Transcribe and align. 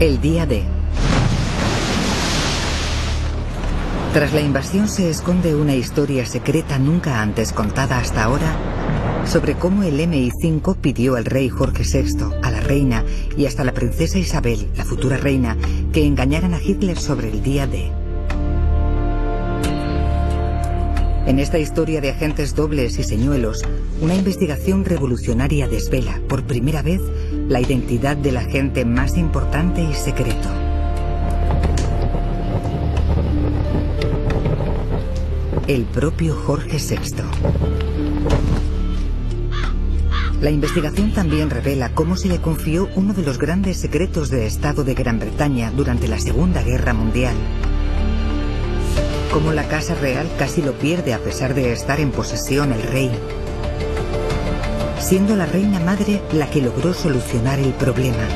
El 0.00 0.20
día 0.20 0.46
D. 0.46 0.62
Tras 4.12 4.32
la 4.32 4.40
invasión 4.40 4.88
se 4.88 5.10
esconde 5.10 5.56
una 5.56 5.74
historia 5.74 6.24
secreta 6.24 6.78
nunca 6.78 7.20
antes 7.20 7.52
contada 7.52 7.98
hasta 7.98 8.22
ahora 8.22 8.56
sobre 9.26 9.56
cómo 9.56 9.82
el 9.82 9.98
MI5 9.98 10.76
pidió 10.76 11.16
al 11.16 11.24
rey 11.24 11.48
Jorge 11.48 11.82
VI, 11.82 12.26
a 12.44 12.50
la 12.52 12.60
reina 12.60 13.02
y 13.36 13.46
hasta 13.46 13.64
la 13.64 13.74
princesa 13.74 14.20
Isabel, 14.20 14.68
la 14.76 14.84
futura 14.84 15.16
reina, 15.16 15.56
que 15.92 16.06
engañaran 16.06 16.54
a 16.54 16.62
Hitler 16.62 16.96
sobre 16.96 17.30
el 17.30 17.42
día 17.42 17.66
D. 17.66 17.97
En 21.28 21.38
esta 21.38 21.58
historia 21.58 22.00
de 22.00 22.08
agentes 22.08 22.54
dobles 22.54 22.98
y 22.98 23.02
señuelos, 23.04 23.62
una 24.00 24.14
investigación 24.14 24.86
revolucionaria 24.86 25.68
desvela 25.68 26.22
por 26.26 26.44
primera 26.44 26.80
vez 26.80 27.02
la 27.48 27.60
identidad 27.60 28.16
del 28.16 28.38
agente 28.38 28.86
más 28.86 29.18
importante 29.18 29.82
y 29.82 29.92
secreto. 29.92 30.48
El 35.66 35.84
propio 35.84 36.34
Jorge 36.34 36.78
VI. 36.78 37.24
La 40.40 40.50
investigación 40.50 41.12
también 41.12 41.50
revela 41.50 41.90
cómo 41.90 42.16
se 42.16 42.28
le 42.28 42.40
confió 42.40 42.88
uno 42.96 43.12
de 43.12 43.22
los 43.22 43.36
grandes 43.36 43.76
secretos 43.76 44.30
de 44.30 44.46
Estado 44.46 44.82
de 44.82 44.94
Gran 44.94 45.18
Bretaña 45.18 45.70
durante 45.72 46.08
la 46.08 46.18
Segunda 46.18 46.62
Guerra 46.62 46.94
Mundial 46.94 47.36
cómo 49.32 49.52
la 49.52 49.68
Casa 49.68 49.94
Real 49.94 50.28
casi 50.38 50.62
lo 50.62 50.72
pierde 50.72 51.14
a 51.14 51.18
pesar 51.18 51.54
de 51.54 51.72
estar 51.72 52.00
en 52.00 52.10
posesión 52.10 52.72
el 52.72 52.82
rey, 52.82 53.10
siendo 55.00 55.36
la 55.36 55.46
reina 55.46 55.80
madre 55.80 56.22
la 56.32 56.48
que 56.48 56.62
logró 56.62 56.94
solucionar 56.94 57.58
el 57.58 57.72
problema, 57.72 58.26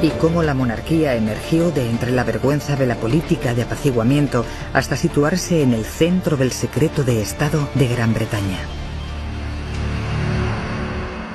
y 0.00 0.10
cómo 0.10 0.42
la 0.42 0.54
monarquía 0.54 1.14
emergió 1.14 1.70
de 1.70 1.88
entre 1.88 2.12
la 2.12 2.24
vergüenza 2.24 2.76
de 2.76 2.86
la 2.86 2.96
política 2.96 3.54
de 3.54 3.62
apaciguamiento 3.62 4.44
hasta 4.72 4.96
situarse 4.96 5.62
en 5.62 5.74
el 5.74 5.84
centro 5.84 6.36
del 6.36 6.52
secreto 6.52 7.04
de 7.04 7.20
Estado 7.20 7.68
de 7.74 7.88
Gran 7.88 8.14
Bretaña. 8.14 8.58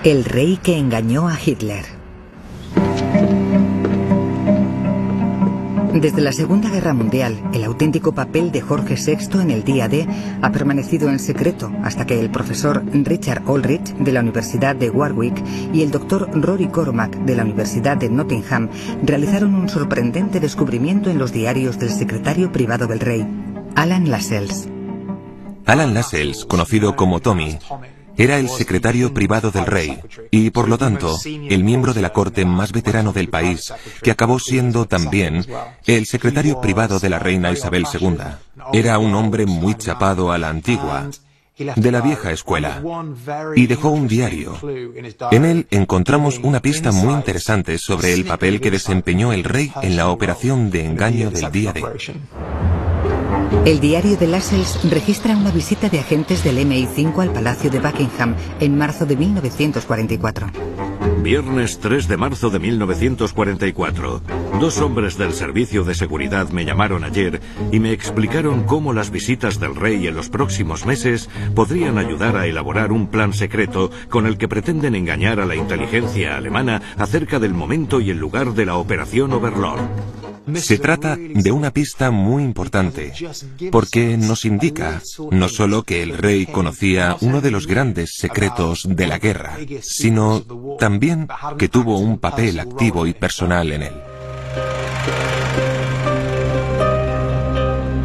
El 0.04 0.26
rey 0.26 0.58
que 0.62 0.78
engañó 0.78 1.30
a 1.30 1.38
Hitler. 1.44 2.03
Desde 5.94 6.22
la 6.22 6.32
Segunda 6.32 6.72
Guerra 6.72 6.96
Mundial, 6.96 7.40
el 7.54 7.64
auténtico 7.64 8.14
papel 8.14 8.52
de 8.52 8.62
Jorge 8.62 8.96
VI 8.96 9.42
en 9.42 9.52
el 9.52 9.64
día 9.64 9.88
D 9.88 10.08
ha 10.42 10.52
permanecido 10.52 11.08
en 11.08 11.20
secreto 11.20 11.72
hasta 11.84 12.08
que 12.08 12.20
el 12.20 12.32
profesor 12.32 12.84
Richard 12.92 13.48
Ulrich 13.48 13.94
de 13.98 14.12
la 14.12 14.22
Universidad 14.22 14.76
de 14.76 14.90
Warwick 14.90 15.40
y 15.72 15.84
el 15.84 15.92
doctor 15.92 16.30
Rory 16.34 16.68
Cormack 16.68 17.16
de 17.20 17.36
la 17.36 17.44
Universidad 17.44 17.96
de 17.96 18.10
Nottingham 18.10 18.70
realizaron 19.04 19.54
un 19.54 19.70
sorprendente 19.70 20.40
descubrimiento 20.40 21.12
en 21.12 21.20
los 21.20 21.32
diarios 21.32 21.78
del 21.78 21.92
secretario 21.92 22.52
privado 22.52 22.88
del 22.88 23.00
rey, 23.00 23.28
Alan 23.76 24.10
Lascelles. 24.10 24.68
Alan 25.68 25.94
Lascelles, 25.94 26.44
conocido 26.46 26.96
como 26.96 27.20
Tommy, 27.20 27.60
era 28.18 28.38
el 28.38 28.50
secretario 28.50 29.14
privado 29.14 29.52
del 29.52 29.66
rey 29.66 30.00
y, 30.32 30.50
por 30.52 30.70
lo 30.70 30.78
tanto, 30.78 31.18
el 31.26 31.64
miembro 31.64 31.94
de 31.94 32.02
la 32.02 32.12
corte 32.12 32.46
más 32.46 32.72
veterano 32.72 33.14
del 33.14 33.30
país, 33.30 33.74
que 34.02 34.12
acabó 34.12 34.40
siendo 34.40 34.86
también 34.86 35.46
el 35.86 36.06
secretario 36.06 36.62
privado 36.62 37.00
de 37.00 37.10
la 37.10 37.20
reina 37.20 37.52
Isabel 37.52 37.86
II. 37.92 38.18
Era 38.74 39.00
un 39.00 39.16
hombre 39.16 39.46
muy 39.46 39.76
chapado 39.76 40.32
a 40.32 40.38
la 40.38 40.50
antigua, 40.50 41.10
de 41.58 41.92
la 41.92 42.02
vieja 42.02 42.32
escuela, 42.32 42.82
y 43.56 43.68
dejó 43.68 43.90
un 43.90 44.08
diario. 44.08 44.58
En 45.32 45.46
él 45.46 45.68
encontramos 45.70 46.40
una 46.42 46.62
pista 46.62 46.92
muy 46.92 47.14
interesante 47.14 47.78
sobre 47.78 48.14
el 48.14 48.26
papel 48.26 48.60
que 48.60 48.72
desempeñó 48.72 49.34
el 49.34 49.44
rey 49.44 49.72
en 49.82 49.96
la 49.96 50.10
operación 50.10 50.72
de 50.72 50.86
engaño 50.86 51.30
del 51.30 51.52
día 51.52 51.74
de... 51.74 51.84
El 53.66 53.80
diario 53.80 54.18
de 54.18 54.28
Lascelles 54.28 54.78
registra 54.92 55.38
una 55.38 55.50
visita 55.50 55.88
de 55.88 56.00
agentes 56.00 56.44
del 56.44 56.58
MI5 56.58 57.22
al 57.22 57.32
Palacio 57.32 57.70
de 57.72 57.80
Buckingham 57.80 58.36
en 58.60 58.78
marzo 58.78 59.06
de 59.06 59.16
1944. 59.16 60.48
Viernes 61.22 61.80
3 61.80 62.10
de 62.10 62.18
marzo 62.18 62.50
de 62.50 62.60
1944. 62.60 64.22
Dos 64.60 64.80
hombres 64.80 65.18
del 65.18 65.32
Servicio 65.32 65.86
de 65.86 65.96
Seguridad 65.96 66.50
me 66.50 66.66
llamaron 66.66 67.06
ayer 67.06 67.40
y 67.72 67.80
me 67.80 67.94
explicaron 67.94 68.64
cómo 68.64 68.92
las 68.92 69.10
visitas 69.10 69.58
del 69.62 69.78
rey 69.78 70.08
en 70.08 70.16
los 70.16 70.30
próximos 70.30 70.86
meses 70.86 71.30
podrían 71.56 71.98
ayudar 71.98 72.36
a 72.36 72.48
elaborar 72.48 72.92
un 72.92 73.08
plan 73.08 73.32
secreto 73.32 73.90
con 74.10 74.28
el 74.28 74.38
que 74.38 74.50
pretenden 74.50 74.96
engañar 74.96 75.40
a 75.40 75.46
la 75.46 75.56
inteligencia 75.56 76.36
alemana 76.36 76.82
acerca 76.98 77.40
del 77.40 77.54
momento 77.54 78.02
y 78.02 78.10
el 78.10 78.18
lugar 78.18 78.54
de 78.54 78.66
la 78.66 78.76
Operación 78.76 79.32
Overlord. 79.32 80.23
Se 80.56 80.78
trata 80.78 81.16
de 81.18 81.52
una 81.52 81.72
pista 81.72 82.12
muy 82.12 82.44
importante, 82.44 83.14
porque 83.72 84.18
nos 84.18 84.46
indica 84.46 85.02
no 85.32 85.48
solo 85.48 85.84
que 85.84 86.04
el 86.04 86.18
rey 86.18 86.46
conocía 86.46 87.18
uno 87.22 87.42
de 87.42 87.52
los 87.52 87.68
grandes 87.68 88.16
secretos 88.16 88.86
de 88.90 89.08
la 89.08 89.20
guerra, 89.20 89.58
sino 89.82 90.44
también 90.78 91.28
que 91.58 91.70
tuvo 91.70 91.98
un 92.00 92.20
papel 92.20 92.60
activo 92.60 93.08
y 93.08 93.14
personal 93.14 93.72
en 93.72 93.84
él. 93.84 93.94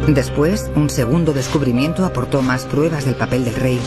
Después, 0.07 0.71
un 0.75 0.89
segundo 0.89 1.33
descubrimiento 1.33 2.03
aportó 2.03 2.41
más 2.41 2.65
pruebas 2.65 3.05
del 3.05 3.15
papel 3.15 3.45
del 3.45 3.55
rey. 3.55 3.79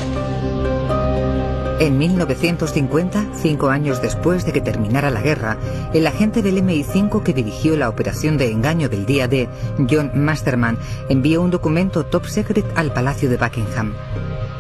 En 1.82 1.98
1950, 1.98 3.30
cinco 3.34 3.68
años 3.68 4.00
después 4.00 4.46
de 4.46 4.52
que 4.52 4.60
terminara 4.60 5.10
la 5.10 5.20
guerra, 5.20 5.56
el 5.92 6.06
agente 6.06 6.40
del 6.40 6.62
MI5 6.62 7.24
que 7.24 7.32
dirigió 7.32 7.76
la 7.76 7.88
operación 7.88 8.38
de 8.38 8.52
engaño 8.52 8.88
del 8.88 9.04
día 9.04 9.26
D, 9.26 9.48
John 9.90 10.12
Masterman, 10.14 10.78
envió 11.08 11.42
un 11.42 11.50
documento 11.50 12.06
top 12.06 12.26
secret 12.26 12.64
al 12.76 12.92
Palacio 12.92 13.28
de 13.28 13.36
Buckingham. 13.36 13.94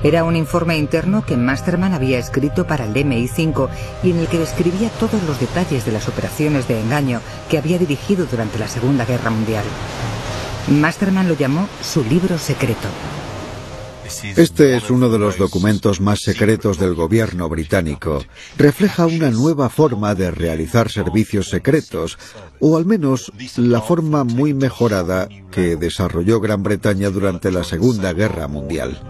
Era 0.02 0.24
un 0.24 0.34
informe 0.34 0.76
interno 0.76 1.24
que 1.24 1.36
Masterman 1.36 1.94
había 1.94 2.18
escrito 2.18 2.66
para 2.66 2.86
el 2.86 2.92
MI5 2.92 3.68
y 4.02 4.10
en 4.10 4.18
el 4.18 4.26
que 4.26 4.40
describía 4.40 4.90
todos 4.98 5.22
los 5.22 5.38
detalles 5.38 5.84
de 5.84 5.92
las 5.92 6.08
operaciones 6.08 6.66
de 6.66 6.80
engaño 6.80 7.20
que 7.48 7.56
había 7.56 7.78
dirigido 7.78 8.26
durante 8.26 8.58
la 8.58 8.66
Segunda 8.66 9.04
Guerra 9.04 9.30
Mundial. 9.30 9.64
Masterman 10.66 11.28
lo 11.28 11.34
llamó 11.34 11.68
su 11.82 12.02
libro 12.02 12.36
secreto. 12.36 12.88
Este 14.36 14.76
es 14.76 14.90
uno 14.90 15.08
de 15.08 15.18
los 15.18 15.38
documentos 15.38 16.00
más 16.00 16.20
secretos 16.20 16.78
del 16.78 16.94
gobierno 16.94 17.48
británico. 17.48 18.22
Refleja 18.58 19.06
una 19.06 19.30
nueva 19.30 19.68
forma 19.68 20.14
de 20.14 20.30
realizar 20.30 20.90
servicios 20.90 21.48
secretos, 21.48 22.18
o 22.60 22.76
al 22.76 22.84
menos 22.84 23.32
la 23.56 23.80
forma 23.80 24.24
muy 24.24 24.54
mejorada 24.54 25.28
que 25.50 25.76
desarrolló 25.76 26.40
Gran 26.40 26.62
Bretaña 26.62 27.10
durante 27.10 27.50
la 27.50 27.64
Segunda 27.64 28.12
Guerra 28.12 28.48
Mundial. 28.48 29.00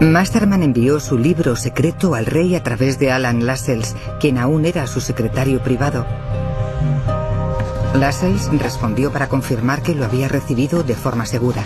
Masterman 0.00 0.62
envió 0.62 0.98
su 0.98 1.18
libro 1.18 1.56
secreto 1.56 2.14
al 2.14 2.26
rey 2.26 2.54
a 2.54 2.62
través 2.62 2.98
de 2.98 3.10
Alan 3.10 3.44
Lascelles, 3.44 3.94
quien 4.18 4.38
aún 4.38 4.64
era 4.64 4.86
su 4.86 5.00
secretario 5.00 5.62
privado. 5.62 6.06
Lascelles 7.94 8.48
respondió 8.58 9.12
para 9.12 9.28
confirmar 9.28 9.82
que 9.82 9.94
lo 9.94 10.04
había 10.04 10.28
recibido 10.28 10.82
de 10.82 10.94
forma 10.94 11.26
segura. 11.26 11.64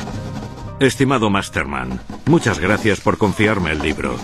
Estimado 0.80 1.30
Masterman, 1.30 2.00
muchas 2.26 2.58
gracias 2.58 3.00
por 3.00 3.16
confiarme 3.16 3.70
el 3.70 3.78
libro. 3.78 4.16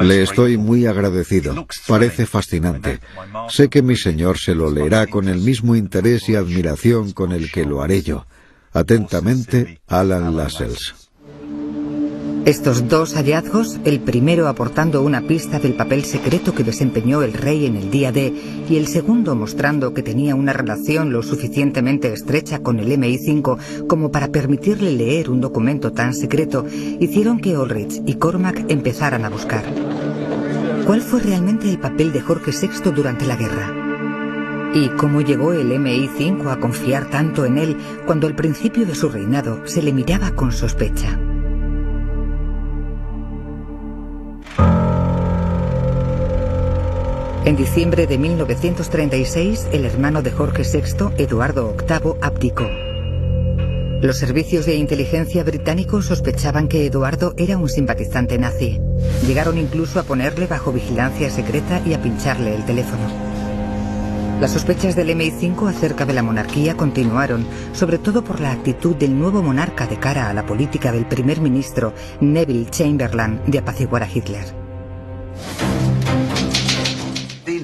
Le 0.00 0.22
estoy 0.22 0.56
muy 0.56 0.86
agradecido. 0.86 1.66
Parece 1.86 2.24
fascinante. 2.24 3.00
Sé 3.48 3.68
que 3.68 3.82
mi 3.82 3.96
señor 3.96 4.38
se 4.38 4.54
lo 4.54 4.70
leerá 4.70 5.06
con 5.06 5.28
el 5.28 5.40
mismo 5.40 5.76
interés 5.76 6.28
y 6.30 6.34
admiración 6.34 7.12
con 7.12 7.32
el 7.32 7.52
que 7.52 7.66
lo 7.66 7.82
haré 7.82 8.02
yo. 8.02 8.26
Atentamente, 8.72 9.80
Alan 9.86 10.34
Lascelles. 10.36 11.03
Estos 12.46 12.88
dos 12.88 13.14
hallazgos, 13.14 13.80
el 13.86 14.00
primero 14.00 14.48
aportando 14.48 15.00
una 15.00 15.22
pista 15.22 15.58
del 15.58 15.76
papel 15.76 16.04
secreto 16.04 16.54
que 16.54 16.62
desempeñó 16.62 17.22
el 17.22 17.32
rey 17.32 17.64
en 17.64 17.74
el 17.74 17.90
día 17.90 18.12
D 18.12 18.34
y 18.68 18.76
el 18.76 18.86
segundo 18.86 19.34
mostrando 19.34 19.94
que 19.94 20.02
tenía 20.02 20.34
una 20.34 20.52
relación 20.52 21.10
lo 21.10 21.22
suficientemente 21.22 22.12
estrecha 22.12 22.58
con 22.58 22.80
el 22.80 22.88
MI5 22.98 23.86
como 23.86 24.10
para 24.10 24.28
permitirle 24.28 24.92
leer 24.92 25.30
un 25.30 25.40
documento 25.40 25.92
tan 25.92 26.12
secreto, 26.12 26.66
hicieron 27.00 27.40
que 27.40 27.56
Ulrich 27.56 28.02
y 28.04 28.16
Cormac 28.16 28.66
empezaran 28.68 29.24
a 29.24 29.30
buscar. 29.30 29.64
¿Cuál 30.84 31.00
fue 31.00 31.20
realmente 31.20 31.70
el 31.70 31.78
papel 31.78 32.12
de 32.12 32.20
Jorge 32.20 32.50
VI 32.50 32.90
durante 32.90 33.24
la 33.24 33.36
guerra? 33.36 34.70
¿Y 34.74 34.90
cómo 34.98 35.22
llegó 35.22 35.54
el 35.54 35.72
MI5 35.72 36.52
a 36.52 36.60
confiar 36.60 37.08
tanto 37.08 37.46
en 37.46 37.56
él 37.56 37.78
cuando 38.04 38.26
al 38.26 38.36
principio 38.36 38.84
de 38.84 38.94
su 38.94 39.08
reinado 39.08 39.66
se 39.66 39.80
le 39.80 39.94
miraba 39.94 40.32
con 40.32 40.52
sospecha? 40.52 41.18
En 47.46 47.56
diciembre 47.56 48.06
de 48.06 48.16
1936, 48.16 49.68
el 49.72 49.84
hermano 49.84 50.22
de 50.22 50.30
Jorge 50.30 50.62
VI, 50.62 51.12
Eduardo 51.18 51.76
VIII, 51.76 52.14
abdicó. 52.22 52.66
Los 54.00 54.16
servicios 54.16 54.64
de 54.64 54.76
inteligencia 54.76 55.44
británicos 55.44 56.06
sospechaban 56.06 56.68
que 56.68 56.86
Eduardo 56.86 57.34
era 57.36 57.58
un 57.58 57.68
simpatizante 57.68 58.38
nazi. 58.38 58.80
Llegaron 59.26 59.58
incluso 59.58 60.00
a 60.00 60.04
ponerle 60.04 60.46
bajo 60.46 60.72
vigilancia 60.72 61.28
secreta 61.28 61.82
y 61.84 61.92
a 61.92 62.00
pincharle 62.00 62.54
el 62.54 62.64
teléfono. 62.64 63.02
Las 64.40 64.52
sospechas 64.52 64.96
del 64.96 65.10
MI5 65.10 65.68
acerca 65.68 66.06
de 66.06 66.14
la 66.14 66.22
monarquía 66.22 66.78
continuaron, 66.78 67.46
sobre 67.74 67.98
todo 67.98 68.24
por 68.24 68.40
la 68.40 68.52
actitud 68.52 68.96
del 68.96 69.18
nuevo 69.18 69.42
monarca 69.42 69.86
de 69.86 69.98
cara 69.98 70.30
a 70.30 70.34
la 70.34 70.46
política 70.46 70.92
del 70.92 71.04
primer 71.04 71.42
ministro 71.42 71.92
Neville 72.22 72.70
Chamberlain 72.70 73.42
de 73.46 73.58
apaciguar 73.58 74.02
a 74.02 74.08
Hitler. 74.08 74.63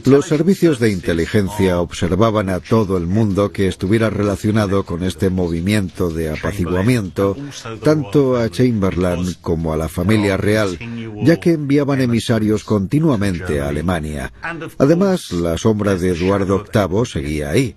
Los 0.04 0.26
servicios 0.26 0.78
de 0.78 0.90
inteligencia 0.90 1.80
observaban 1.80 2.48
a 2.50 2.60
todo 2.60 2.96
el 2.96 3.06
mundo 3.06 3.52
que 3.52 3.68
estuviera 3.68 4.10
relacionado 4.10 4.84
con 4.84 5.02
este 5.02 5.30
movimiento 5.30 6.10
de 6.10 6.30
apaciguamiento, 6.30 7.36
tanto 7.82 8.36
a 8.36 8.48
Chamberlain 8.48 9.34
como 9.40 9.72
a 9.72 9.76
la 9.76 9.88
familia 9.88 10.36
real, 10.36 10.78
ya 11.22 11.38
que 11.38 11.52
enviaban 11.52 12.00
emisarios 12.00 12.64
continuamente 12.64 13.60
a 13.60 13.68
Alemania. 13.68 14.32
Además, 14.78 15.32
la 15.32 15.58
sombra 15.58 15.96
de 15.96 16.10
Eduardo 16.10 16.64
VIII 16.72 17.06
seguía 17.06 17.50
ahí. 17.50 17.76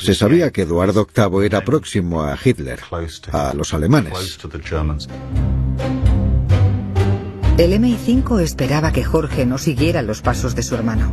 Se 0.00 0.14
sabía 0.14 0.50
que 0.50 0.62
Eduardo 0.62 1.06
VIII 1.06 1.46
era 1.46 1.64
próximo 1.64 2.22
a 2.22 2.36
Hitler, 2.42 2.80
a 3.32 3.54
los 3.54 3.72
alemanes. 3.74 4.38
El 7.58 7.72
MI5 7.72 8.40
esperaba 8.40 8.92
que 8.92 9.02
Jorge 9.02 9.44
no 9.44 9.58
siguiera 9.58 10.00
los 10.02 10.22
pasos 10.22 10.54
de 10.54 10.62
su 10.62 10.76
hermano. 10.76 11.12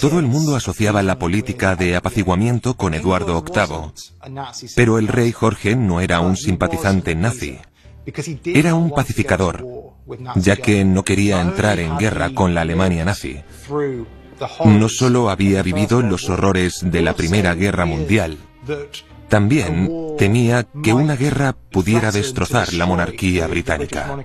Todo 0.00 0.18
el 0.18 0.26
mundo 0.26 0.56
asociaba 0.56 1.02
la 1.02 1.18
política 1.18 1.76
de 1.76 1.94
apaciguamiento 1.94 2.72
con 2.72 2.94
Eduardo 2.94 3.44
VIII, 3.44 4.72
pero 4.74 4.98
el 4.98 5.08
rey 5.08 5.30
Jorge 5.32 5.76
no 5.76 6.00
era 6.00 6.20
un 6.20 6.38
simpatizante 6.38 7.14
nazi. 7.14 7.58
Era 8.46 8.74
un 8.74 8.92
pacificador, 8.92 9.66
ya 10.36 10.56
que 10.56 10.86
no 10.86 11.04
quería 11.04 11.42
entrar 11.42 11.78
en 11.78 11.98
guerra 11.98 12.30
con 12.30 12.54
la 12.54 12.62
Alemania 12.62 13.04
nazi. 13.04 13.42
No 14.64 14.88
solo 14.88 15.28
había 15.28 15.62
vivido 15.62 16.00
los 16.00 16.30
horrores 16.30 16.80
de 16.82 17.02
la 17.02 17.12
Primera 17.12 17.54
Guerra 17.54 17.84
Mundial, 17.84 18.38
también 19.30 19.88
temía 20.18 20.66
que 20.82 20.92
una 20.92 21.16
guerra 21.16 21.54
pudiera 21.54 22.10
destrozar 22.10 22.74
la 22.74 22.84
monarquía 22.84 23.46
británica. 23.46 24.18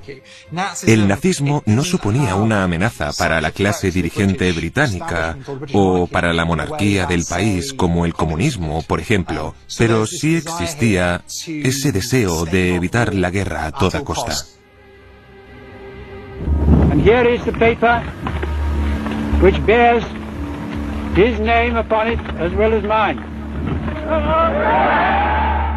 El 0.85 1.07
nazismo 1.07 1.63
no 1.65 1.83
suponía 1.83 2.35
una 2.35 2.63
amenaza 2.63 3.11
para 3.17 3.39
la 3.39 3.51
clase 3.51 3.91
dirigente 3.91 4.51
británica 4.51 5.37
o 5.73 6.07
para 6.07 6.33
la 6.33 6.43
monarquía 6.43 7.05
del 7.05 7.23
país 7.23 7.73
como 7.73 8.05
el 8.05 8.13
comunismo, 8.13 8.81
por 8.81 8.99
ejemplo, 8.99 9.55
pero 9.77 10.05
sí 10.05 10.35
existía 10.35 11.21
ese 11.47 11.91
deseo 11.91 12.45
de 12.45 12.75
evitar 12.75 13.13
la 13.13 13.29
guerra 13.29 13.67
a 13.67 13.71
toda 13.71 14.03
costa. 14.03 14.33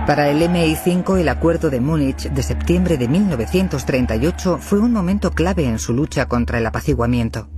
Para 0.06 0.30
el 0.30 0.40
MI5 0.40 1.18
el 1.18 1.28
acuerdo 1.28 1.68
de 1.68 1.80
Múnich 1.80 2.30
de 2.30 2.42
septiembre 2.42 2.96
de 2.96 3.08
1938 3.08 4.58
fue 4.58 4.78
un 4.78 4.92
momento 4.92 5.32
clave 5.32 5.66
en 5.66 5.78
su 5.78 5.92
lucha 5.92 6.26
contra 6.26 6.58
el 6.58 6.66
apaciguamiento. 6.66 7.48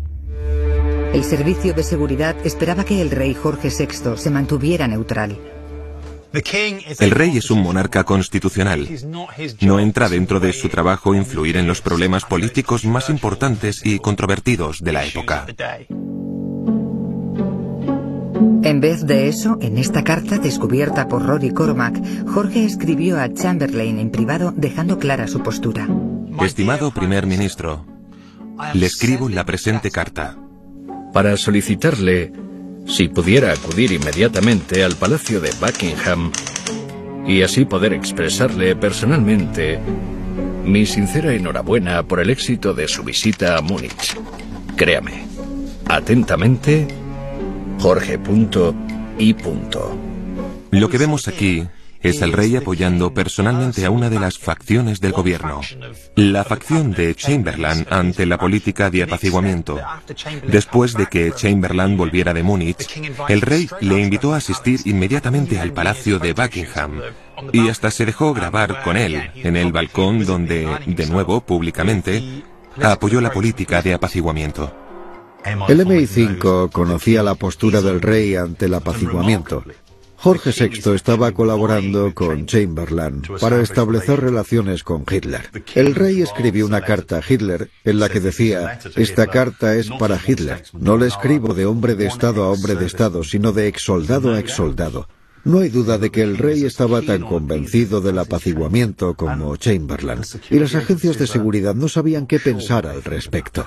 El 1.12 1.25
servicio 1.25 1.75
de 1.75 1.82
seguridad 1.82 2.37
esperaba 2.44 2.85
que 2.85 3.00
el 3.00 3.11
rey 3.11 3.35
Jorge 3.35 3.69
VI 3.69 4.17
se 4.17 4.31
mantuviera 4.31 4.88
neutral. 4.88 5.38
El 6.33 7.11
rey 7.11 7.37
es 7.37 7.50
un 7.50 7.62
monarca 7.62 8.05
constitucional. 8.05 8.88
No 9.61 9.81
entra 9.81 10.09
dentro 10.09 10.38
de 10.38 10.53
su 10.53 10.69
trabajo 10.69 11.15
influir 11.15 11.56
en 11.56 11.67
los 11.67 11.81
problemas 11.81 12.25
políticos 12.25 12.85
más 12.85 13.11
importantes 13.11 13.85
y 13.85 13.99
controvertidos 13.99 14.83
de 14.83 14.93
la 14.93 15.05
época. 15.05 15.47
En 18.70 18.81
vez 18.81 19.05
de 19.05 19.26
eso, 19.26 19.58
en 19.61 19.78
esta 19.78 20.05
carta 20.05 20.38
descubierta 20.38 21.08
por 21.08 21.26
Rory 21.26 21.50
Cormack, 21.50 22.00
Jorge 22.28 22.64
escribió 22.64 23.19
a 23.19 23.28
Chamberlain 23.34 23.99
en 23.99 24.11
privado 24.11 24.55
dejando 24.56 25.00
clara 25.00 25.26
su 25.26 25.43
postura. 25.43 25.88
Estimado 26.40 26.93
primer 26.93 27.26
ministro, 27.26 27.84
le 28.75 28.87
escribo 28.87 29.28
la 29.28 29.44
presente 29.44 29.90
carta. 29.90 30.38
Para 31.12 31.37
solicitarle 31.37 32.32
si 32.87 33.08
pudiera 33.08 33.52
acudir 33.52 33.90
inmediatamente 33.90 34.84
al 34.84 34.94
Palacio 34.94 35.40
de 35.40 35.50
Buckingham 35.61 36.31
y 37.26 37.43
así 37.43 37.64
poder 37.64 37.93
expresarle 37.93 38.76
personalmente 38.76 39.81
mi 40.64 40.87
sincera 40.87 41.34
enhorabuena 41.34 42.05
por 42.05 42.20
el 42.20 42.31
éxito 42.31 42.73
de 42.73 42.87
su 42.87 43.02
visita 43.02 43.58
a 43.58 43.62
Múnich. 43.62 44.16
Créame. 44.76 45.26
Atentamente, 45.88 46.87
Jorge.y. 47.81 49.37
Lo 50.71 50.88
que 50.91 50.99
vemos 50.99 51.29
aquí 51.29 51.67
es 52.03 52.21
el 52.21 52.32
rey 52.32 52.56
apoyando 52.56 53.12
personalmente 53.15 53.87
a 53.87 53.91
una 53.91 54.11
de 54.11 54.21
las 54.21 54.38
facciones 54.38 55.00
del 55.00 55.12
gobierno, 55.12 55.62
la 56.15 56.44
facción 56.44 56.93
de 56.93 57.15
Chamberlain 57.15 57.87
ante 57.91 58.27
la 58.27 58.37
política 58.38 58.91
de 58.91 59.03
apaciguamiento. 59.03 59.79
Después 60.47 60.94
de 60.94 61.06
que 61.06 61.32
Chamberlain 61.32 61.97
volviera 61.97 62.35
de 62.35 62.43
Múnich, 62.43 63.00
el 63.29 63.41
rey 63.41 63.69
le 63.81 63.99
invitó 63.99 64.35
a 64.35 64.38
asistir 64.38 64.81
inmediatamente 64.85 65.59
al 65.59 65.73
palacio 65.73 66.19
de 66.19 66.35
Buckingham 66.35 67.00
y 67.53 67.69
hasta 67.69 67.91
se 67.91 68.05
dejó 68.05 68.35
grabar 68.35 68.83
con 68.83 68.99
él 68.99 69.31
en 69.37 69.56
el 69.56 69.73
balcón 69.73 70.26
donde, 70.26 70.69
de 70.87 71.06
nuevo, 71.06 71.41
públicamente, 71.41 72.43
apoyó 72.83 73.23
la 73.23 73.33
política 73.33 73.81
de 73.81 73.94
apaciguamiento. 73.94 74.89
El 75.44 75.87
MI5 75.87 76.70
conocía 76.70 77.22
la 77.22 77.34
postura 77.34 77.81
del 77.81 78.00
rey 78.00 78.34
ante 78.34 78.66
el 78.66 78.75
apaciguamiento. 78.75 79.64
Jorge 80.16 80.50
VI 80.50 80.94
estaba 80.94 81.32
colaborando 81.32 82.12
con 82.14 82.44
Chamberlain 82.44 83.22
para 83.40 83.62
establecer 83.62 84.20
relaciones 84.20 84.84
con 84.84 85.06
Hitler. 85.10 85.48
El 85.75 85.94
rey 85.94 86.20
escribió 86.20 86.66
una 86.66 86.82
carta 86.82 87.16
a 87.16 87.22
Hitler 87.26 87.70
en 87.84 87.98
la 87.98 88.10
que 88.10 88.20
decía, 88.20 88.78
esta 88.96 89.28
carta 89.28 89.75
es 89.76 89.88
para 89.98 90.20
Hitler. 90.25 90.62
No 90.78 90.98
le 90.98 91.06
escribo 91.06 91.54
de 91.54 91.64
hombre 91.64 91.94
de 91.94 92.06
Estado 92.06 92.44
a 92.44 92.50
hombre 92.50 92.75
de 92.75 92.84
Estado, 92.84 93.25
sino 93.25 93.52
de 93.52 93.69
exsoldado 93.69 94.34
a 94.34 94.38
exsoldado. 94.38 95.08
No 95.42 95.60
hay 95.60 95.70
duda 95.70 95.96
de 95.96 96.10
que 96.10 96.20
el 96.20 96.37
rey 96.37 96.64
estaba 96.64 97.00
tan 97.00 97.22
convencido 97.22 98.02
del 98.02 98.19
apaciguamiento 98.19 99.14
como 99.14 99.56
Chamberlain, 99.56 100.20
y 100.50 100.58
las 100.58 100.75
agencias 100.75 101.19
de 101.19 101.26
seguridad 101.26 101.75
no 101.75 101.88
sabían 101.88 102.26
qué 102.26 102.38
pensar 102.38 102.87
al 102.87 103.02
respecto. 103.02 103.66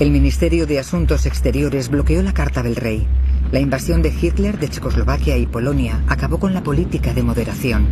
El 0.00 0.10
Ministerio 0.10 0.66
de 0.66 0.80
Asuntos 0.80 1.24
Exteriores 1.24 1.88
bloqueó 1.88 2.20
la 2.24 2.34
carta 2.34 2.64
del 2.64 2.74
rey. 2.74 3.06
La 3.52 3.60
invasión 3.60 4.02
de 4.02 4.08
Hitler 4.08 4.58
de 4.58 4.68
Checoslovaquia 4.68 5.36
y 5.36 5.46
Polonia 5.46 6.02
acabó 6.08 6.40
con 6.40 6.52
la 6.52 6.64
política 6.64 7.14
de 7.14 7.22
moderación. 7.22 7.86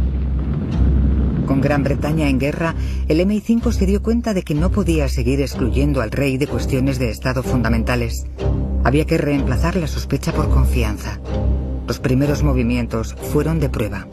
Con 1.47 1.61
Gran 1.61 1.85
Bretaña 1.85 2.29
en 2.29 2.41
guerra, 2.41 2.75
el 3.07 3.21
MI5 3.21 3.71
se 3.71 3.87
dio 3.87 4.03
cuenta 4.03 4.35
de 4.35 4.43
que 4.43 4.57
no 4.57 4.73
podía 4.73 5.09
seguir 5.09 5.41
excluyendo 5.41 6.01
al 6.01 6.11
rey 6.11 6.39
de 6.39 6.49
cuestiones 6.49 6.99
de 6.99 7.09
Estado 7.09 7.45
fundamentales. 7.45 8.27
Había 8.83 9.05
que 9.05 9.17
reemplazar 9.17 9.77
la 9.77 9.87
sospecha 9.87 10.33
por 10.33 10.51
confianza. 10.51 11.21
Los 11.87 12.01
primeros 12.01 12.43
movimientos 12.43 13.15
fueron 13.33 13.61
de 13.61 13.69
prueba. 13.69 14.09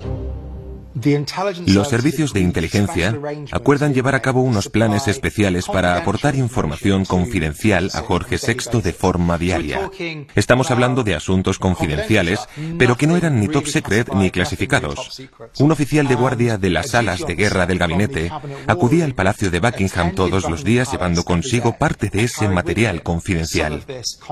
Los 1.66 1.90
servicios 1.90 2.34
de 2.34 2.42
inteligencia 2.42 3.18
acuerdan 3.52 3.94
llevar 3.94 4.16
a 4.16 4.22
cabo 4.22 4.42
unos 4.42 4.70
planes 4.70 5.08
especiales 5.08 5.66
para 5.68 5.96
aportar 5.96 6.36
información 6.36 7.06
confidencial 7.06 7.90
a 7.94 8.02
Jorge 8.02 8.38
VI 8.38 8.82
de 8.82 8.94
forma 8.94 9.38
diaria. 9.38 9.90
Estamos 10.36 10.72
hablando 10.72 11.04
de 11.04 11.16
asuntos 11.16 11.60
confidenciales, 11.60 12.40
pero 12.78 12.98
que 12.98 13.08
no 13.08 13.16
eran 13.16 13.40
ni 13.40 13.48
top 13.48 13.68
secret 13.68 14.14
ni 14.14 14.32
clasificados. 14.32 15.22
Un 15.60 15.72
oficial 15.72 16.08
de 16.08 16.16
guardia 16.16 16.58
de 16.58 16.70
las 16.70 16.90
salas 16.90 17.26
de 17.26 17.36
guerra 17.36 17.66
del 17.66 17.80
gabinete 17.80 18.32
acudía 18.68 19.06
al 19.06 19.16
Palacio 19.16 19.52
de 19.52 19.60
Buckingham 19.60 20.16
todos 20.16 20.50
los 20.50 20.64
días 20.64 20.92
llevando 20.92 21.24
consigo 21.24 21.78
parte 21.78 22.10
de 22.10 22.24
ese 22.24 22.50
material 22.50 23.04
confidencial. 23.04 23.84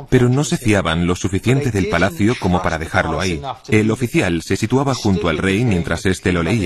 Pero 0.10 0.30
no 0.30 0.44
se 0.44 0.58
fiaban 0.58 1.08
lo 1.08 1.16
suficiente 1.16 1.72
del 1.72 1.88
palacio 1.90 2.36
como 2.40 2.62
para 2.62 2.78
dejarlo 2.78 3.20
ahí. 3.20 3.42
El 3.70 3.92
oficial 3.92 4.42
se 4.42 4.58
situaba 4.58 4.94
junto 4.94 5.30
al 5.30 5.38
rey 5.38 5.64
mientras 5.64 6.06
éste 6.06 6.32
lo 6.32 6.44
leía 6.44 6.57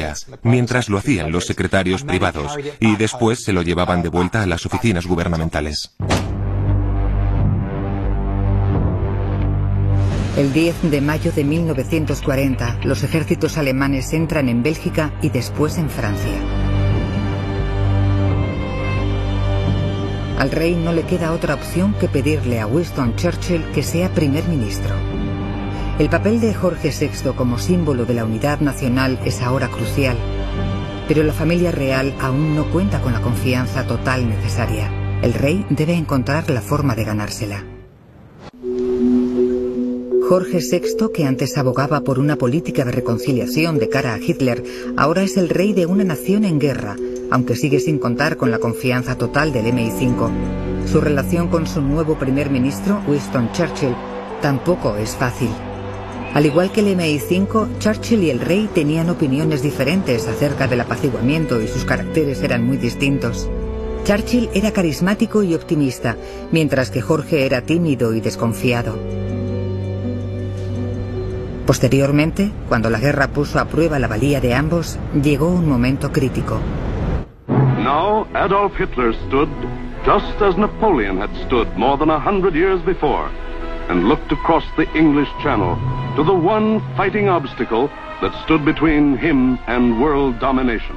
mientras 0.43 0.89
lo 0.89 0.97
hacían 0.97 1.31
los 1.31 1.45
secretarios 1.45 2.03
privados, 2.03 2.57
y 2.79 2.95
después 2.95 3.43
se 3.43 3.53
lo 3.53 3.61
llevaban 3.61 4.01
de 4.01 4.09
vuelta 4.09 4.43
a 4.43 4.47
las 4.47 4.65
oficinas 4.65 5.05
gubernamentales. 5.05 5.91
El 10.37 10.53
10 10.53 10.89
de 10.89 11.01
mayo 11.01 11.31
de 11.33 11.43
1940, 11.43 12.79
los 12.85 13.03
ejércitos 13.03 13.57
alemanes 13.57 14.13
entran 14.13 14.47
en 14.47 14.63
Bélgica 14.63 15.13
y 15.21 15.29
después 15.29 15.77
en 15.77 15.89
Francia. 15.89 16.39
Al 20.39 20.49
rey 20.49 20.73
no 20.73 20.93
le 20.93 21.03
queda 21.03 21.33
otra 21.33 21.53
opción 21.53 21.93
que 21.93 22.07
pedirle 22.07 22.59
a 22.59 22.65
Winston 22.65 23.15
Churchill 23.15 23.63
que 23.75 23.83
sea 23.83 24.09
primer 24.09 24.43
ministro. 24.47 24.95
El 25.99 26.09
papel 26.09 26.39
de 26.39 26.53
Jorge 26.53 26.91
VI 26.97 27.33
como 27.35 27.59
símbolo 27.59 28.05
de 28.05 28.13
la 28.13 28.25
unidad 28.25 28.59
nacional 28.59 29.19
es 29.23 29.41
ahora 29.41 29.67
crucial, 29.67 30.17
pero 31.07 31.23
la 31.23 31.33
familia 31.33 31.71
real 31.71 32.15
aún 32.19 32.55
no 32.55 32.71
cuenta 32.71 33.01
con 33.01 33.13
la 33.13 33.21
confianza 33.21 33.85
total 33.85 34.27
necesaria. 34.27 34.91
El 35.21 35.33
rey 35.33 35.65
debe 35.69 35.93
encontrar 35.93 36.49
la 36.49 36.61
forma 36.61 36.95
de 36.95 37.03
ganársela. 37.03 37.63
Jorge 40.27 40.59
VI, 40.59 41.09
que 41.13 41.25
antes 41.25 41.57
abogaba 41.57 42.01
por 42.01 42.17
una 42.17 42.37
política 42.37 42.85
de 42.85 42.93
reconciliación 42.93 43.77
de 43.77 43.89
cara 43.89 44.13
a 44.13 44.17
Hitler, 44.17 44.63
ahora 44.95 45.23
es 45.23 45.35
el 45.35 45.49
rey 45.49 45.73
de 45.73 45.85
una 45.85 46.05
nación 46.05 46.45
en 46.45 46.57
guerra, 46.57 46.95
aunque 47.29 47.55
sigue 47.55 47.79
sin 47.81 47.99
contar 47.99 48.37
con 48.37 48.49
la 48.49 48.59
confianza 48.59 49.17
total 49.17 49.51
del 49.51 49.65
MI5. 49.65 50.87
Su 50.89 51.01
relación 51.01 51.49
con 51.49 51.67
su 51.67 51.81
nuevo 51.81 52.15
primer 52.15 52.49
ministro, 52.49 53.01
Winston 53.07 53.51
Churchill, 53.51 53.93
tampoco 54.41 54.95
es 54.95 55.15
fácil. 55.17 55.49
Al 56.33 56.45
igual 56.45 56.71
que 56.71 56.79
el 56.79 56.97
MI5, 56.97 57.79
Churchill 57.79 58.23
y 58.23 58.29
el 58.29 58.39
rey 58.39 58.69
tenían 58.73 59.09
opiniones 59.09 59.61
diferentes 59.61 60.29
acerca 60.29 60.65
del 60.65 60.79
apaciguamiento 60.79 61.61
y 61.61 61.67
sus 61.67 61.83
caracteres 61.83 62.41
eran 62.41 62.65
muy 62.65 62.77
distintos. 62.77 63.49
Churchill 64.05 64.49
era 64.53 64.71
carismático 64.71 65.43
y 65.43 65.53
optimista, 65.55 66.15
mientras 66.51 66.89
que 66.89 67.01
Jorge 67.01 67.45
era 67.45 67.61
tímido 67.61 68.13
y 68.13 68.21
desconfiado. 68.21 68.97
Posteriormente, 71.65 72.51
cuando 72.69 72.89
la 72.89 72.99
guerra 72.99 73.27
puso 73.27 73.59
a 73.59 73.65
prueba 73.65 73.99
la 73.99 74.07
valía 74.07 74.39
de 74.39 74.53
ambos, 74.53 74.97
llegó 75.21 75.47
un 75.47 75.67
momento 75.67 76.13
crítico. 76.13 76.59
Now 77.83 78.25
Adolf 78.35 78.79
Hitler 78.79 79.13
stood 79.27 79.49
just 80.05 80.41
as 80.41 80.57
Napoleon 80.57 81.17
had 81.17 81.29
stood 81.45 81.67
more 81.75 81.97
than 81.97 82.09
a 82.09 82.19
hundred 82.19 82.55
years 82.55 82.81
before 82.85 83.29
and 83.89 84.07
looked 84.07 84.31
across 84.31 84.63
the 84.77 84.87
English 84.97 85.29
Channel 85.43 85.77
to 86.15 86.23
the 86.23 86.31
one 86.31 86.81
fighting 86.97 87.29
obstacle 87.29 87.89
that 88.21 88.33
stood 88.43 88.63
between 88.65 89.17
him 89.17 89.57
and 89.67 89.99
world 90.01 90.39
domination. 90.39 90.95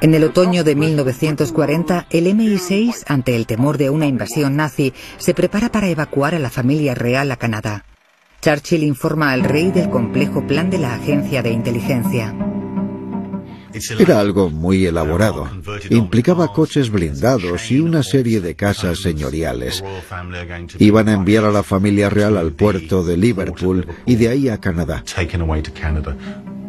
En 0.00 0.14
el 0.14 0.24
otoño 0.24 0.64
de 0.64 0.74
1940, 0.74 2.06
el 2.10 2.26
MI6, 2.26 3.04
ante 3.06 3.36
el 3.36 3.46
temor 3.46 3.78
de 3.78 3.88
una 3.88 4.06
invasión 4.06 4.56
nazi, 4.56 4.92
se 5.16 5.32
prepara 5.32 5.70
para 5.70 5.88
evacuar 5.88 6.34
a 6.34 6.38
la 6.38 6.50
familia 6.50 6.94
real 6.94 7.30
a 7.32 7.36
Canadá. 7.36 7.84
Churchill 8.42 8.82
informa 8.82 9.32
al 9.32 9.44
rey 9.44 9.70
del 9.70 9.88
complejo 9.88 10.46
plan 10.46 10.68
de 10.68 10.78
la 10.78 10.94
agencia 10.94 11.42
de 11.42 11.52
inteligencia. 11.52 12.34
Era 13.98 14.20
algo 14.20 14.50
muy 14.50 14.86
elaborado. 14.86 15.48
Implicaba 15.90 16.52
coches 16.52 16.90
blindados 16.90 17.70
y 17.70 17.80
una 17.80 18.02
serie 18.02 18.40
de 18.40 18.54
casas 18.54 19.00
señoriales. 19.00 19.82
Iban 20.78 21.08
a 21.08 21.14
enviar 21.14 21.44
a 21.44 21.50
la 21.50 21.62
familia 21.62 22.10
real 22.10 22.36
al 22.36 22.52
puerto 22.52 23.04
de 23.04 23.16
Liverpool 23.16 23.86
y 24.06 24.16
de 24.16 24.28
ahí 24.28 24.48
a 24.48 24.60
Canadá. 24.60 25.02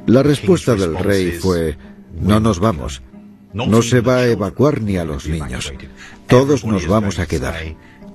La 0.07 0.24
respuesta 0.24 0.75
del 0.75 0.97
rey 0.97 1.31
fue, 1.31 1.77
no 2.19 2.39
nos 2.39 2.59
vamos. 2.59 3.01
No 3.53 3.81
se 3.81 4.01
va 4.01 4.17
a 4.17 4.27
evacuar 4.27 4.81
ni 4.81 4.97
a 4.97 5.05
los 5.05 5.27
niños. 5.27 5.74
Todos 6.27 6.65
nos 6.65 6.88
vamos 6.88 7.19
a 7.19 7.25
quedar. 7.25 7.55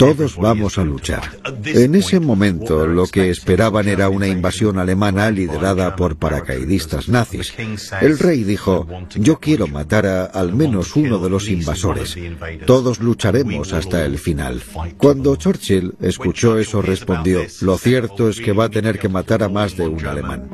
Todos 0.00 0.38
vamos 0.38 0.78
a 0.78 0.82
luchar. 0.82 1.20
En 1.66 1.94
ese 1.94 2.20
momento 2.20 2.86
lo 2.86 3.06
que 3.06 3.28
esperaban 3.28 3.86
era 3.86 4.08
una 4.08 4.28
invasión 4.28 4.78
alemana 4.78 5.30
liderada 5.30 5.94
por 5.94 6.16
paracaidistas 6.16 7.10
nazis. 7.10 7.52
El 8.00 8.18
rey 8.18 8.42
dijo, 8.42 8.86
yo 9.16 9.38
quiero 9.38 9.66
matar 9.66 10.06
a 10.06 10.24
al 10.24 10.54
menos 10.54 10.96
uno 10.96 11.18
de 11.18 11.28
los 11.28 11.50
invasores. 11.50 12.16
Todos 12.64 13.00
lucharemos 13.00 13.74
hasta 13.74 14.06
el 14.06 14.18
final. 14.18 14.62
Cuando 14.96 15.36
Churchill 15.36 15.92
escuchó 16.00 16.56
eso 16.56 16.80
respondió, 16.80 17.42
lo 17.60 17.76
cierto 17.76 18.30
es 18.30 18.40
que 18.40 18.54
va 18.54 18.64
a 18.64 18.70
tener 18.70 18.98
que 18.98 19.10
matar 19.10 19.42
a 19.42 19.50
más 19.50 19.76
de 19.76 19.86
un 19.86 20.06
alemán. 20.06 20.48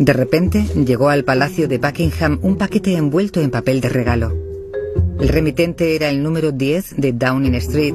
De 0.00 0.12
repente 0.12 0.64
llegó 0.84 1.10
al 1.10 1.22
palacio 1.22 1.68
de 1.68 1.78
Buckingham 1.78 2.40
un 2.42 2.56
paquete 2.56 2.96
envuelto 2.96 3.40
en 3.40 3.52
papel 3.52 3.80
de 3.80 3.88
regalo. 3.88 4.49
El 5.20 5.28
remitente 5.28 5.94
era 5.96 6.08
el 6.08 6.22
número 6.22 6.50
10 6.50 6.96
de 6.96 7.12
Downing 7.12 7.54
Street. 7.56 7.94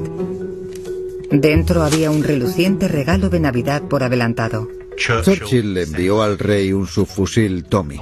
Dentro 1.30 1.82
había 1.82 2.10
un 2.10 2.22
reluciente 2.22 2.86
regalo 2.86 3.28
de 3.28 3.40
Navidad 3.40 3.82
por 3.82 4.04
adelantado. 4.04 4.68
Churchill 4.96 5.74
le 5.74 5.82
envió 5.82 6.22
al 6.22 6.38
rey 6.38 6.72
un 6.72 6.86
subfusil 6.86 7.64
Tommy. 7.64 8.00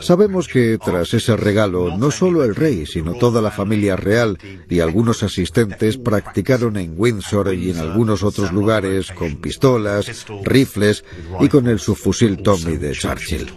Sabemos 0.00 0.46
que 0.46 0.78
tras 0.82 1.12
ese 1.14 1.36
regalo, 1.36 1.96
no 1.96 2.10
solo 2.10 2.44
el 2.44 2.54
rey, 2.54 2.86
sino 2.86 3.14
toda 3.14 3.42
la 3.42 3.50
familia 3.50 3.96
real 3.96 4.38
y 4.68 4.80
algunos 4.80 5.22
asistentes 5.22 5.96
practicaron 5.96 6.76
en 6.76 6.94
Windsor 6.96 7.52
y 7.54 7.70
en 7.70 7.78
algunos 7.78 8.22
otros 8.22 8.52
lugares 8.52 9.10
con 9.10 9.36
pistolas, 9.36 10.26
rifles 10.44 11.04
y 11.40 11.48
con 11.48 11.66
el 11.66 11.80
subfusil 11.80 12.42
Tommy 12.42 12.76
de 12.76 12.92
Churchill. 12.92 13.50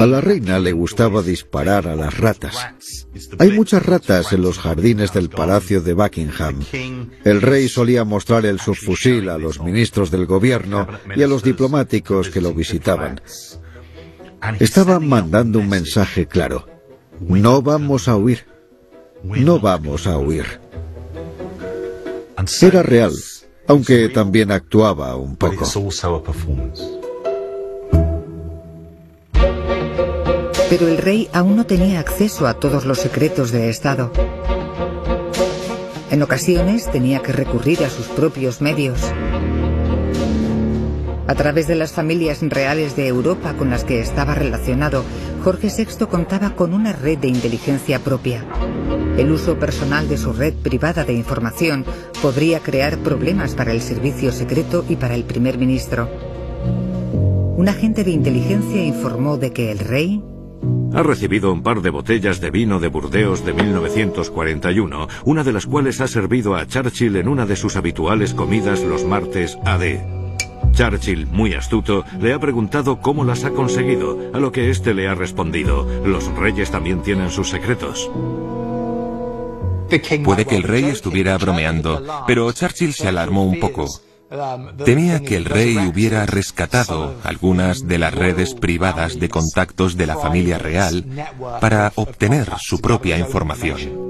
A 0.00 0.06
la 0.06 0.20
reina 0.20 0.58
le 0.58 0.72
gustaba 0.72 1.22
disparar 1.22 1.86
a 1.86 1.96
las 1.96 2.18
ratas. 2.18 2.74
Hay 3.38 3.52
muchas 3.52 3.84
ratas 3.84 4.32
en 4.32 4.42
los 4.42 4.58
jardines 4.58 5.12
del 5.12 5.28
palacio 5.28 5.80
de 5.80 5.92
Buckingham. 5.92 6.60
El 7.24 7.42
rey 7.42 7.68
solía 7.68 8.04
mostrar 8.04 8.46
el 8.46 8.60
subfusil 8.60 9.28
a 9.28 9.38
los 9.38 9.60
ministros 9.60 10.10
del 10.10 10.26
gobierno 10.26 10.86
y 11.14 11.22
a 11.22 11.28
los 11.28 11.42
diplomáticos 11.42 12.30
que 12.30 12.40
lo 12.40 12.54
visitaban. 12.54 13.20
Estaba 14.58 15.00
mandando 15.00 15.58
un 15.58 15.68
mensaje 15.68 16.26
claro. 16.26 16.66
No 17.20 17.62
vamos 17.62 18.08
a 18.08 18.16
huir. 18.16 18.46
No 19.22 19.58
vamos 19.60 20.06
a 20.06 20.18
huir. 20.18 20.60
Era 22.60 22.82
real, 22.82 23.12
aunque 23.68 24.08
también 24.08 24.50
actuaba 24.50 25.16
un 25.16 25.36
poco. 25.36 25.64
Pero 30.76 30.88
el 30.88 30.98
rey 30.98 31.28
aún 31.32 31.54
no 31.54 31.66
tenía 31.66 32.00
acceso 32.00 32.48
a 32.48 32.54
todos 32.54 32.84
los 32.84 32.98
secretos 32.98 33.52
de 33.52 33.70
Estado. 33.70 34.10
En 36.10 36.20
ocasiones 36.20 36.90
tenía 36.90 37.22
que 37.22 37.30
recurrir 37.30 37.84
a 37.84 37.88
sus 37.88 38.06
propios 38.08 38.60
medios. 38.60 38.98
A 41.28 41.34
través 41.36 41.68
de 41.68 41.76
las 41.76 41.92
familias 41.92 42.40
reales 42.42 42.96
de 42.96 43.06
Europa 43.06 43.54
con 43.56 43.70
las 43.70 43.84
que 43.84 44.00
estaba 44.00 44.34
relacionado, 44.34 45.04
Jorge 45.44 45.68
VI 45.68 46.06
contaba 46.06 46.56
con 46.56 46.74
una 46.74 46.92
red 46.92 47.18
de 47.18 47.28
inteligencia 47.28 48.00
propia. 48.00 48.44
El 49.16 49.30
uso 49.30 49.56
personal 49.60 50.08
de 50.08 50.16
su 50.16 50.32
red 50.32 50.54
privada 50.54 51.04
de 51.04 51.12
información 51.12 51.84
podría 52.20 52.58
crear 52.58 52.98
problemas 52.98 53.54
para 53.54 53.70
el 53.70 53.80
servicio 53.80 54.32
secreto 54.32 54.84
y 54.88 54.96
para 54.96 55.14
el 55.14 55.22
primer 55.22 55.56
ministro. 55.56 56.10
Un 57.56 57.68
agente 57.68 58.02
de 58.02 58.10
inteligencia 58.10 58.84
informó 58.84 59.36
de 59.36 59.52
que 59.52 59.70
el 59.70 59.78
rey 59.78 60.20
ha 60.94 61.02
recibido 61.02 61.52
un 61.52 61.62
par 61.62 61.82
de 61.82 61.90
botellas 61.90 62.40
de 62.40 62.50
vino 62.50 62.78
de 62.78 62.88
Burdeos 62.88 63.44
de 63.44 63.52
1941, 63.52 65.08
una 65.24 65.42
de 65.42 65.52
las 65.52 65.66
cuales 65.66 66.00
ha 66.00 66.06
servido 66.06 66.54
a 66.54 66.66
Churchill 66.66 67.16
en 67.16 67.28
una 67.28 67.46
de 67.46 67.56
sus 67.56 67.76
habituales 67.76 68.32
comidas 68.32 68.80
los 68.82 69.04
martes 69.04 69.58
AD. 69.64 69.98
Churchill, 70.72 71.26
muy 71.26 71.54
astuto, 71.54 72.04
le 72.20 72.32
ha 72.32 72.38
preguntado 72.38 73.00
cómo 73.00 73.24
las 73.24 73.44
ha 73.44 73.50
conseguido, 73.50 74.18
a 74.32 74.38
lo 74.38 74.52
que 74.52 74.70
éste 74.70 74.94
le 74.94 75.08
ha 75.08 75.14
respondido, 75.14 75.86
los 76.04 76.26
reyes 76.36 76.70
también 76.70 77.02
tienen 77.02 77.30
sus 77.30 77.50
secretos. 77.50 78.10
Puede 80.24 80.44
que 80.44 80.56
el 80.56 80.62
rey 80.62 80.84
estuviera 80.84 81.36
bromeando, 81.38 82.02
pero 82.26 82.50
Churchill 82.52 82.94
se 82.94 83.08
alarmó 83.08 83.44
un 83.44 83.60
poco. 83.60 83.86
Temía 84.84 85.20
que 85.20 85.36
el 85.36 85.44
rey 85.44 85.76
hubiera 85.76 86.26
rescatado 86.26 87.14
algunas 87.22 87.86
de 87.86 87.98
las 87.98 88.14
redes 88.14 88.54
privadas 88.54 89.18
de 89.20 89.28
contactos 89.28 89.96
de 89.96 90.06
la 90.06 90.16
familia 90.16 90.58
real 90.58 91.04
para 91.60 91.92
obtener 91.94 92.48
su 92.58 92.80
propia 92.80 93.18
información. 93.18 94.04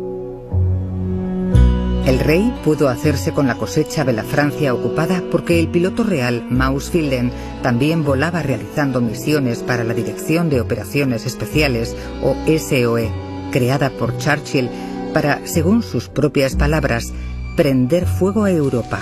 El 2.06 2.18
rey 2.18 2.54
pudo 2.62 2.90
hacerse 2.90 3.32
con 3.32 3.46
la 3.46 3.54
cosecha 3.54 4.04
de 4.04 4.12
la 4.12 4.24
Francia 4.24 4.74
ocupada 4.74 5.22
porque 5.30 5.58
el 5.58 5.68
piloto 5.68 6.04
real 6.04 6.46
Maus 6.50 6.90
Filden 6.90 7.32
también 7.62 8.04
volaba 8.04 8.42
realizando 8.42 9.00
misiones 9.00 9.60
para 9.60 9.84
la 9.84 9.94
Dirección 9.94 10.50
de 10.50 10.60
Operaciones 10.60 11.24
Especiales 11.24 11.96
o 12.22 12.36
SOE, 12.46 13.10
creada 13.50 13.88
por 13.88 14.18
Churchill 14.18 14.68
para, 15.14 15.46
según 15.46 15.82
sus 15.82 16.10
propias 16.10 16.56
palabras, 16.56 17.12
prender 17.56 18.06
fuego 18.06 18.44
a 18.44 18.50
Europa. 18.50 19.00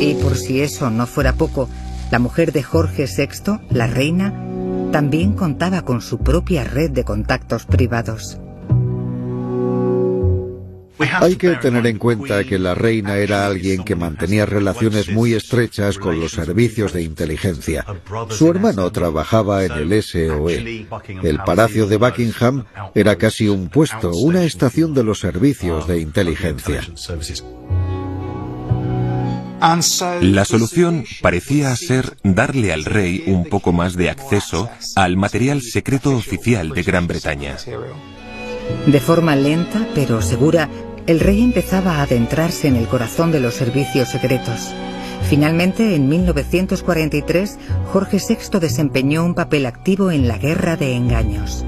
Y 0.00 0.14
por 0.14 0.36
si 0.36 0.60
eso 0.60 0.90
no 0.90 1.06
fuera 1.06 1.34
poco, 1.34 1.68
la 2.10 2.18
mujer 2.18 2.52
de 2.52 2.62
Jorge 2.62 3.06
VI, 3.06 3.60
la 3.70 3.86
reina, 3.86 4.34
también 4.92 5.34
contaba 5.34 5.82
con 5.82 6.00
su 6.00 6.18
propia 6.18 6.64
red 6.64 6.90
de 6.90 7.04
contactos 7.04 7.66
privados. 7.66 8.40
Hay 10.98 11.36
que 11.36 11.56
tener 11.56 11.86
en 11.86 11.98
cuenta 11.98 12.44
que 12.44 12.58
la 12.58 12.74
reina 12.74 13.16
era 13.16 13.46
alguien 13.46 13.84
que 13.84 13.96
mantenía 13.96 14.44
relaciones 14.44 15.10
muy 15.10 15.32
estrechas 15.32 15.98
con 15.98 16.20
los 16.20 16.32
servicios 16.32 16.92
de 16.92 17.02
inteligencia. 17.02 17.86
Su 18.28 18.48
hermano 18.48 18.90
trabajaba 18.90 19.64
en 19.64 19.72
el 19.72 20.02
SOE. 20.02 20.86
El 21.22 21.38
Palacio 21.44 21.86
de 21.86 21.96
Buckingham 21.96 22.64
era 22.94 23.16
casi 23.16 23.48
un 23.48 23.68
puesto, 23.68 24.10
una 24.10 24.44
estación 24.44 24.92
de 24.92 25.04
los 25.04 25.20
servicios 25.20 25.86
de 25.86 26.00
inteligencia. 26.00 26.82
La 29.60 30.44
solución 30.44 31.04
parecía 31.20 31.74
ser 31.76 32.16
darle 32.22 32.72
al 32.72 32.84
rey 32.84 33.24
un 33.26 33.44
poco 33.44 33.72
más 33.72 33.94
de 33.94 34.08
acceso 34.08 34.70
al 34.96 35.16
material 35.16 35.60
secreto 35.60 36.16
oficial 36.16 36.70
de 36.70 36.82
Gran 36.82 37.06
Bretaña. 37.06 37.56
De 38.86 39.00
forma 39.00 39.36
lenta 39.36 39.86
pero 39.94 40.22
segura, 40.22 40.68
el 41.06 41.20
rey 41.20 41.42
empezaba 41.42 41.96
a 41.96 42.02
adentrarse 42.02 42.68
en 42.68 42.76
el 42.76 42.86
corazón 42.86 43.32
de 43.32 43.40
los 43.40 43.54
servicios 43.54 44.08
secretos. 44.08 44.72
Finalmente, 45.28 45.94
en 45.94 46.08
1943, 46.08 47.58
Jorge 47.92 48.18
VI 48.26 48.58
desempeñó 48.60 49.24
un 49.24 49.34
papel 49.34 49.66
activo 49.66 50.10
en 50.10 50.26
la 50.26 50.38
Guerra 50.38 50.76
de 50.76 50.94
Engaños. 50.94 51.64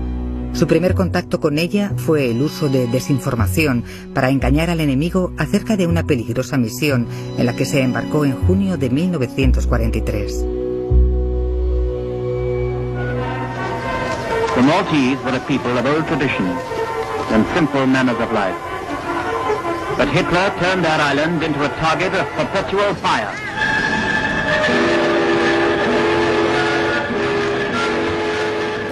Su 0.53 0.67
primer 0.67 0.95
contacto 0.95 1.41
con 1.41 1.59
ella 1.59 1.93
fue 1.97 2.31
el 2.31 2.43
uso 2.43 2.69
de 2.69 2.87
desinformación 2.87 3.85
para 4.15 4.29
engañar 4.29 4.69
al 4.69 4.81
enemigo 4.81 5.33
acerca 5.39 5.77
de 5.77 5.87
una 5.87 6.05
peligrosa 6.05 6.59
misión 6.59 7.07
en 7.39 7.47
la 7.47 7.57
que 7.57 7.65
se 7.65 7.81
embarcó 7.81 8.25
en 8.27 8.37
junio 8.47 8.77
de 8.77 8.91
1943. 8.91 10.47
The 14.55 14.63
Maltese 14.63 15.19
were 15.25 15.35
a 15.35 15.41
people 15.49 15.79
of 15.79 15.87
old 15.87 16.07
traditions 16.07 16.61
and 17.33 17.47
simple 17.55 17.87
manners 17.87 18.21
of 18.21 18.31
life. 18.33 18.55
But 19.97 20.09
Hitler 20.09 20.53
turned 20.61 20.85
their 20.85 21.01
island 21.01 21.43
into 21.43 21.65
a 21.65 21.69
target 21.81 22.13
of 22.15 22.27
perpetual 22.37 22.95
fire. 22.97 23.52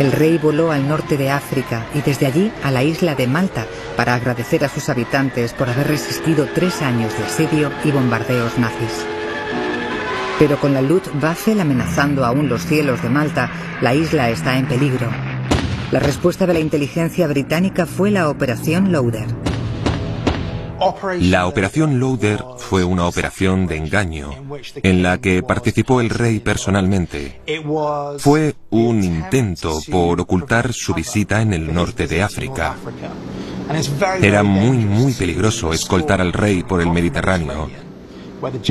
El 0.01 0.13
rey 0.13 0.39
voló 0.39 0.73
al 0.73 0.89
norte 0.89 1.19
de 1.19 1.31
África 1.31 1.85
y 1.95 2.01
desde 2.01 2.25
allí 2.25 2.51
a 2.63 2.71
la 2.71 2.83
isla 2.83 3.15
de 3.15 3.27
Malta 3.27 3.67
para 3.99 4.15
agradecer 4.15 4.65
a 4.65 4.71
sus 4.71 4.89
habitantes 4.89 5.53
por 5.53 5.69
haber 5.69 5.89
resistido 5.89 6.49
tres 6.55 6.81
años 6.81 7.13
de 7.19 7.25
asedio 7.25 7.71
y 7.85 7.91
bombardeos 7.91 8.59
nazis. 8.59 9.05
Pero 10.39 10.59
con 10.59 10.73
la 10.73 10.81
Luftwaffe 10.81 11.53
amenazando 11.61 12.25
aún 12.25 12.49
los 12.49 12.65
cielos 12.65 13.03
de 13.03 13.11
Malta, 13.11 13.51
la 13.83 13.95
isla 13.95 14.31
está 14.31 14.57
en 14.57 14.67
peligro. 14.67 15.11
La 15.93 16.01
respuesta 16.01 16.47
de 16.47 16.55
la 16.55 16.61
inteligencia 16.61 17.27
británica 17.27 17.85
fue 17.85 18.11
la 18.11 18.31
Operación 18.31 18.93
Loader. 18.93 19.50
La 21.21 21.47
Operación 21.47 22.01
Loader 22.01 22.43
fue 22.57 22.85
una 22.85 23.07
operación 23.07 23.67
de 23.67 23.77
engaño 23.77 24.31
en 24.83 25.03
la 25.03 25.19
que 25.19 25.43
participó 25.43 26.01
el 26.01 26.11
rey 26.11 26.41
personalmente. 26.41 27.41
Fue 28.19 28.55
un 28.71 29.05
intento 29.05 29.81
por 29.91 30.21
ocultar 30.21 30.73
su 30.73 30.95
visita 30.95 31.43
en 31.43 31.53
el 31.53 31.73
norte 31.73 32.07
de 32.07 32.23
África. 32.23 32.77
Era 34.23 34.43
muy, 34.43 34.79
muy 34.79 35.13
peligroso 35.13 35.73
escoltar 35.73 36.21
al 36.21 36.33
rey 36.33 36.63
por 36.63 36.81
el 36.81 36.91
Mediterráneo 36.91 37.69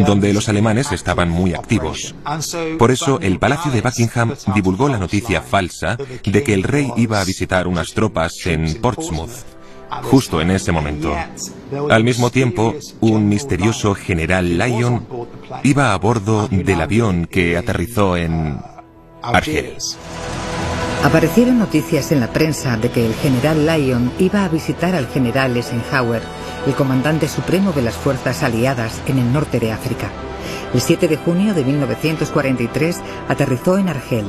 donde 0.05 0.33
los 0.33 0.49
alemanes 0.49 0.91
estaban 0.91 1.29
muy 1.29 1.53
activos. 1.53 2.15
Por 2.77 2.91
eso 2.91 3.19
el 3.19 3.39
Palacio 3.39 3.71
de 3.71 3.81
Buckingham 3.81 4.35
divulgó 4.55 4.89
la 4.89 4.97
noticia 4.97 5.41
falsa 5.41 5.97
de 6.23 6.43
que 6.43 6.53
el 6.53 6.63
rey 6.63 6.91
iba 6.97 7.21
a 7.21 7.25
visitar 7.25 7.67
unas 7.67 7.93
tropas 7.93 8.45
en 8.45 8.81
Portsmouth, 8.81 9.58
justo 10.03 10.41
en 10.41 10.51
ese 10.51 10.71
momento. 10.71 11.15
Al 11.89 12.03
mismo 12.03 12.29
tiempo, 12.29 12.75
un 12.99 13.27
misterioso 13.27 13.95
general 13.95 14.57
Lyon 14.57 15.05
iba 15.63 15.93
a 15.93 15.97
bordo 15.97 16.47
del 16.49 16.81
avión 16.81 17.25
que 17.25 17.57
aterrizó 17.57 18.17
en 18.17 18.59
Argel. 19.21 19.75
Aparecieron 21.03 21.59
noticias 21.59 22.11
en 22.11 22.19
la 22.19 22.31
prensa 22.33 22.75
de 22.75 22.89
que 22.89 23.05
el 23.05 23.13
general 23.15 23.65
Lyon 23.65 24.11
iba 24.19 24.43
a 24.43 24.49
visitar 24.49 24.95
al 24.95 25.07
general 25.07 25.55
Eisenhower 25.55 26.21
el 26.67 26.75
comandante 26.75 27.27
supremo 27.27 27.71
de 27.71 27.81
las 27.81 27.95
fuerzas 27.95 28.43
aliadas 28.43 29.01
en 29.07 29.17
el 29.17 29.31
norte 29.31 29.59
de 29.59 29.71
África. 29.71 30.09
El 30.73 30.81
7 30.81 31.07
de 31.07 31.17
junio 31.17 31.53
de 31.53 31.63
1943 31.63 32.97
aterrizó 33.27 33.77
en 33.77 33.89
Argel. 33.89 34.25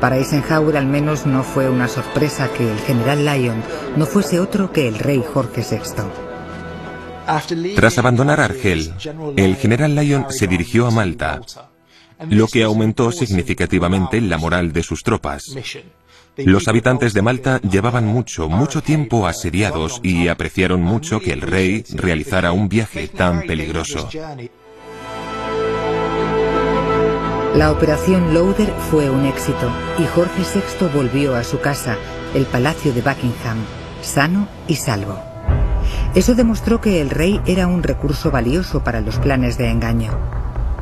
Para 0.00 0.18
Eisenhower 0.18 0.76
al 0.76 0.86
menos 0.86 1.26
no 1.26 1.42
fue 1.42 1.70
una 1.70 1.88
sorpresa 1.88 2.50
que 2.52 2.70
el 2.70 2.78
general 2.80 3.24
Lyon 3.24 3.62
no 3.96 4.04
fuese 4.06 4.40
otro 4.40 4.70
que 4.70 4.88
el 4.88 4.98
rey 4.98 5.24
Jorge 5.32 5.62
VI. 5.68 6.04
Tras 7.74 7.98
abandonar 7.98 8.40
Argel, 8.40 8.92
el 9.36 9.56
general 9.56 9.94
Lyon 9.94 10.26
se 10.28 10.46
dirigió 10.46 10.86
a 10.86 10.90
Malta, 10.90 11.40
lo 12.28 12.46
que 12.46 12.62
aumentó 12.62 13.10
significativamente 13.10 14.20
la 14.20 14.38
moral 14.38 14.72
de 14.72 14.82
sus 14.82 15.02
tropas. 15.02 15.54
Los 16.36 16.68
habitantes 16.68 17.14
de 17.14 17.22
Malta 17.22 17.60
llevaban 17.62 18.06
mucho, 18.06 18.48
mucho 18.50 18.82
tiempo 18.82 19.26
asediados 19.26 20.00
y 20.02 20.28
apreciaron 20.28 20.82
mucho 20.82 21.20
que 21.20 21.32
el 21.32 21.40
rey 21.40 21.84
realizara 21.94 22.52
un 22.52 22.68
viaje 22.68 23.08
tan 23.08 23.42
peligroso. 23.42 24.08
La 27.56 27.72
operación 27.72 28.34
Loader 28.34 28.70
fue 28.90 29.08
un 29.08 29.24
éxito 29.24 29.72
y 29.98 30.04
Jorge 30.04 30.42
VI 30.42 30.88
volvió 30.94 31.34
a 31.34 31.42
su 31.42 31.58
casa, 31.58 31.96
el 32.34 32.44
Palacio 32.44 32.92
de 32.92 33.00
Buckingham, 33.00 33.56
sano 34.02 34.46
y 34.68 34.76
salvo. 34.76 35.18
Eso 36.14 36.34
demostró 36.34 36.82
que 36.82 37.00
el 37.00 37.08
rey 37.08 37.40
era 37.46 37.66
un 37.66 37.82
recurso 37.82 38.30
valioso 38.30 38.84
para 38.84 39.00
los 39.00 39.16
planes 39.16 39.56
de 39.56 39.70
engaño. 39.70 40.10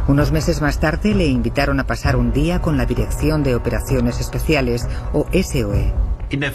Unos 0.08 0.32
meses 0.32 0.60
más 0.62 0.80
tarde 0.80 1.14
le 1.14 1.28
invitaron 1.28 1.78
a 1.78 1.86
pasar 1.86 2.16
un 2.16 2.32
día 2.32 2.60
con 2.60 2.76
la 2.76 2.86
Dirección 2.86 3.44
de 3.44 3.54
Operaciones 3.54 4.18
Especiales, 4.18 4.84
o 5.12 5.28
SOE. 5.32 5.94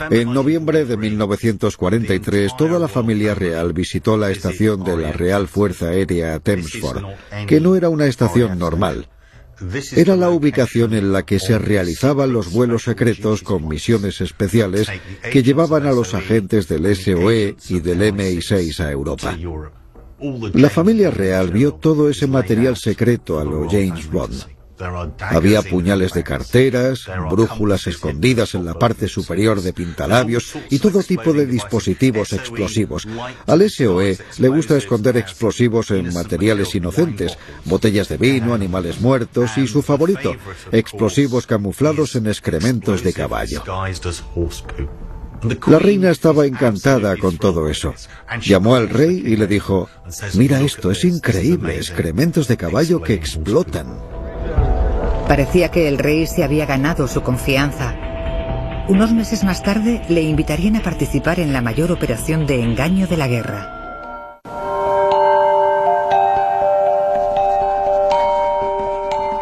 En 0.10 0.34
noviembre 0.34 0.84
de 0.84 0.98
1943, 0.98 2.58
toda 2.58 2.78
la 2.78 2.90
familia 2.90 3.36
real 3.36 3.72
visitó 3.72 4.18
la 4.18 4.32
estación 4.32 4.84
de 4.84 4.98
la 4.98 5.14
Real 5.14 5.48
Fuerza 5.48 5.86
Aérea 5.86 6.40
Thamesford, 6.40 7.06
que 7.48 7.62
no 7.62 7.78
era 7.78 7.88
una 7.88 8.06
estación 8.08 8.60
normal. 8.60 9.08
Era 9.96 10.16
la 10.16 10.30
ubicación 10.30 10.94
en 10.94 11.12
la 11.12 11.26
que 11.26 11.40
se 11.40 11.58
realizaban 11.60 12.32
los 12.32 12.52
vuelos 12.52 12.84
secretos 12.84 13.42
con 13.42 13.68
misiones 13.68 14.22
especiales 14.22 14.88
que 15.32 15.44
llevaban 15.44 15.86
a 15.86 15.92
los 15.92 16.14
agentes 16.14 16.68
del 16.68 16.96
SOE 16.96 17.56
y 17.68 17.80
del 17.80 18.02
MI6 18.14 18.80
a 18.80 18.92
Europa. 18.92 19.38
La 20.54 20.70
familia 20.70 21.12
real 21.12 21.50
vio 21.50 21.74
todo 21.74 22.10
ese 22.10 22.28
material 22.28 22.76
secreto 22.76 23.40
a 23.40 23.44
lo 23.44 23.70
James 23.70 24.10
Bond. 24.12 24.59
Había 25.20 25.62
puñales 25.62 26.14
de 26.14 26.24
carteras, 26.24 27.06
brújulas 27.30 27.88
escondidas 27.88 28.56
en 28.56 28.66
la 28.66 28.74
parte 28.76 29.08
superior 29.08 29.62
de 29.62 29.74
pintalabios 29.74 30.54
y 30.70 30.80
todo 30.80 31.04
tipo 31.04 31.34
de 31.34 31.46
dispositivos 31.46 32.34
explosivos. 32.34 33.08
Al 33.46 33.70
SOE 33.70 34.18
le 34.38 34.48
gusta 34.48 34.78
esconder 34.78 35.18
explosivos 35.18 35.92
en 35.92 36.14
materiales 36.14 36.74
inocentes, 36.76 37.38
botellas 37.66 38.08
de 38.10 38.18
vino, 38.18 38.54
animales 38.54 39.02
muertos 39.02 39.58
y 39.58 39.68
su 39.68 39.82
favorito, 39.82 40.36
explosivos 40.72 41.46
camuflados 41.46 42.16
en 42.16 42.28
excrementos 42.28 43.04
de 43.04 43.14
caballo. 43.14 43.64
La 45.68 45.80
reina 45.80 46.10
estaba 46.10 46.46
encantada 46.46 47.16
con 47.16 47.38
todo 47.38 47.70
eso. 47.70 47.94
Llamó 48.42 48.76
al 48.76 48.90
rey 48.90 49.24
y 49.26 49.38
le 49.38 49.48
dijo, 49.48 49.90
mira 50.34 50.60
esto, 50.60 50.92
es 50.92 51.06
increíble, 51.06 51.78
excrementos 51.78 52.48
de 52.48 52.58
caballo 52.58 53.02
que 53.02 53.14
explotan. 53.14 54.19
Parecía 55.28 55.70
que 55.70 55.88
el 55.88 55.98
rey 55.98 56.26
se 56.28 56.44
había 56.44 56.66
ganado 56.66 57.08
su 57.08 57.22
confianza. 57.22 57.94
Unos 58.88 59.14
meses 59.14 59.44
más 59.44 59.62
tarde 59.62 60.02
le 60.10 60.22
invitarían 60.22 60.76
a 60.76 60.82
participar 60.82 61.40
en 61.40 61.54
la 61.54 61.62
mayor 61.62 61.92
operación 61.92 62.48
de 62.48 62.64
engaño 62.64 63.06
de 63.06 63.18
la 63.18 63.28
guerra. 63.28 63.79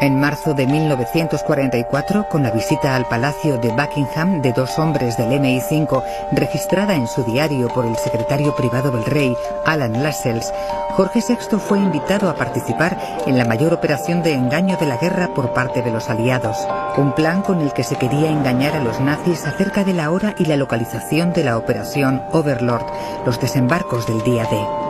En 0.07 0.21
marzo 0.21 0.53
de 0.53 0.65
1944, 0.65 2.29
con 2.29 2.41
la 2.41 2.51
visita 2.51 2.95
al 2.95 3.05
Palacio 3.09 3.57
de 3.57 3.67
Buckingham 3.67 4.41
de 4.41 4.53
dos 4.53 4.79
hombres 4.79 5.17
del 5.17 5.31
MI5, 5.31 6.01
registrada 6.31 6.95
en 6.95 7.07
su 7.07 7.25
diario 7.25 7.67
por 7.67 7.85
el 7.85 7.97
secretario 7.97 8.55
privado 8.55 8.89
del 8.89 9.03
rey, 9.03 9.35
Alan 9.65 10.01
Lascelles, 10.01 10.53
Jorge 10.91 11.19
VI 11.27 11.59
fue 11.59 11.79
invitado 11.79 12.29
a 12.29 12.35
participar 12.35 12.97
en 13.25 13.37
la 13.37 13.43
mayor 13.43 13.73
operación 13.73 14.23
de 14.23 14.31
engaño 14.31 14.77
de 14.77 14.85
la 14.85 14.95
guerra 14.95 15.27
por 15.33 15.51
parte 15.51 15.81
de 15.81 15.91
los 15.91 16.09
aliados, 16.09 16.55
un 16.95 17.13
plan 17.13 17.41
con 17.41 17.59
el 17.59 17.73
que 17.73 17.83
se 17.83 17.97
quería 17.97 18.31
engañar 18.31 18.77
a 18.77 18.83
los 18.83 19.01
nazis 19.01 19.45
acerca 19.45 19.83
de 19.83 19.91
la 19.91 20.09
hora 20.11 20.35
y 20.39 20.45
la 20.45 20.55
localización 20.55 21.33
de 21.33 21.43
la 21.43 21.57
operación 21.57 22.23
Overlord, 22.31 22.85
los 23.25 23.41
desembarcos 23.41 24.07
del 24.07 24.23
día 24.23 24.43
D. 24.43 24.86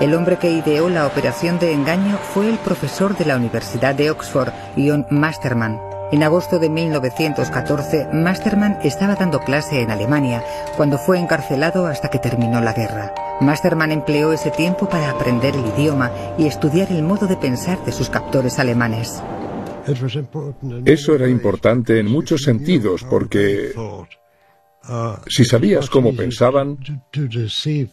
El 0.00 0.14
hombre 0.14 0.38
que 0.38 0.50
ideó 0.50 0.88
la 0.88 1.06
operación 1.06 1.58
de 1.58 1.72
engaño 1.72 2.18
fue 2.18 2.50
el 2.50 2.58
profesor 2.58 3.16
de 3.16 3.24
la 3.24 3.36
Universidad 3.36 3.94
de 3.94 4.10
Oxford, 4.10 4.52
Ion 4.76 5.06
Masterman. 5.10 5.80
En 6.12 6.22
agosto 6.22 6.58
de 6.58 6.68
1914, 6.68 8.08
Masterman 8.12 8.78
estaba 8.82 9.14
dando 9.14 9.40
clase 9.40 9.80
en 9.80 9.90
Alemania 9.90 10.44
cuando 10.76 10.98
fue 10.98 11.18
encarcelado 11.18 11.86
hasta 11.86 12.10
que 12.10 12.18
terminó 12.18 12.60
la 12.60 12.72
guerra. 12.72 13.14
Masterman 13.40 13.92
empleó 13.92 14.32
ese 14.32 14.50
tiempo 14.50 14.88
para 14.88 15.10
aprender 15.10 15.54
el 15.54 15.66
idioma 15.66 16.10
y 16.38 16.46
estudiar 16.46 16.90
el 16.92 17.02
modo 17.02 17.26
de 17.26 17.36
pensar 17.36 17.82
de 17.84 17.92
sus 17.92 18.10
captores 18.10 18.58
alemanes. 18.58 19.22
Eso 20.84 21.14
era 21.14 21.28
importante 21.28 21.98
en 21.98 22.06
muchos 22.10 22.42
sentidos 22.42 23.04
porque 23.08 23.72
si 25.26 25.44
sabías 25.44 25.88
cómo 25.88 26.14
pensaban, 26.14 26.78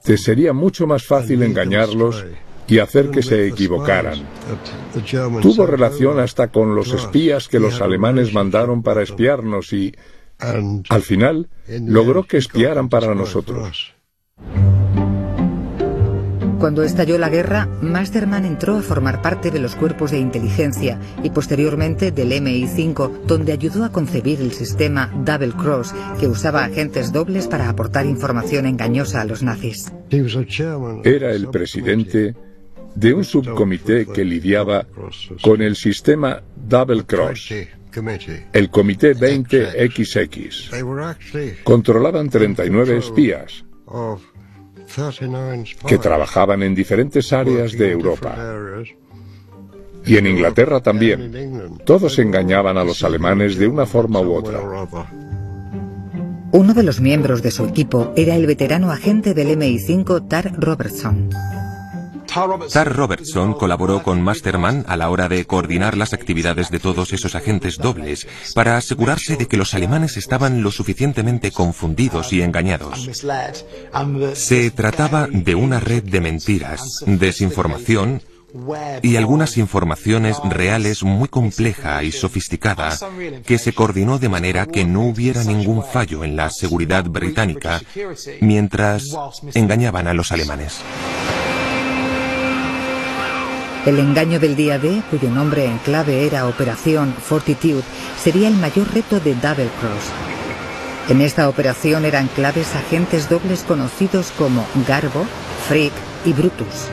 te 0.04 0.18
sería 0.18 0.54
mucho 0.54 0.88
más 0.88 1.04
fácil 1.04 1.44
engañarlos 1.44 2.26
y 2.68 2.80
hacer 2.80 3.10
que 3.10 3.22
se 3.22 3.48
equivocaran. 3.48 4.26
Tuvo 5.42 5.66
relación 5.66 6.20
hasta 6.20 6.48
con 6.50 6.76
los 6.76 6.94
espías 6.94 7.48
que 7.48 7.60
los 7.60 7.82
alemanes 7.82 8.34
mandaron 8.34 8.82
para 8.82 9.04
espiarnos 9.04 9.74
y, 9.74 9.94
al 10.40 11.02
final, 11.02 11.50
logró 11.68 12.24
que 12.24 12.38
espiaran 12.38 12.90
para 12.90 13.14
nosotros. 13.14 13.94
Cuando 16.62 16.84
estalló 16.84 17.17
la 17.17 17.30
guerra, 17.30 17.67
Masterman 17.82 18.45
entró 18.45 18.78
a 18.78 18.84
formar 18.84 19.24
parte 19.24 19.50
de 19.50 19.58
los 19.58 19.76
cuerpos 19.76 20.12
de 20.12 20.19
inteligencia 20.19 21.00
y 21.24 21.32
posteriormente 21.32 22.12
del 22.12 22.34
MI5, 22.34 23.24
donde 23.26 23.52
ayudó 23.52 23.84
a 23.84 23.91
concebir 23.91 24.39
el 24.39 24.52
sistema 24.52 25.12
Double 25.26 25.54
Cross, 25.54 25.95
que 26.19 26.28
usaba 26.28 26.63
agentes 26.63 27.12
dobles 27.12 27.47
para 27.47 27.67
aportar 27.67 28.06
información 28.06 28.67
engañosa 28.67 29.21
a 29.21 29.26
los 29.26 29.41
nazis. 29.41 29.91
Era 31.04 31.32
el 31.32 31.47
presidente 31.47 32.36
de 32.93 33.13
un 33.15 33.24
subcomité 33.24 34.06
que 34.06 34.24
lidiaba 34.24 34.86
con 35.41 35.63
el 35.63 35.76
sistema 35.76 36.43
Double 36.56 37.06
Cross, 37.06 37.56
el 38.54 38.69
Comité 38.69 39.15
20XX. 39.15 41.63
Controlaban 41.63 42.30
39 42.30 42.97
espías 42.97 43.65
que 45.88 45.98
trabajaban 45.98 46.64
en 46.64 46.76
diferentes 46.76 47.34
áreas 47.34 47.74
de 47.74 47.92
Europa. 47.92 48.36
Y 50.06 50.18
en 50.18 50.28
Inglaterra 50.28 50.82
también. 50.82 51.80
Todos 51.86 52.18
engañaban 52.20 52.78
a 52.78 52.84
los 52.84 53.04
alemanes 53.04 53.58
de 53.58 53.68
una 53.68 53.86
forma 53.86 54.20
u 54.22 54.34
otra. 54.34 54.60
Uno 56.54 56.74
de 56.74 56.84
los 56.84 57.00
miembros 57.00 57.42
de 57.42 57.52
su 57.52 57.66
equipo 57.66 58.12
era 58.16 58.36
el 58.36 58.46
veterano 58.46 58.92
agente 58.92 59.34
del 59.34 59.58
MI5 59.58 60.28
Tar 60.28 60.54
Robertson. 60.60 61.30
Tar 62.72 62.96
Robertson 62.96 63.54
colaboró 63.54 64.04
con 64.04 64.22
Masterman 64.22 64.86
a 64.88 64.96
la 64.96 65.10
hora 65.10 65.28
de 65.28 65.46
coordinar 65.46 65.98
las 65.98 66.13
actividades 66.13 66.72
de 66.72 66.80
todos 66.80 67.12
esos 67.12 67.36
agentes 67.36 67.78
dobles 67.78 68.26
para 68.56 68.78
asegurarse 68.78 69.36
de 69.36 69.48
que 69.48 69.58
los 69.58 69.74
alemanes 69.74 70.15
estaban 70.15 70.63
lo 70.63 70.72
suficientemente 70.72 71.52
confundidos 71.52 72.32
y 72.32 72.41
engañados. 72.41 73.10
Se 74.34 74.72
trataba 74.72 75.28
de 75.30 75.56
una 75.56 75.82
red 75.82 76.04
de 76.04 76.22
mentiras, 76.22 77.04
desinformación 77.06 78.22
y 79.02 79.15
algunas 79.17 79.58
informaciones 79.58 80.38
reales 80.44 81.04
muy 81.04 81.28
compleja 81.28 82.04
y 82.04 82.12
sofisticada 82.12 82.98
que 83.46 83.58
se 83.58 83.74
coordinó 83.74 84.20
de 84.20 84.30
manera 84.30 84.65
que 84.65 84.86
no 84.86 85.02
hubiera 85.04 85.44
ningún 85.44 85.84
fallo 85.84 86.24
en 86.24 86.36
la 86.36 86.50
seguridad 86.50 87.06
británica 87.06 87.82
mientras 88.39 89.17
engañaban 89.54 90.08
a 90.08 90.13
los 90.13 90.32
alemanes. 90.32 90.82
El 93.84 93.98
engaño 93.98 94.39
del 94.39 94.56
día 94.56 94.78
D, 94.78 95.02
cuyo 95.10 95.32
nombre 95.32 95.65
en 95.65 95.80
clave 95.80 96.28
era 96.28 96.48
Operación 96.48 97.15
Fortitude, 97.15 97.82
sería 98.15 98.48
el 98.48 98.56
mayor 98.56 98.94
reto 98.94 99.20
de 99.20 99.34
Double 99.34 99.70
Cross. 99.80 101.10
En 101.10 101.20
esta 101.20 101.50
operación 101.50 102.06
eran 102.06 102.28
claves 102.28 102.76
agentes 102.76 103.28
dobles 103.28 103.63
conocidos 103.63 104.32
como 104.38 104.67
Garbo, 104.88 105.26
Frick 105.67 105.94
y 106.26 106.34
Brutus. 106.34 106.89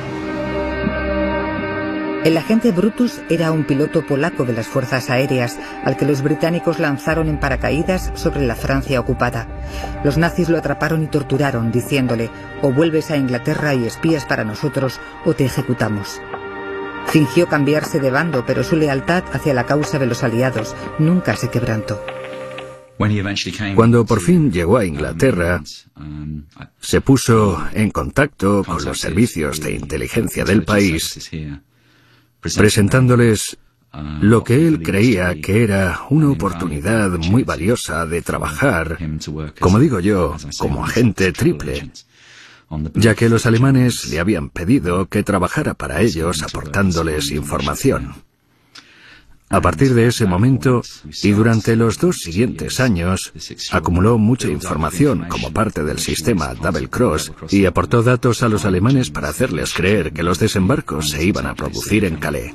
El 2.24 2.38
agente 2.38 2.72
Brutus 2.72 3.20
era 3.29 3.53
un 3.53 3.64
piloto 3.64 4.07
polaco 4.07 4.46
de 4.46 4.55
las 4.55 4.66
fuerzas 4.66 5.11
aéreas 5.11 5.59
al 5.85 5.98
que 5.98 6.07
los 6.07 6.22
británicos 6.22 6.79
lanzaron 6.79 7.29
en 7.29 7.38
paracaídas 7.38 8.12
sobre 8.14 8.46
la 8.46 8.57
Francia 8.57 8.98
ocupada. 8.98 9.46
Los 10.05 10.16
nazis 10.16 10.48
lo 10.48 10.57
atraparon 10.57 11.03
y 11.03 11.07
torturaron, 11.07 11.70
diciéndole, 11.70 12.31
o 12.62 12.72
vuelves 12.72 13.11
a 13.11 13.18
Inglaterra 13.18 13.74
y 13.74 13.85
espías 13.85 14.24
para 14.24 14.44
nosotros, 14.44 15.01
o 15.27 15.35
te 15.35 15.44
ejecutamos. 15.44 16.18
Fingió 17.11 17.49
cambiarse 17.49 18.01
de 18.01 18.11
bando, 18.11 18.44
pero 18.47 18.62
su 18.62 18.77
lealtad 18.77 19.25
hacia 19.33 19.55
la 19.55 19.64
causa 19.64 19.99
de 19.99 20.07
los 20.07 20.23
aliados 20.23 20.75
nunca 20.99 21.37
se 21.37 21.51
quebrantó. 21.51 22.01
Cuando 23.77 24.05
por 24.05 24.21
fin 24.21 24.51
llegó 24.51 24.77
a 24.77 24.85
Inglaterra, 24.85 25.62
se 26.81 27.01
puso 27.01 27.64
en 27.73 27.90
contacto 27.90 28.64
con 28.64 28.85
los 28.85 28.99
servicios 28.99 29.61
de 29.61 29.75
inteligencia 29.75 30.44
del 30.44 30.64
país, 30.64 31.31
presentándoles 32.40 33.57
lo 34.21 34.44
que 34.44 34.66
él 34.66 34.83
creía 34.83 35.40
que 35.40 35.62
era 35.62 36.03
una 36.11 36.31
oportunidad 36.31 37.11
muy 37.18 37.44
valiosa 37.44 38.05
de 38.05 38.21
trabajar, 38.21 38.99
como 39.61 39.79
digo 39.79 40.01
yo, 40.01 40.37
como 40.59 40.85
agente 40.85 41.33
triple, 41.33 41.90
ya 42.94 43.14
que 43.14 43.28
los 43.28 43.46
alemanes 43.46 44.09
le 44.09 44.20
habían 44.20 44.50
pedido 44.50 45.07
que 45.07 45.22
trabajara 45.22 45.74
para 45.74 46.00
ellos 46.00 46.42
aportándoles 46.42 47.31
información. 47.31 48.14
A 49.50 49.62
partir 49.62 49.94
de 49.94 50.07
ese 50.07 50.26
momento 50.26 50.83
y 51.22 51.31
durante 51.31 51.74
los 51.74 51.98
dos 51.98 52.18
siguientes 52.18 52.81
años, 52.81 53.33
acumuló 53.72 54.18
mucha 54.18 54.48
información 54.48 55.24
como 55.28 55.52
parte 55.52 55.85
del 55.85 55.98
sistema 55.98 56.52
Double 56.52 56.90
Cross 56.90 57.33
y 57.48 57.64
aportó 57.64 58.02
datos 58.02 58.42
a 58.42 58.48
los 58.50 58.66
alemanes 58.66 59.11
para 59.11 59.31
hacerles 59.31 59.72
creer 59.72 60.12
que 60.12 60.22
los 60.22 60.38
desembarcos 60.38 61.11
se 61.11 61.24
iban 61.24 61.46
a 61.46 61.54
producir 61.54 62.04
en 62.04 62.16
Calais. 62.16 62.54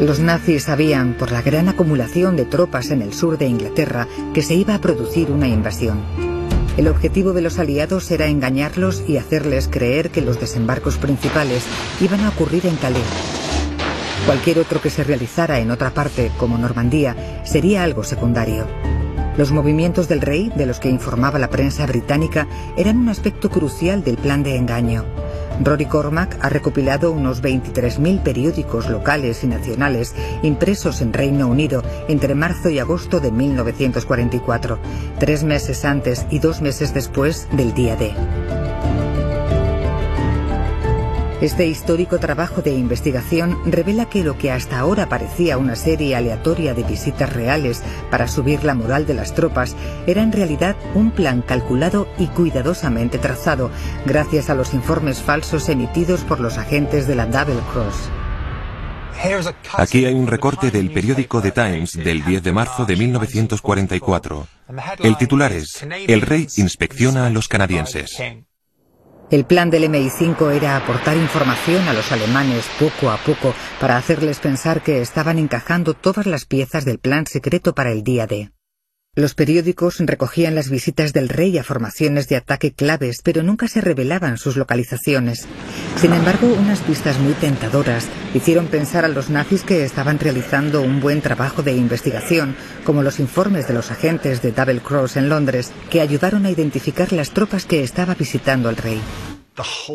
Los 0.00 0.20
nazis 0.20 0.64
sabían, 0.64 1.14
por 1.14 1.32
la 1.32 1.42
gran 1.42 1.68
acumulación 1.68 2.36
de 2.36 2.44
tropas 2.44 2.90
en 2.90 3.02
el 3.02 3.12
sur 3.12 3.38
de 3.38 3.46
Inglaterra, 3.46 4.06
que 4.34 4.42
se 4.42 4.54
iba 4.54 4.74
a 4.74 4.80
producir 4.80 5.30
una 5.32 5.48
invasión. 5.48 6.33
El 6.76 6.88
objetivo 6.88 7.32
de 7.32 7.40
los 7.40 7.60
aliados 7.60 8.10
era 8.10 8.26
engañarlos 8.26 9.04
y 9.06 9.16
hacerles 9.16 9.68
creer 9.68 10.10
que 10.10 10.20
los 10.20 10.40
desembarcos 10.40 10.98
principales 10.98 11.64
iban 12.00 12.20
a 12.20 12.30
ocurrir 12.30 12.66
en 12.66 12.74
Calais. 12.76 13.04
Cualquier 14.26 14.58
otro 14.58 14.80
que 14.80 14.90
se 14.90 15.04
realizara 15.04 15.60
en 15.60 15.70
otra 15.70 15.90
parte, 15.90 16.32
como 16.36 16.58
Normandía, 16.58 17.42
sería 17.44 17.84
algo 17.84 18.02
secundario. 18.02 18.66
Los 19.36 19.52
movimientos 19.52 20.08
del 20.08 20.20
rey, 20.20 20.50
de 20.56 20.66
los 20.66 20.80
que 20.80 20.88
informaba 20.88 21.38
la 21.38 21.50
prensa 21.50 21.86
británica, 21.86 22.48
eran 22.76 22.98
un 22.98 23.08
aspecto 23.08 23.50
crucial 23.50 24.02
del 24.02 24.16
plan 24.16 24.42
de 24.42 24.56
engaño. 24.56 25.04
Rory 25.62 25.86
Cormack 25.86 26.38
ha 26.40 26.48
recopilado 26.48 27.12
unos 27.12 27.42
23.000 27.42 28.22
periódicos 28.22 28.88
locales 28.88 29.44
y 29.44 29.46
nacionales 29.46 30.14
impresos 30.42 31.00
en 31.00 31.12
Reino 31.12 31.48
Unido 31.48 31.82
entre 32.08 32.34
marzo 32.34 32.70
y 32.70 32.78
agosto 32.78 33.20
de 33.20 33.30
1944, 33.30 34.78
tres 35.18 35.44
meses 35.44 35.84
antes 35.84 36.26
y 36.30 36.38
dos 36.38 36.60
meses 36.60 36.94
después 36.94 37.48
del 37.52 37.74
día 37.74 37.96
D. 37.96 38.12
Este 41.44 41.66
histórico 41.66 42.18
trabajo 42.18 42.62
de 42.62 42.72
investigación 42.72 43.58
revela 43.70 44.08
que 44.08 44.24
lo 44.24 44.38
que 44.38 44.50
hasta 44.50 44.78
ahora 44.78 45.10
parecía 45.10 45.58
una 45.58 45.76
serie 45.76 46.16
aleatoria 46.16 46.72
de 46.72 46.84
visitas 46.84 47.30
reales 47.30 47.82
para 48.10 48.28
subir 48.28 48.64
la 48.64 48.72
moral 48.72 49.04
de 49.04 49.12
las 49.12 49.34
tropas 49.34 49.76
era 50.06 50.22
en 50.22 50.32
realidad 50.32 50.74
un 50.94 51.10
plan 51.10 51.42
calculado 51.42 52.08
y 52.18 52.28
cuidadosamente 52.28 53.18
trazado 53.18 53.70
gracias 54.06 54.48
a 54.48 54.54
los 54.54 54.72
informes 54.72 55.20
falsos 55.20 55.68
emitidos 55.68 56.22
por 56.22 56.40
los 56.40 56.56
agentes 56.56 57.06
de 57.06 57.14
la 57.14 57.26
Double 57.26 57.60
Cross. 57.74 58.08
Aquí 59.74 60.06
hay 60.06 60.14
un 60.14 60.26
recorte 60.26 60.70
del 60.70 60.90
periódico 60.92 61.42
The 61.42 61.50
Times 61.50 61.92
del 61.92 62.24
10 62.24 62.42
de 62.42 62.52
marzo 62.52 62.86
de 62.86 62.96
1944. 62.96 64.46
El 65.00 65.18
titular 65.18 65.52
es 65.52 65.82
El 66.08 66.22
rey 66.22 66.48
inspecciona 66.56 67.26
a 67.26 67.30
los 67.30 67.48
canadienses. 67.48 68.18
El 69.30 69.44
plan 69.44 69.70
del 69.70 69.84
MI5 69.84 70.52
era 70.52 70.76
aportar 70.76 71.16
información 71.16 71.88
a 71.88 71.92
los 71.92 72.12
alemanes 72.12 72.66
poco 72.78 73.10
a 73.10 73.16
poco 73.16 73.54
para 73.80 73.96
hacerles 73.96 74.38
pensar 74.38 74.82
que 74.82 75.00
estaban 75.00 75.38
encajando 75.38 75.94
todas 75.94 76.26
las 76.26 76.44
piezas 76.44 76.84
del 76.84 76.98
plan 76.98 77.26
secreto 77.26 77.74
para 77.74 77.90
el 77.90 78.04
día 78.04 78.26
D. 78.26 78.53
Los 79.16 79.34
periódicos 79.34 79.98
recogían 80.00 80.56
las 80.56 80.70
visitas 80.70 81.12
del 81.12 81.28
rey 81.28 81.56
a 81.56 81.62
formaciones 81.62 82.28
de 82.28 82.34
ataque 82.34 82.72
claves, 82.72 83.20
pero 83.22 83.44
nunca 83.44 83.68
se 83.68 83.80
revelaban 83.80 84.38
sus 84.38 84.56
localizaciones. 84.56 85.46
Sin 86.00 86.12
embargo, 86.12 86.52
unas 86.52 86.80
pistas 86.80 87.20
muy 87.20 87.34
tentadoras 87.34 88.08
hicieron 88.34 88.66
pensar 88.66 89.04
a 89.04 89.08
los 89.08 89.30
nazis 89.30 89.62
que 89.62 89.84
estaban 89.84 90.18
realizando 90.18 90.82
un 90.82 91.00
buen 91.00 91.20
trabajo 91.20 91.62
de 91.62 91.76
investigación, 91.76 92.56
como 92.84 93.04
los 93.04 93.20
informes 93.20 93.68
de 93.68 93.74
los 93.74 93.92
agentes 93.92 94.42
de 94.42 94.50
Double 94.50 94.80
Cross 94.80 95.16
en 95.16 95.28
Londres, 95.28 95.70
que 95.90 96.00
ayudaron 96.00 96.44
a 96.44 96.50
identificar 96.50 97.12
las 97.12 97.30
tropas 97.30 97.66
que 97.66 97.84
estaba 97.84 98.16
visitando 98.16 98.68
al 98.68 98.76
rey. 98.76 99.00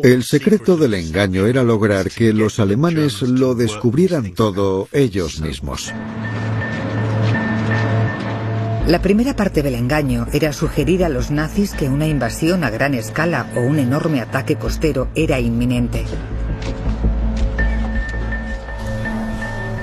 El 0.02 0.24
secreto 0.24 0.78
del 0.78 0.94
engaño 0.94 1.46
era 1.46 1.62
lograr 1.62 2.10
que 2.10 2.32
los 2.32 2.58
alemanes 2.58 3.20
lo 3.20 3.54
descubrieran 3.54 4.32
todo 4.32 4.88
ellos 4.92 5.40
mismos. 5.40 5.92
La 8.90 9.00
primera 9.00 9.36
parte 9.36 9.62
del 9.62 9.76
engaño 9.76 10.26
era 10.32 10.52
sugerir 10.52 11.04
a 11.04 11.08
los 11.08 11.30
nazis 11.30 11.74
que 11.74 11.88
una 11.88 12.08
invasión 12.08 12.64
a 12.64 12.70
gran 12.70 12.92
escala 12.94 13.46
o 13.54 13.60
un 13.60 13.78
enorme 13.78 14.20
ataque 14.20 14.56
costero 14.56 15.06
era 15.14 15.38
inminente. 15.38 16.04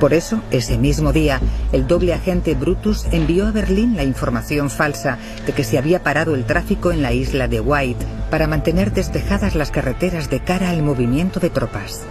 Por 0.01 0.13
eso, 0.13 0.41
ese 0.51 0.77
mismo 0.77 1.13
día, 1.13 1.39
el 1.71 1.87
doble 1.87 2.13
agente 2.13 2.53
Brutus 2.53 3.05
envió 3.13 3.47
a 3.47 3.51
Berlín 3.51 3.95
la 3.95 4.03
información 4.03 4.69
falsa 4.69 5.17
de 5.45 5.53
que 5.53 5.63
se 5.63 5.77
había 5.77 6.03
parado 6.03 6.35
el 6.35 6.43
tráfico 6.43 6.91
en 6.91 7.01
la 7.01 7.13
isla 7.13 7.47
de 7.47 7.61
White 7.61 8.05
para 8.29 8.45
mantener 8.45 8.91
despejadas 8.91 9.55
las 9.55 9.71
carreteras 9.71 10.29
de 10.29 10.41
cara 10.41 10.69
al 10.69 10.83
movimiento 10.83 11.39
de 11.39 11.49
tropas. 11.49 12.05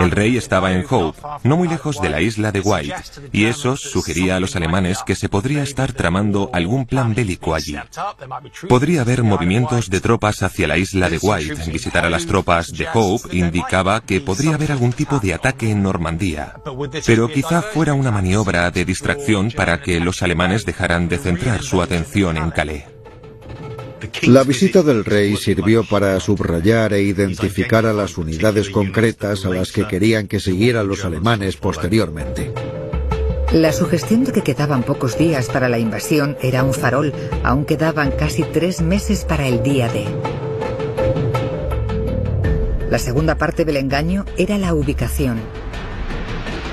El 0.00 0.10
rey 0.10 0.36
estaba 0.36 0.72
en 0.72 0.84
Hope, 0.88 1.20
no 1.44 1.56
muy 1.56 1.68
lejos 1.68 2.00
de 2.00 2.10
la 2.10 2.20
isla 2.20 2.52
de 2.52 2.60
White, 2.60 2.94
y 3.32 3.46
eso 3.46 3.76
sugería 3.76 4.36
a 4.36 4.40
los 4.40 4.56
alemanes 4.56 5.02
que 5.04 5.14
se 5.14 5.28
podría 5.28 5.62
estar 5.62 5.92
tramando 5.92 6.50
algún 6.52 6.86
plan 6.86 7.14
bélico 7.14 7.54
allí. 7.54 7.76
Podría 8.68 9.02
haber 9.02 9.22
movimientos 9.22 9.90
de 9.90 10.00
tropas 10.00 10.42
hacia 10.42 10.68
la 10.68 10.78
isla 10.78 11.08
de 11.08 11.18
White. 11.20 11.70
Visitar 11.70 12.04
a 12.04 12.10
las 12.10 12.26
tropas 12.26 12.72
de 12.72 12.86
Hope 12.92 13.36
indicaba 13.36 14.00
que 14.00 14.20
podría 14.20 14.54
haber 14.54 14.72
algún 14.72 14.92
tipo 14.92 15.18
de 15.18 15.34
ataque 15.34 15.70
en 15.70 15.82
Normandía. 15.82 16.54
Pero 17.06 17.28
quizá 17.28 17.62
fuera 17.62 17.94
una 17.94 18.10
maniobra 18.10 18.70
de 18.70 18.84
distracción 18.84 19.50
para 19.50 19.80
que 19.80 20.00
los 20.00 20.22
alemanes 20.22 20.64
dejaran 20.64 21.08
de 21.08 21.18
centrar 21.18 21.62
su 21.62 21.82
atención 21.82 22.36
en 22.36 22.50
Calais. 22.50 22.84
La 24.20 24.44
visita 24.44 24.82
del 24.82 25.04
rey 25.04 25.36
sirvió 25.36 25.82
para 25.84 26.20
subrayar 26.20 26.92
e 26.92 27.02
identificar 27.02 27.86
a 27.86 27.92
las 27.92 28.18
unidades 28.18 28.70
concretas 28.70 29.44
a 29.44 29.48
las 29.48 29.72
que 29.72 29.88
querían 29.88 30.28
que 30.28 30.38
siguieran 30.38 30.86
los 30.86 31.04
alemanes 31.04 31.56
posteriormente. 31.56 32.52
La 33.52 33.72
sugestión 33.72 34.24
de 34.24 34.32
que 34.32 34.42
quedaban 34.42 34.82
pocos 34.82 35.18
días 35.18 35.48
para 35.48 35.68
la 35.68 35.78
invasión 35.78 36.36
era 36.40 36.62
un 36.62 36.72
farol, 36.72 37.12
aún 37.42 37.64
quedaban 37.64 38.12
casi 38.12 38.44
tres 38.44 38.80
meses 38.80 39.24
para 39.24 39.48
el 39.48 39.62
día 39.62 39.88
D. 39.88 40.06
La 42.88 42.98
segunda 42.98 43.36
parte 43.36 43.64
del 43.64 43.76
engaño 43.76 44.24
era 44.36 44.56
la 44.56 44.72
ubicación. 44.74 45.40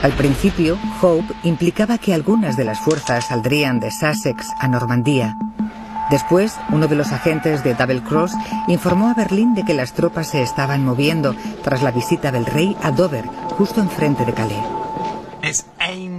Al 0.03 0.13
principio, 0.13 0.77
Hope 1.01 1.33
implicaba 1.43 1.97
que 1.97 2.13
algunas 2.13 2.55
de 2.55 2.63
las 2.63 2.79
fuerzas 2.79 3.27
saldrían 3.27 3.79
de 3.79 3.91
Sussex 3.91 4.47
a 4.59 4.67
Normandía, 4.69 5.35
Después, 6.09 6.55
uno 6.69 6.87
de 6.87 6.95
los 6.95 7.11
agentes 7.11 7.63
de 7.63 7.75
Double 7.75 8.01
Cross 8.01 8.33
informó 8.67 9.09
a 9.09 9.13
Berlín 9.13 9.53
de 9.53 9.63
que 9.63 9.73
las 9.73 9.93
tropas 9.93 10.29
se 10.29 10.41
estaban 10.41 10.83
moviendo 10.83 11.35
tras 11.63 11.83
la 11.83 11.91
visita 11.91 12.31
del 12.31 12.45
rey 12.45 12.75
a 12.81 12.91
Dover, 12.91 13.25
justo 13.57 13.79
enfrente 13.79 14.25
de 14.25 14.33
Calais. 14.33 14.63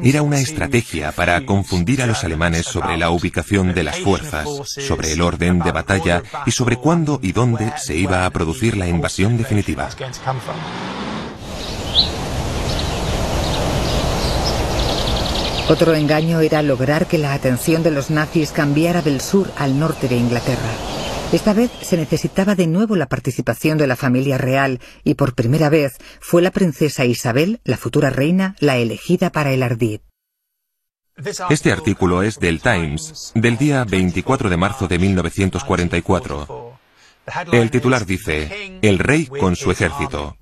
Era 0.03 0.23
una 0.23 0.39
estrategia 0.39 1.13
para 1.13 1.45
confundir 1.45 2.03
a 2.03 2.07
los 2.07 2.25
alemanes 2.25 2.67
sobre 2.67 2.97
la 2.97 3.11
ubicación 3.11 3.75
de 3.75 3.83
las 3.85 3.99
fuerzas, 3.99 4.49
sobre 4.65 5.13
el 5.13 5.21
orden 5.21 5.59
de 5.59 5.73
batalla 5.73 6.23
y 6.47 6.53
sobre 6.53 6.77
cuándo 6.77 7.19
y 7.23 7.33
dónde 7.33 7.73
se 7.77 7.97
iba 7.97 8.25
a 8.25 8.31
producir 8.31 8.77
la 8.77 8.89
invasión 8.89 9.37
definitiva. 9.37 9.89
Otro 15.71 15.95
engaño 15.95 16.41
era 16.41 16.63
lograr 16.63 17.07
que 17.07 17.17
la 17.17 17.33
atención 17.33 17.85
de 17.85 17.93
los 17.93 18.11
nazis 18.11 18.51
cambiara 18.51 19.03
del 19.03 19.21
sur 19.21 19.53
al 19.57 19.79
norte 19.79 20.09
de 20.09 20.17
Inglaterra. 20.17 20.69
Esta 21.33 21.53
vez 21.53 21.71
se 21.81 21.97
necesitaba 21.97 22.57
de 22.57 22.67
nuevo 22.67 22.97
la 22.97 23.07
participación 23.07 23.79
de 23.79 23.87
la 23.87 23.95
familia 23.95 24.37
real 24.37 24.81
y 25.05 25.15
por 25.15 25.37
primera 25.37 25.69
vez 25.69 25.99
fue 26.19 26.43
la 26.43 26.51
princesa 26.51 27.05
Isabel, 27.05 27.61
la 27.63 27.77
futura 27.77 28.11
reina, 28.11 28.57
la 28.59 28.79
elegida 28.79 29.31
para 29.31 29.53
el 29.53 29.63
ardid. 29.63 30.01
Este 31.51 31.71
artículo 31.71 32.25
es 32.25 32.41
del 32.41 32.61
Times, 32.61 33.31
del 33.37 33.57
día 33.57 33.85
24 33.85 34.51
de 34.51 34.57
marzo 34.57 34.89
de 34.89 34.99
1944. 34.99 36.79
El 37.53 37.71
titular 37.71 38.07
dice, 38.07 38.81
El 38.83 38.99
rey 38.99 39.27
con 39.27 39.55
su 39.55 39.71
ejército. 39.71 40.37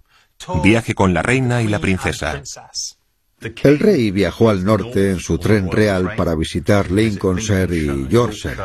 Viaje 0.64 0.94
con 0.94 1.12
la 1.12 1.20
reina 1.20 1.60
y 1.60 1.68
la 1.68 1.80
princesa. 1.80 2.42
El 3.40 3.78
rey 3.78 4.10
viajó 4.10 4.50
al 4.50 4.64
norte 4.64 5.10
en 5.10 5.20
su 5.20 5.38
tren 5.38 5.70
real 5.70 6.14
para 6.16 6.34
visitar 6.34 6.90
Lincolnshire 6.90 7.76
y 7.76 8.08
Yorkshire. 8.08 8.56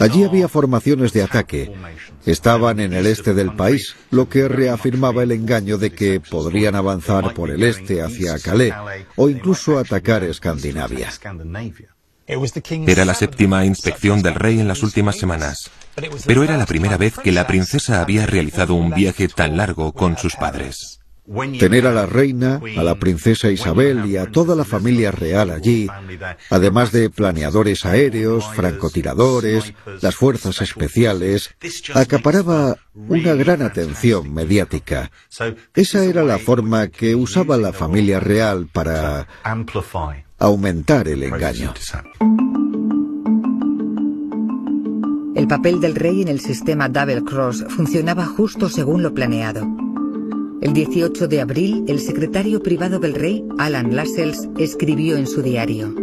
Allí 0.00 0.24
había 0.24 0.48
formaciones 0.48 1.12
de 1.12 1.22
ataque. 1.22 1.72
Estaban 2.24 2.80
en 2.80 2.94
el 2.94 3.06
este 3.06 3.34
del 3.34 3.54
país, 3.54 3.94
lo 4.10 4.28
que 4.28 4.48
reafirmaba 4.48 5.22
el 5.22 5.32
engaño 5.32 5.76
de 5.76 5.90
que 5.90 6.20
podrían 6.20 6.76
avanzar 6.76 7.34
por 7.34 7.50
el 7.50 7.62
este 7.62 8.00
hacia 8.00 8.38
Calais 8.38 8.74
o 9.16 9.28
incluso 9.28 9.78
atacar 9.78 10.24
Escandinavia. 10.24 11.10
Era 12.86 13.04
la 13.04 13.14
séptima 13.14 13.66
inspección 13.66 14.22
del 14.22 14.36
rey 14.36 14.60
en 14.60 14.68
las 14.68 14.84
últimas 14.84 15.16
semanas, 15.16 15.68
pero 16.26 16.44
era 16.44 16.56
la 16.56 16.66
primera 16.66 16.96
vez 16.96 17.18
que 17.18 17.32
la 17.32 17.46
princesa 17.46 18.00
había 18.00 18.24
realizado 18.24 18.74
un 18.74 18.90
viaje 18.90 19.26
tan 19.28 19.56
largo 19.56 19.92
con 19.92 20.16
sus 20.16 20.36
padres. 20.36 20.99
Tener 21.60 21.86
a 21.86 21.92
la 21.92 22.06
reina, 22.06 22.60
a 22.76 22.82
la 22.82 22.96
princesa 22.96 23.50
Isabel 23.50 24.06
y 24.06 24.16
a 24.16 24.26
toda 24.26 24.56
la 24.56 24.64
familia 24.64 25.12
real 25.12 25.50
allí, 25.50 25.86
además 26.50 26.90
de 26.90 27.08
planeadores 27.08 27.84
aéreos, 27.84 28.44
francotiradores, 28.52 29.72
las 30.00 30.16
fuerzas 30.16 30.60
especiales, 30.60 31.54
acaparaba 31.94 32.78
una 32.94 33.34
gran 33.34 33.62
atención 33.62 34.34
mediática. 34.34 35.12
Esa 35.74 36.04
era 36.04 36.24
la 36.24 36.38
forma 36.38 36.88
que 36.88 37.14
usaba 37.14 37.56
la 37.58 37.72
familia 37.72 38.18
real 38.18 38.66
para 38.72 39.28
aumentar 40.38 41.06
el 41.06 41.22
engaño. 41.22 41.72
El 45.36 45.46
papel 45.46 45.80
del 45.80 45.94
rey 45.94 46.22
en 46.22 46.28
el 46.28 46.40
sistema 46.40 46.88
Double 46.88 47.22
Cross 47.22 47.64
funcionaba 47.68 48.26
justo 48.26 48.68
según 48.68 49.04
lo 49.04 49.14
planeado. 49.14 49.89
El 50.62 50.74
18 50.74 51.26
de 51.26 51.40
abril, 51.40 51.84
el 51.88 52.00
secretario 52.00 52.62
privado 52.62 52.98
del 52.98 53.14
rey, 53.14 53.42
Alan 53.58 53.96
Lascelles, 53.96 54.46
escribió 54.58 55.16
en 55.16 55.26
su 55.26 55.40
diario. 55.40 55.94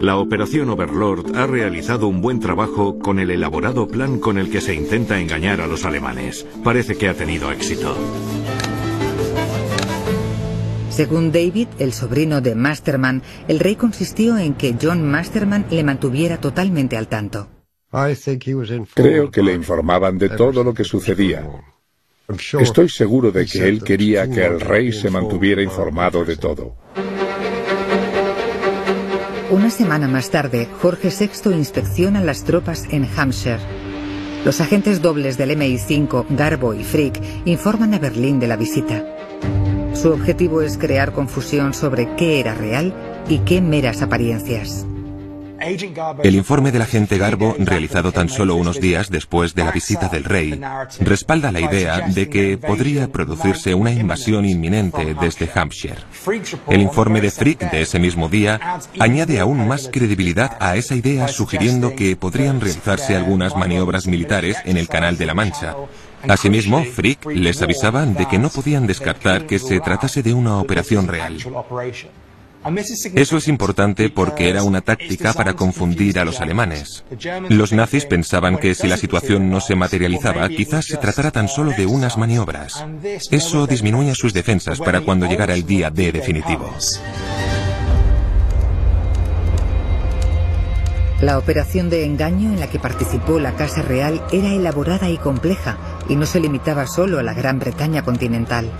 La 0.00 0.16
operación 0.16 0.70
Overlord 0.70 1.36
ha 1.36 1.46
realizado 1.46 2.08
un 2.08 2.22
buen 2.22 2.40
trabajo 2.40 2.98
con 2.98 3.18
el 3.18 3.30
elaborado 3.30 3.86
plan 3.86 4.18
con 4.18 4.38
el 4.38 4.48
que 4.50 4.62
se 4.62 4.74
intenta 4.74 5.20
engañar 5.20 5.60
a 5.60 5.66
los 5.66 5.84
alemanes. 5.84 6.46
Parece 6.64 6.96
que 6.96 7.08
ha 7.08 7.14
tenido 7.14 7.52
éxito. 7.52 7.94
Según 10.88 11.30
David, 11.30 11.68
el 11.78 11.92
sobrino 11.92 12.40
de 12.40 12.54
Masterman, 12.54 13.22
el 13.46 13.60
rey 13.60 13.76
consistió 13.76 14.38
en 14.38 14.54
que 14.54 14.74
John 14.80 15.06
Masterman 15.06 15.66
le 15.70 15.84
mantuviera 15.84 16.40
totalmente 16.40 16.96
al 16.96 17.08
tanto. 17.08 17.48
Creo 18.94 19.30
que 19.30 19.42
le 19.42 19.52
informaban 19.52 20.16
de 20.16 20.30
todo 20.30 20.64
lo 20.64 20.72
que 20.72 20.84
sucedía. 20.84 21.46
Estoy 22.28 22.88
seguro 22.88 23.30
de 23.30 23.46
que 23.46 23.68
él 23.68 23.84
quería 23.84 24.28
que 24.28 24.44
el 24.44 24.60
rey 24.60 24.92
se 24.92 25.10
mantuviera 25.10 25.62
informado 25.62 26.24
de 26.24 26.36
todo. 26.36 26.76
Una 29.50 29.70
semana 29.70 30.08
más 30.08 30.30
tarde, 30.30 30.68
Jorge 30.82 31.10
VI 31.10 31.54
inspecciona 31.54 32.20
las 32.20 32.42
tropas 32.42 32.84
en 32.90 33.08
Hampshire. 33.16 33.60
Los 34.44 34.60
agentes 34.60 35.00
dobles 35.00 35.38
del 35.38 35.50
MI5, 35.50 36.26
Garbo 36.30 36.74
y 36.74 36.82
Frick, 36.82 37.20
informan 37.44 37.94
a 37.94 38.00
Berlín 38.00 38.40
de 38.40 38.48
la 38.48 38.56
visita. 38.56 39.04
Su 39.94 40.12
objetivo 40.12 40.62
es 40.62 40.76
crear 40.76 41.12
confusión 41.12 41.74
sobre 41.74 42.16
qué 42.16 42.40
era 42.40 42.54
real 42.54 42.92
y 43.28 43.38
qué 43.40 43.60
meras 43.60 44.02
apariencias. 44.02 44.84
El 45.60 46.34
informe 46.34 46.72
del 46.72 46.82
agente 46.82 47.18
Garbo, 47.18 47.54
realizado 47.58 48.12
tan 48.12 48.28
solo 48.28 48.56
unos 48.56 48.80
días 48.80 49.10
después 49.10 49.54
de 49.54 49.64
la 49.64 49.72
visita 49.72 50.08
del 50.08 50.24
rey, 50.24 50.60
respalda 51.00 51.52
la 51.52 51.60
idea 51.60 52.08
de 52.08 52.28
que 52.28 52.58
podría 52.58 53.10
producirse 53.10 53.74
una 53.74 53.92
invasión 53.92 54.44
inminente 54.44 55.14
desde 55.20 55.50
Hampshire. 55.54 55.96
El 56.68 56.80
informe 56.80 57.20
de 57.20 57.30
Frick 57.30 57.70
de 57.70 57.82
ese 57.82 57.98
mismo 57.98 58.28
día 58.28 58.60
añade 58.98 59.40
aún 59.40 59.66
más 59.66 59.88
credibilidad 59.92 60.56
a 60.60 60.76
esa 60.76 60.94
idea 60.94 61.28
sugiriendo 61.28 61.94
que 61.94 62.16
podrían 62.16 62.60
realizarse 62.60 63.16
algunas 63.16 63.56
maniobras 63.56 64.06
militares 64.06 64.56
en 64.64 64.76
el 64.76 64.88
Canal 64.88 65.16
de 65.16 65.26
la 65.26 65.34
Mancha. 65.34 65.74
Asimismo, 66.28 66.84
Frick 66.84 67.24
les 67.26 67.62
avisaba 67.62 68.04
de 68.04 68.26
que 68.26 68.38
no 68.38 68.48
podían 68.48 68.86
descartar 68.86 69.46
que 69.46 69.58
se 69.58 69.80
tratase 69.80 70.22
de 70.22 70.34
una 70.34 70.58
operación 70.58 71.06
real. 71.06 71.38
Eso 73.14 73.36
es 73.36 73.48
importante 73.48 74.10
porque 74.10 74.48
era 74.48 74.62
una 74.62 74.80
táctica 74.80 75.32
para 75.32 75.54
confundir 75.54 76.18
a 76.18 76.24
los 76.24 76.40
alemanes. 76.40 77.04
Los 77.48 77.72
nazis 77.72 78.06
pensaban 78.06 78.58
que 78.58 78.74
si 78.74 78.88
la 78.88 78.96
situación 78.96 79.50
no 79.50 79.60
se 79.60 79.76
materializaba, 79.76 80.48
quizás 80.48 80.86
se 80.86 80.96
tratara 80.96 81.30
tan 81.30 81.48
solo 81.48 81.72
de 81.72 81.86
unas 81.86 82.16
maniobras. 82.16 82.84
Eso 83.30 83.66
disminuía 83.66 84.14
sus 84.14 84.32
defensas 84.32 84.78
para 84.78 85.00
cuando 85.00 85.26
llegara 85.26 85.54
el 85.54 85.66
día 85.66 85.90
D 85.90 86.12
definitivo. 86.12 86.74
La 91.20 91.38
operación 91.38 91.88
de 91.88 92.04
engaño 92.04 92.52
en 92.52 92.60
la 92.60 92.68
que 92.68 92.78
participó 92.78 93.40
la 93.40 93.56
Casa 93.56 93.80
Real 93.80 94.22
era 94.32 94.52
elaborada 94.52 95.08
y 95.08 95.16
compleja 95.16 95.78
y 96.10 96.16
no 96.16 96.26
se 96.26 96.40
limitaba 96.40 96.86
solo 96.86 97.18
a 97.18 97.22
la 97.22 97.32
Gran 97.32 97.58
Bretaña 97.58 98.02
continental. 98.02 98.70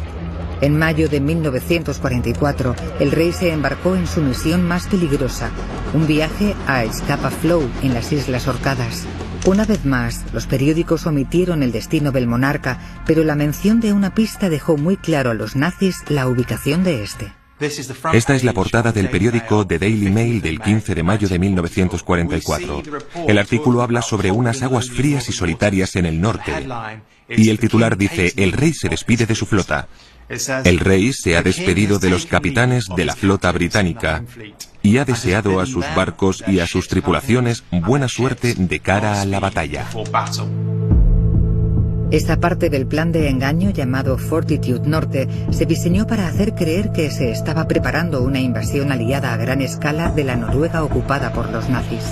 En 0.60 0.78
mayo 0.78 1.08
de 1.08 1.20
1944, 1.20 2.74
el 3.00 3.10
rey 3.10 3.32
se 3.32 3.52
embarcó 3.52 3.94
en 3.94 4.06
su 4.06 4.22
misión 4.22 4.66
más 4.66 4.86
peligrosa, 4.86 5.50
un 5.92 6.06
viaje 6.06 6.54
a 6.66 6.84
Scapa 6.90 7.30
Flow, 7.30 7.68
en 7.82 7.92
las 7.92 8.10
Islas 8.12 8.48
Orcadas. 8.48 9.06
Una 9.46 9.64
vez 9.64 9.84
más, 9.84 10.24
los 10.32 10.46
periódicos 10.46 11.06
omitieron 11.06 11.62
el 11.62 11.72
destino 11.72 12.10
del 12.10 12.26
monarca, 12.26 12.80
pero 13.06 13.22
la 13.22 13.36
mención 13.36 13.80
de 13.80 13.92
una 13.92 14.14
pista 14.14 14.48
dejó 14.48 14.76
muy 14.76 14.96
claro 14.96 15.30
a 15.30 15.34
los 15.34 15.56
nazis 15.56 16.02
la 16.08 16.26
ubicación 16.26 16.84
de 16.84 17.04
este. 17.04 17.32
Esta 18.12 18.34
es 18.34 18.44
la 18.44 18.52
portada 18.52 18.92
del 18.92 19.08
periódico 19.08 19.66
The 19.66 19.78
Daily 19.78 20.10
Mail 20.10 20.42
del 20.42 20.60
15 20.60 20.94
de 20.94 21.02
mayo 21.02 21.26
de 21.26 21.38
1944. 21.38 22.82
El 23.26 23.38
artículo 23.38 23.80
habla 23.80 24.02
sobre 24.02 24.30
unas 24.30 24.62
aguas 24.62 24.90
frías 24.90 25.28
y 25.28 25.32
solitarias 25.32 25.96
en 25.96 26.04
el 26.04 26.20
norte. 26.20 26.52
Y 27.28 27.48
el 27.48 27.58
titular 27.58 27.96
dice, 27.96 28.32
el 28.36 28.52
rey 28.52 28.74
se 28.74 28.88
despide 28.88 29.24
de 29.24 29.34
su 29.34 29.46
flota. 29.46 29.88
El 30.28 30.80
rey 30.80 31.12
se 31.12 31.36
ha 31.36 31.42
despedido 31.42 31.98
de 31.98 32.10
los 32.10 32.26
capitanes 32.26 32.88
de 32.94 33.04
la 33.04 33.14
flota 33.14 33.52
británica 33.52 34.24
y 34.82 34.98
ha 34.98 35.04
deseado 35.04 35.60
a 35.60 35.66
sus 35.66 35.84
barcos 35.94 36.42
y 36.46 36.60
a 36.60 36.66
sus 36.66 36.88
tripulaciones 36.88 37.64
buena 37.70 38.08
suerte 38.08 38.54
de 38.54 38.80
cara 38.80 39.20
a 39.20 39.24
la 39.24 39.40
batalla. 39.40 39.86
Esta 42.10 42.38
parte 42.38 42.70
del 42.70 42.86
plan 42.86 43.10
de 43.10 43.28
engaño 43.28 43.70
llamado 43.70 44.16
Fortitude 44.16 44.88
Norte 44.88 45.28
se 45.50 45.66
diseñó 45.66 46.06
para 46.06 46.28
hacer 46.28 46.54
creer 46.54 46.92
que 46.92 47.10
se 47.10 47.32
estaba 47.32 47.66
preparando 47.66 48.22
una 48.22 48.38
invasión 48.38 48.92
aliada 48.92 49.32
a 49.32 49.36
gran 49.36 49.60
escala 49.60 50.10
de 50.12 50.22
la 50.22 50.36
Noruega 50.36 50.84
ocupada 50.84 51.32
por 51.32 51.50
los 51.50 51.68
nazis. 51.68 52.04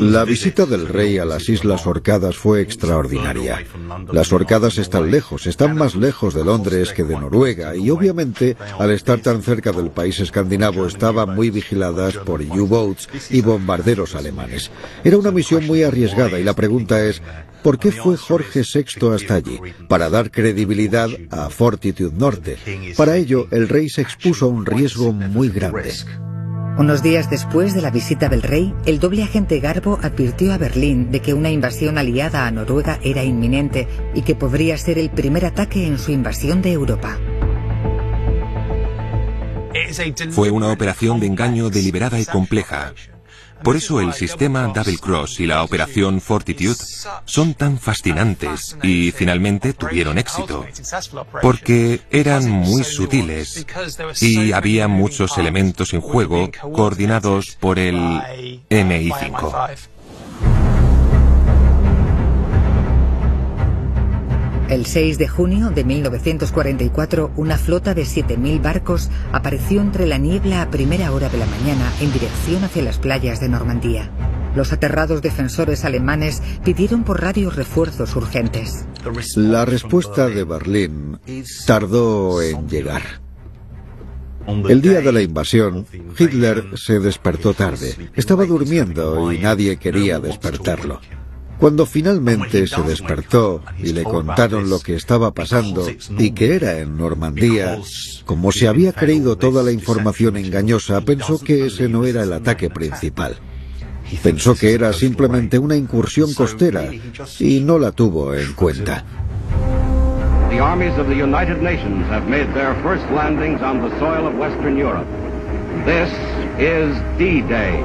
La 0.00 0.24
visita 0.24 0.66
del 0.66 0.88
rey 0.88 1.18
a 1.18 1.24
las 1.24 1.48
Islas 1.48 1.86
Orcadas 1.86 2.36
fue 2.36 2.60
extraordinaria. 2.60 3.64
Las 4.12 4.32
Orcadas 4.32 4.78
están 4.78 5.10
lejos, 5.10 5.46
están 5.46 5.76
más 5.76 5.94
lejos 5.94 6.34
de 6.34 6.44
Londres 6.44 6.92
que 6.92 7.04
de 7.04 7.14
Noruega 7.14 7.76
y 7.76 7.90
obviamente 7.90 8.56
al 8.78 8.90
estar 8.90 9.20
tan 9.20 9.42
cerca 9.42 9.72
del 9.72 9.90
país 9.90 10.18
escandinavo 10.20 10.86
estaban 10.86 11.34
muy 11.34 11.50
vigiladas 11.50 12.16
por 12.16 12.42
U-boats 12.42 13.08
y 13.30 13.40
bombarderos 13.40 14.14
alemanes. 14.14 14.70
Era 15.04 15.18
una 15.18 15.30
misión 15.30 15.66
muy 15.66 15.82
arriesgada 15.82 16.38
y 16.38 16.44
la 16.44 16.54
pregunta 16.54 17.04
es, 17.04 17.22
¿Por 17.62 17.78
qué 17.78 17.90
fue 17.90 18.16
Jorge 18.16 18.62
VI 18.62 19.08
hasta 19.14 19.34
allí? 19.34 19.58
Para 19.88 20.08
dar 20.10 20.30
credibilidad 20.30 21.08
a 21.30 21.50
Fortitude 21.50 22.16
Norte. 22.16 22.56
Para 22.96 23.16
ello, 23.16 23.48
el 23.50 23.68
rey 23.68 23.88
se 23.88 24.00
expuso 24.00 24.46
a 24.46 24.48
un 24.48 24.64
riesgo 24.64 25.12
muy 25.12 25.48
grande. 25.48 25.92
Unos 26.78 27.02
días 27.02 27.28
después 27.28 27.74
de 27.74 27.82
la 27.82 27.90
visita 27.90 28.28
del 28.28 28.40
rey, 28.40 28.72
el 28.86 29.00
doble 29.00 29.24
agente 29.24 29.58
Garbo 29.58 29.98
advirtió 30.00 30.52
a 30.52 30.58
Berlín 30.58 31.10
de 31.10 31.20
que 31.20 31.34
una 31.34 31.50
invasión 31.50 31.98
aliada 31.98 32.46
a 32.46 32.52
Noruega 32.52 33.00
era 33.02 33.24
inminente 33.24 33.88
y 34.14 34.22
que 34.22 34.36
podría 34.36 34.78
ser 34.78 34.96
el 34.96 35.10
primer 35.10 35.44
ataque 35.44 35.88
en 35.88 35.98
su 35.98 36.12
invasión 36.12 36.62
de 36.62 36.70
Europa. 36.70 37.18
Fue 40.30 40.52
una 40.52 40.70
operación 40.70 41.18
de 41.18 41.26
engaño 41.26 41.68
deliberada 41.68 42.20
y 42.20 42.24
compleja. 42.24 42.94
Por 43.62 43.76
eso 43.76 44.00
el 44.00 44.12
sistema 44.12 44.66
Double 44.68 44.98
Cross 44.98 45.40
y 45.40 45.46
la 45.46 45.62
operación 45.62 46.20
Fortitude 46.20 46.76
son 47.24 47.54
tan 47.54 47.78
fascinantes 47.78 48.76
y 48.82 49.10
finalmente 49.12 49.72
tuvieron 49.72 50.18
éxito, 50.18 50.64
porque 51.42 52.00
eran 52.10 52.48
muy 52.48 52.84
sutiles 52.84 53.66
y 54.20 54.52
había 54.52 54.88
muchos 54.88 55.38
elementos 55.38 55.92
en 55.94 56.00
juego 56.00 56.50
coordinados 56.72 57.56
por 57.60 57.78
el 57.78 57.96
MI5. 58.70 59.88
El 64.68 64.84
6 64.84 65.16
de 65.16 65.28
junio 65.28 65.70
de 65.70 65.82
1944, 65.82 67.32
una 67.36 67.56
flota 67.56 67.94
de 67.94 68.02
7.000 68.02 68.60
barcos 68.60 69.08
apareció 69.32 69.80
entre 69.80 70.06
la 70.06 70.18
niebla 70.18 70.60
a 70.60 70.70
primera 70.70 71.10
hora 71.12 71.30
de 71.30 71.38
la 71.38 71.46
mañana 71.46 71.90
en 72.02 72.12
dirección 72.12 72.62
hacia 72.62 72.82
las 72.82 72.98
playas 72.98 73.40
de 73.40 73.48
Normandía. 73.48 74.10
Los 74.54 74.74
aterrados 74.74 75.22
defensores 75.22 75.86
alemanes 75.86 76.42
pidieron 76.64 77.02
por 77.04 77.22
radio 77.22 77.48
refuerzos 77.48 78.14
urgentes. 78.14 78.84
La 79.36 79.64
respuesta 79.64 80.28
de 80.28 80.44
Berlín 80.44 81.18
tardó 81.66 82.42
en 82.42 82.68
llegar. 82.68 83.02
El 84.68 84.82
día 84.82 85.00
de 85.00 85.12
la 85.12 85.22
invasión, 85.22 85.86
Hitler 86.18 86.64
se 86.76 87.00
despertó 87.00 87.54
tarde. 87.54 88.10
Estaba 88.14 88.44
durmiendo 88.44 89.32
y 89.32 89.38
nadie 89.38 89.78
quería 89.78 90.18
despertarlo. 90.18 91.00
Cuando 91.58 91.86
finalmente 91.86 92.66
se 92.66 92.82
despertó 92.82 93.62
y 93.78 93.92
le 93.92 94.04
contaron 94.04 94.70
lo 94.70 94.78
que 94.78 94.94
estaba 94.94 95.32
pasando 95.32 95.86
y 96.18 96.30
que 96.30 96.54
era 96.54 96.78
en 96.78 96.96
Normandía, 96.96 97.78
como 98.24 98.52
se 98.52 98.68
había 98.68 98.92
creído 98.92 99.36
toda 99.36 99.62
la 99.62 99.72
información 99.72 100.36
engañosa, 100.36 101.00
pensó 101.00 101.40
que 101.40 101.66
ese 101.66 101.88
no 101.88 102.04
era 102.04 102.22
el 102.22 102.32
ataque 102.32 102.70
principal. 102.70 103.36
Pensó 104.22 104.54
que 104.54 104.72
era 104.72 104.92
simplemente 104.92 105.58
una 105.58 105.76
incursión 105.76 106.32
costera 106.32 106.90
y 107.40 107.60
no 107.60 107.78
la 107.78 107.92
tuvo 107.92 108.34
en 108.34 108.52
cuenta. 108.54 109.04
The 110.50 110.60
armies 110.60 110.96
of 110.98 111.08
the 111.08 111.14
United 111.14 111.60
Nations 111.60 112.06
have 112.08 112.26
made 112.28 112.46
their 112.54 112.74
first 112.82 113.04
landings 113.12 113.60
on 113.60 113.80
the 113.82 113.90
soil 113.98 114.26
of 114.26 114.34
Western 114.38 114.78
Europe. 114.78 115.06
This 115.84 116.10
is 116.58 116.96
D-Day. 117.18 117.84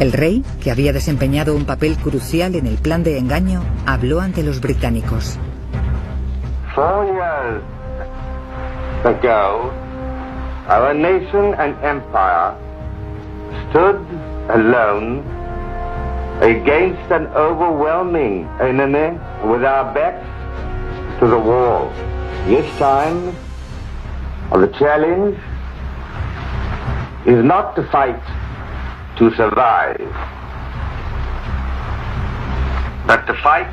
El 0.00 0.12
rey, 0.12 0.42
que 0.64 0.70
había 0.70 0.94
desempeñado 0.94 1.54
un 1.54 1.66
papel 1.66 1.98
crucial 1.98 2.54
en 2.54 2.66
el 2.66 2.78
plan 2.78 3.02
de 3.02 3.18
engaño, 3.18 3.60
habló 3.84 4.22
ante 4.22 4.42
los 4.42 4.62
británicos. 4.62 5.38
Ago, 9.04 9.70
our 10.68 10.94
nation 10.94 11.54
and 11.58 11.74
empire 11.84 12.54
stood 13.68 14.00
alone 14.48 15.22
against 16.40 17.10
an 17.10 17.26
overwhelming 17.36 18.48
enemy 18.58 19.18
with 19.44 19.64
our 19.64 19.92
backs 19.92 20.24
to 21.18 21.26
the 21.26 21.36
wall. 21.36 21.90
This 22.46 22.64
time, 22.78 23.34
the 24.50 24.68
challenge 24.78 25.36
is 27.26 27.44
not 27.44 27.74
to 27.76 27.82
fight 27.90 28.20
to 29.20 29.30
survive, 29.36 30.00
but 33.06 33.26
to 33.26 33.34
fight 33.42 33.68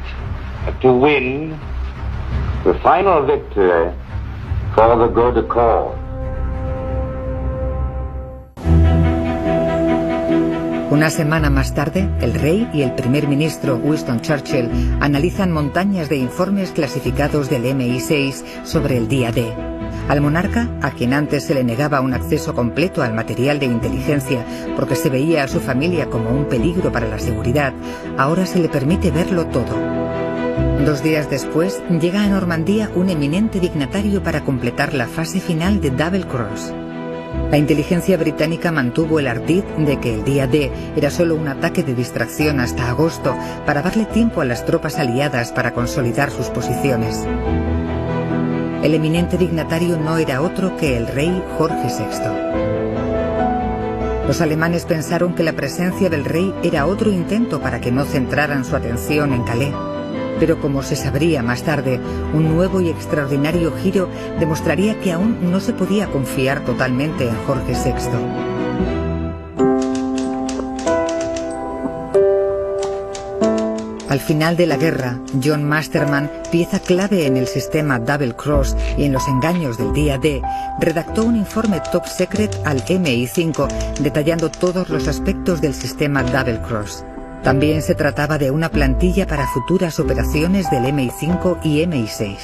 to 0.82 0.92
win 0.92 1.52
the 2.66 2.78
final 2.84 3.26
victory 3.26 3.94
for 4.76 4.98
the 4.98 5.08
good 5.08 5.48
cause. 5.48 6.07
Una 10.98 11.12
semana 11.12 11.52
más 11.52 11.76
tarde, 11.76 12.10
el 12.22 12.34
rey 12.34 12.68
y 12.74 12.82
el 12.82 12.96
primer 12.96 13.28
ministro 13.28 13.76
Winston 13.76 14.20
Churchill 14.20 14.68
analizan 15.00 15.52
montañas 15.52 16.10
de 16.10 16.16
informes 16.18 16.72
clasificados 16.72 17.52
del 17.52 17.66
MI6 17.66 18.64
sobre 18.64 18.98
el 18.98 19.08
día 19.08 19.32
D. 19.32 19.46
Al 20.10 20.22
monarca, 20.22 20.68
a 20.82 20.90
quien 20.90 21.14
antes 21.14 21.44
se 21.44 21.54
le 21.54 21.64
negaba 21.64 22.02
un 22.02 22.16
acceso 22.16 22.56
completo 22.56 23.04
al 23.04 23.14
material 23.14 23.60
de 23.60 23.68
inteligencia 23.68 24.44
porque 24.76 24.96
se 24.96 25.12
veía 25.12 25.44
a 25.44 25.48
su 25.48 25.60
familia 25.60 26.10
como 26.10 26.32
un 26.32 26.46
peligro 26.46 26.92
para 26.92 27.08
la 27.08 27.20
seguridad, 27.20 27.74
ahora 28.18 28.48
se 28.48 28.58
le 28.58 28.68
permite 28.68 29.12
verlo 29.12 29.46
todo. 29.46 29.78
Dos 30.84 31.04
días 31.04 31.30
después, 31.30 31.80
llega 32.02 32.24
a 32.24 32.28
Normandía 32.28 32.90
un 32.96 33.12
eminente 33.12 33.60
dignatario 33.60 34.24
para 34.24 34.44
completar 34.44 34.96
la 34.96 35.06
fase 35.06 35.42
final 35.42 35.80
de 35.80 35.92
Double 35.92 36.26
Cross. 36.26 36.74
La 37.50 37.58
inteligencia 37.58 38.18
británica 38.18 38.74
mantuvo 38.74 39.20
el 39.20 39.28
ardid 39.28 39.64
de 39.78 40.00
que 40.02 40.14
el 40.14 40.26
día 40.26 40.48
D 40.48 40.70
era 40.98 41.10
solo 41.10 41.36
un 41.36 41.48
ataque 41.48 41.82
de 41.82 41.96
distracción 41.96 42.60
hasta 42.60 42.90
agosto 42.90 43.38
para 43.66 43.82
darle 43.82 44.04
tiempo 44.06 44.42
a 44.42 44.46
las 44.46 44.66
tropas 44.66 44.98
aliadas 44.98 45.54
para 45.54 45.74
consolidar 45.74 46.30
sus 46.30 46.48
posiciones. 46.48 47.26
El 48.84 48.94
eminente 48.94 49.38
dignatario 49.38 49.98
no 49.98 50.18
era 50.18 50.42
otro 50.42 50.76
que 50.76 50.98
el 50.98 51.08
rey 51.08 51.42
Jorge 51.58 51.88
VI. 51.88 52.58
Los 54.28 54.42
alemanes 54.42 54.84
pensaron 54.84 55.34
que 55.34 55.44
la 55.44 55.54
presencia 55.54 56.10
del 56.10 56.26
rey 56.26 56.54
era 56.64 56.86
otro 56.86 57.10
intento 57.12 57.62
para 57.62 57.80
que 57.80 57.94
no 57.94 58.04
centraran 58.04 58.66
su 58.66 58.76
atención 58.76 59.32
en 59.32 59.44
Calais. 59.44 59.97
Pero 60.40 60.60
como 60.60 60.84
se 60.84 60.96
sabría 60.96 61.44
más 61.44 61.64
tarde, 61.64 62.00
un 62.34 62.56
nuevo 62.56 62.82
y 62.82 62.90
extraordinario 62.90 63.74
giro 63.82 64.10
demostraría 64.40 65.00
que 65.00 65.12
aún 65.12 65.52
no 65.52 65.60
se 65.60 65.74
podía 65.74 66.08
confiar 66.08 66.64
totalmente 66.66 67.28
en 67.28 67.36
Jorge 67.46 67.74
VI. 67.74 68.58
Al 74.10 74.22
final 74.22 74.56
de 74.56 74.68
la 74.68 74.78
guerra, 74.78 75.20
John 75.44 75.64
Masterman, 75.66 76.32
pieza 76.50 76.80
clave 76.80 77.26
en 77.26 77.36
el 77.36 77.46
sistema 77.46 78.00
Double 78.00 78.36
Cross 78.36 78.76
y 78.98 79.04
en 79.04 79.12
los 79.12 79.28
engaños 79.28 79.78
del 79.78 79.92
día 79.94 80.18
D, 80.18 80.42
redactó 80.80 81.26
un 81.26 81.36
informe 81.36 81.82
top 81.92 82.06
secret 82.08 82.56
al 82.64 82.84
MI5 82.86 83.68
detallando 84.00 84.50
todos 84.50 84.90
los 84.90 85.08
aspectos 85.08 85.60
del 85.60 85.74
sistema 85.74 86.24
Double 86.24 86.62
Cross. 86.62 87.04
También 87.48 87.82
se 87.82 87.96
trataba 87.96 88.38
de 88.38 88.52
una 88.52 88.70
plantilla 88.70 89.26
para 89.26 89.48
futuras 89.48 90.02
operaciones 90.02 90.70
del 90.70 90.84
MI5 90.84 91.60
y 91.64 91.82
MI6. 91.82 92.36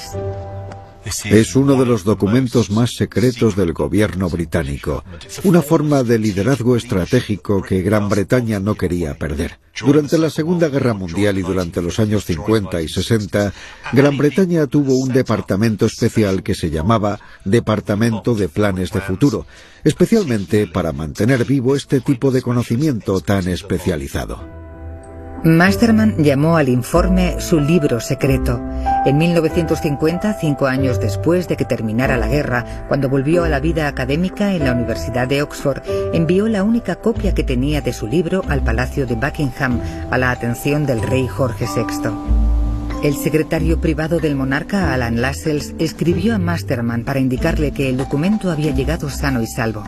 Es 1.26 1.54
uno 1.54 1.74
de 1.78 1.84
los 1.84 2.04
documentos 2.04 2.70
más 2.70 2.92
secretos 2.96 3.54
del 3.54 3.74
gobierno 3.74 4.30
británico, 4.30 5.04
una 5.42 5.60
forma 5.60 6.04
de 6.04 6.18
liderazgo 6.18 6.74
estratégico 6.74 7.60
que 7.60 7.82
Gran 7.82 8.08
Bretaña 8.08 8.60
no 8.60 8.76
quería 8.76 9.12
perder. 9.18 9.58
Durante 9.78 10.16
la 10.16 10.30
Segunda 10.30 10.70
Guerra 10.70 10.94
Mundial 10.94 11.36
y 11.36 11.42
durante 11.42 11.82
los 11.82 11.98
años 11.98 12.24
50 12.24 12.80
y 12.80 12.88
60, 12.88 13.52
Gran 13.92 14.16
Bretaña 14.16 14.66
tuvo 14.68 14.96
un 14.96 15.10
departamento 15.10 15.84
especial 15.84 16.42
que 16.42 16.54
se 16.54 16.70
llamaba 16.70 17.20
Departamento 17.44 18.34
de 18.34 18.48
Planes 18.48 18.90
de 18.90 19.02
Futuro, 19.02 19.44
especialmente 19.84 20.66
para 20.66 20.94
mantener 20.94 21.44
vivo 21.44 21.76
este 21.76 22.00
tipo 22.00 22.30
de 22.30 22.40
conocimiento 22.40 23.20
tan 23.20 23.48
especializado. 23.48 24.63
Masterman 25.44 26.16
llamó 26.24 26.56
al 26.56 26.70
informe 26.70 27.38
su 27.38 27.60
libro 27.60 28.00
secreto. 28.00 28.62
En 29.04 29.18
1950, 29.18 30.38
cinco 30.40 30.66
años 30.66 30.98
después 30.98 31.48
de 31.48 31.58
que 31.58 31.66
terminara 31.66 32.16
la 32.16 32.28
guerra, 32.28 32.86
cuando 32.88 33.10
volvió 33.10 33.44
a 33.44 33.50
la 33.50 33.60
vida 33.60 33.86
académica 33.86 34.54
en 34.54 34.64
la 34.64 34.72
Universidad 34.72 35.28
de 35.28 35.42
Oxford, 35.42 35.82
envió 36.14 36.48
la 36.48 36.64
única 36.64 36.96
copia 36.96 37.34
que 37.34 37.44
tenía 37.44 37.82
de 37.82 37.92
su 37.92 38.06
libro 38.06 38.40
al 38.48 38.64
Palacio 38.64 39.06
de 39.06 39.16
Buckingham 39.16 39.82
a 40.10 40.16
la 40.16 40.30
atención 40.30 40.86
del 40.86 41.02
rey 41.02 41.28
Jorge 41.28 41.66
VI. 41.66 42.63
El 43.04 43.16
secretario 43.16 43.82
privado 43.82 44.18
del 44.18 44.34
monarca, 44.34 44.94
Alan 44.94 45.20
Lascelles, 45.20 45.74
escribió 45.78 46.34
a 46.34 46.38
Masterman 46.38 47.04
para 47.04 47.20
indicarle 47.20 47.70
que 47.70 47.90
el 47.90 47.98
documento 47.98 48.50
había 48.50 48.74
llegado 48.74 49.10
sano 49.10 49.42
y 49.42 49.46
salvo. 49.46 49.84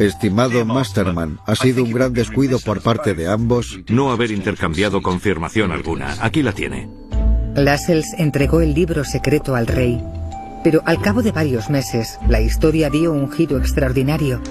Estimado 0.00 0.64
Masterman, 0.64 1.38
ha 1.46 1.54
sido 1.54 1.84
un 1.84 1.92
gran 1.92 2.12
descuido 2.12 2.58
por 2.58 2.82
parte 2.82 3.14
de 3.14 3.28
ambos 3.28 3.78
no 3.88 4.10
haber 4.10 4.32
intercambiado 4.32 5.02
confirmación 5.02 5.70
alguna. 5.70 6.16
Aquí 6.20 6.42
la 6.42 6.50
tiene. 6.50 6.88
Lascelles 7.54 8.12
entregó 8.18 8.60
el 8.60 8.74
libro 8.74 9.04
secreto 9.04 9.54
al 9.54 9.68
rey, 9.68 10.02
pero 10.64 10.82
al 10.84 11.00
cabo 11.00 11.22
de 11.22 11.30
varios 11.30 11.70
meses 11.70 12.18
la 12.26 12.40
historia 12.40 12.90
dio 12.90 13.12
un 13.12 13.30
giro 13.30 13.56
extraordinario. 13.58 14.42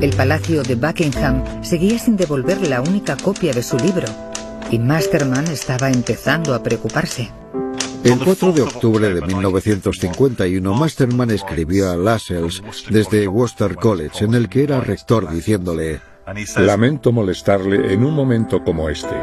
El 0.00 0.16
palacio 0.16 0.62
de 0.62 0.74
Buckingham 0.74 1.44
seguía 1.62 1.98
sin 1.98 2.16
devolver 2.16 2.66
la 2.66 2.80
única 2.80 3.14
copia 3.18 3.52
de 3.52 3.62
su 3.62 3.76
libro 3.76 4.29
y 4.70 4.78
Masterman 4.78 5.46
estaba 5.48 5.90
empezando 5.90 6.54
a 6.54 6.62
preocuparse. 6.62 7.30
El 8.04 8.18
4 8.18 8.52
de 8.52 8.62
octubre 8.62 9.12
de 9.12 9.20
1951, 9.20 10.74
Masterman 10.74 11.30
escribió 11.30 11.90
a 11.90 11.96
Lascelles 11.96 12.62
desde 12.88 13.28
Worcester 13.28 13.76
College, 13.76 14.24
en 14.24 14.34
el 14.34 14.48
que 14.48 14.62
era 14.62 14.80
rector, 14.80 15.30
diciéndole, 15.30 16.00
Lamento 16.56 17.12
molestarle 17.12 17.92
en 17.92 18.04
un 18.04 18.14
momento 18.14 18.62
como 18.62 18.88
este. 18.88 19.14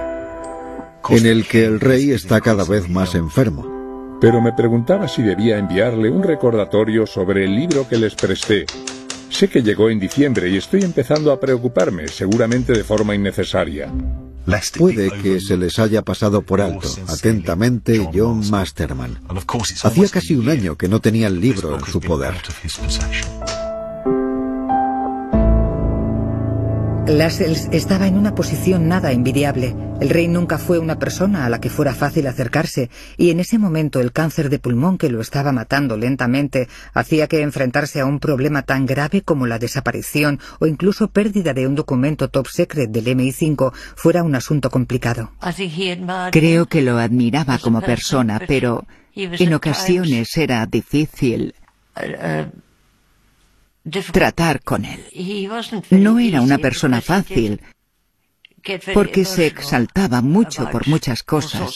En 1.09 1.25
el 1.25 1.47
que 1.47 1.65
el 1.65 1.79
rey 1.79 2.11
está 2.11 2.41
cada 2.41 2.65
vez 2.65 2.89
más 2.89 3.15
enfermo. 3.15 4.17
Pero 4.19 4.41
me 4.41 4.51
preguntaba 4.51 5.07
si 5.07 5.21
debía 5.21 5.57
enviarle 5.57 6.09
un 6.09 6.23
recordatorio 6.23 7.07
sobre 7.07 7.45
el 7.45 7.55
libro 7.55 7.87
que 7.87 7.97
les 7.97 8.13
presté. 8.13 8.65
Sé 9.30 9.47
que 9.49 9.61
llegó 9.61 9.89
en 9.89 9.99
diciembre 9.99 10.49
y 10.49 10.57
estoy 10.57 10.82
empezando 10.82 11.32
a 11.32 11.39
preocuparme, 11.39 12.07
seguramente 12.07 12.73
de 12.73 12.84
forma 12.84 13.13
innecesaria. 13.15 13.91
Puede 14.78 15.11
que 15.21 15.41
se 15.41 15.57
les 15.57 15.78
haya 15.78 16.03
pasado 16.03 16.41
por 16.41 16.61
alto. 16.61 16.88
Atentamente, 17.07 18.09
John 18.13 18.49
Masterman. 18.49 19.19
Hacía 19.84 20.07
casi 20.07 20.36
un 20.36 20.47
año 20.49 20.78
que 20.78 20.88
no 20.88 21.01
tenía 21.01 21.28
el 21.28 21.41
libro 21.41 21.78
en 21.78 21.86
su 21.86 21.99
poder. 21.99 22.34
Lascelles 27.07 27.69
estaba 27.71 28.05
en 28.07 28.17
una 28.17 28.35
posición 28.35 28.89
nada 28.89 29.13
envidiable. 29.13 29.73
El 30.01 30.09
rey 30.09 30.27
nunca 30.27 30.57
fue 30.57 30.77
una 30.77 30.99
persona 30.99 31.45
a 31.45 31.49
la 31.49 31.61
que 31.61 31.69
fuera 31.69 31.95
fácil 31.95 32.27
acercarse, 32.27 32.89
y 33.15 33.29
en 33.29 33.39
ese 33.39 33.57
momento 33.57 34.01
el 34.01 34.11
cáncer 34.11 34.49
de 34.49 34.59
pulmón 34.59 34.97
que 34.97 35.09
lo 35.09 35.21
estaba 35.21 35.53
matando 35.53 35.95
lentamente 35.95 36.67
hacía 36.93 37.27
que 37.27 37.41
enfrentarse 37.41 38.01
a 38.01 38.05
un 38.05 38.19
problema 38.19 38.63
tan 38.63 38.85
grave 38.85 39.21
como 39.21 39.47
la 39.47 39.57
desaparición 39.57 40.41
o 40.59 40.67
incluso 40.67 41.07
pérdida 41.07 41.53
de 41.53 41.65
un 41.65 41.75
documento 41.75 42.27
top 42.27 42.47
secret 42.47 42.91
del 42.91 43.05
MI5 43.05 43.73
fuera 43.95 44.23
un 44.23 44.35
asunto 44.35 44.69
complicado. 44.69 45.31
Creo 46.31 46.65
que 46.65 46.81
lo 46.81 46.97
admiraba 46.97 47.57
como 47.57 47.79
persona, 47.81 48.41
pero 48.45 48.85
en 49.15 49.53
ocasiones 49.53 50.35
era 50.35 50.65
difícil 50.65 51.55
tratar 54.11 54.61
con 54.61 54.85
él. 54.85 55.03
No 55.89 56.19
era 56.19 56.41
una 56.41 56.57
persona 56.57 57.01
fácil, 57.01 57.61
porque 58.93 59.25
se 59.25 59.47
exaltaba 59.47 60.21
mucho 60.21 60.69
por 60.69 60.88
muchas 60.88 61.23
cosas 61.23 61.73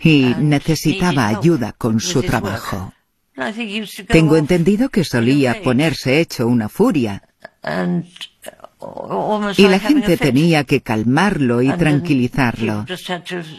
y 0.00 0.34
necesitaba 0.38 1.28
ayuda 1.28 1.72
con 1.72 2.00
su 2.00 2.22
trabajo. 2.22 2.92
Tengo 4.08 4.36
entendido 4.36 4.90
que 4.90 5.04
solía 5.04 5.62
ponerse 5.62 6.20
hecho 6.20 6.46
una 6.46 6.68
furia 6.68 7.22
y 9.56 9.68
la 9.68 9.78
gente 9.78 10.16
tenía 10.16 10.64
que 10.64 10.82
calmarlo 10.82 11.62
y 11.62 11.70
tranquilizarlo. 11.72 12.84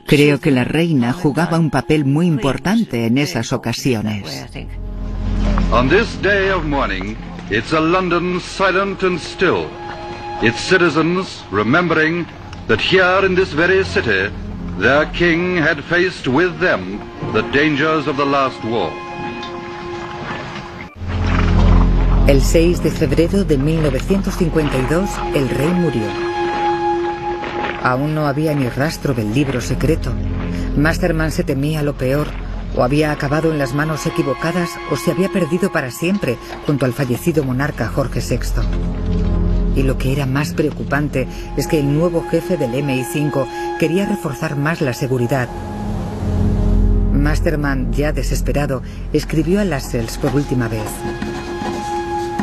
Creo 0.08 0.40
que 0.40 0.52
la 0.52 0.64
reina 0.64 1.14
jugaba 1.14 1.60
un 1.60 1.72
papel 1.72 2.06
muy 2.06 2.28
importante 2.28 3.06
en 3.06 3.18
esas 3.18 3.52
ocasiones. 3.52 4.46
On 5.72 5.90
this 5.90 6.16
day 6.22 6.52
of 6.52 6.64
mourning, 6.66 7.18
it's 7.50 7.74
a 7.74 7.80
London 7.80 8.40
silent 8.40 9.02
and 9.02 9.20
still. 9.20 9.68
Its 10.44 10.60
citizens 10.60 11.44
remembering 11.50 12.28
that 12.68 12.80
here 12.80 13.26
in 13.26 13.34
this 13.34 13.52
very 13.52 13.84
city, 13.84 14.30
their 14.78 15.08
king 15.08 15.58
had 15.58 15.84
faced 15.84 16.28
with 16.28 16.60
them 16.60 17.02
the 17.34 17.42
dangers 17.52 18.06
of 18.08 18.16
the 18.16 18.26
last 18.26 18.64
war. 18.64 18.92
El 22.28 22.42
6 22.42 22.84
de 22.84 22.92
febrero 22.92 23.44
de 23.44 23.58
1952, 23.58 25.10
el 25.34 25.50
rey 25.50 25.74
murió. 25.74 26.08
Aún 27.84 28.14
no 28.14 28.28
había 28.28 28.54
ni 28.54 28.70
rastro 28.70 29.16
del 29.16 29.34
libro 29.34 29.62
secreto. 29.62 30.14
Masterman 30.78 31.32
se 31.32 31.44
temía 31.44 31.82
lo 31.82 31.94
peor 31.94 32.45
o 32.76 32.84
había 32.84 33.12
acabado 33.12 33.52
en 33.52 33.58
las 33.58 33.74
manos 33.74 34.06
equivocadas 34.06 34.70
o 34.92 34.96
se 34.96 35.12
había 35.12 35.30
perdido 35.30 35.72
para 35.72 35.92
siempre 35.92 36.38
junto 36.66 36.86
al 36.86 36.94
fallecido 36.94 37.44
monarca 37.44 37.88
Jorge 37.88 38.20
VI. 38.20 38.62
Y 39.76 39.84
lo 39.84 39.98
que 39.98 40.14
era 40.14 40.26
más 40.26 40.54
preocupante 40.54 41.28
es 41.58 41.68
que 41.68 41.80
el 41.80 41.94
nuevo 41.94 42.26
jefe 42.30 42.58
del 42.58 42.72
MI5 42.72 43.78
quería 43.80 44.06
reforzar 44.06 44.56
más 44.56 44.82
la 44.82 44.94
seguridad. 44.94 45.50
Masterman, 47.12 47.92
ya 47.92 48.12
desesperado, 48.12 48.84
escribió 49.12 49.60
a 49.60 49.66
Lascelles 49.66 50.18
por 50.18 50.36
última 50.36 50.68
vez. 50.68 50.86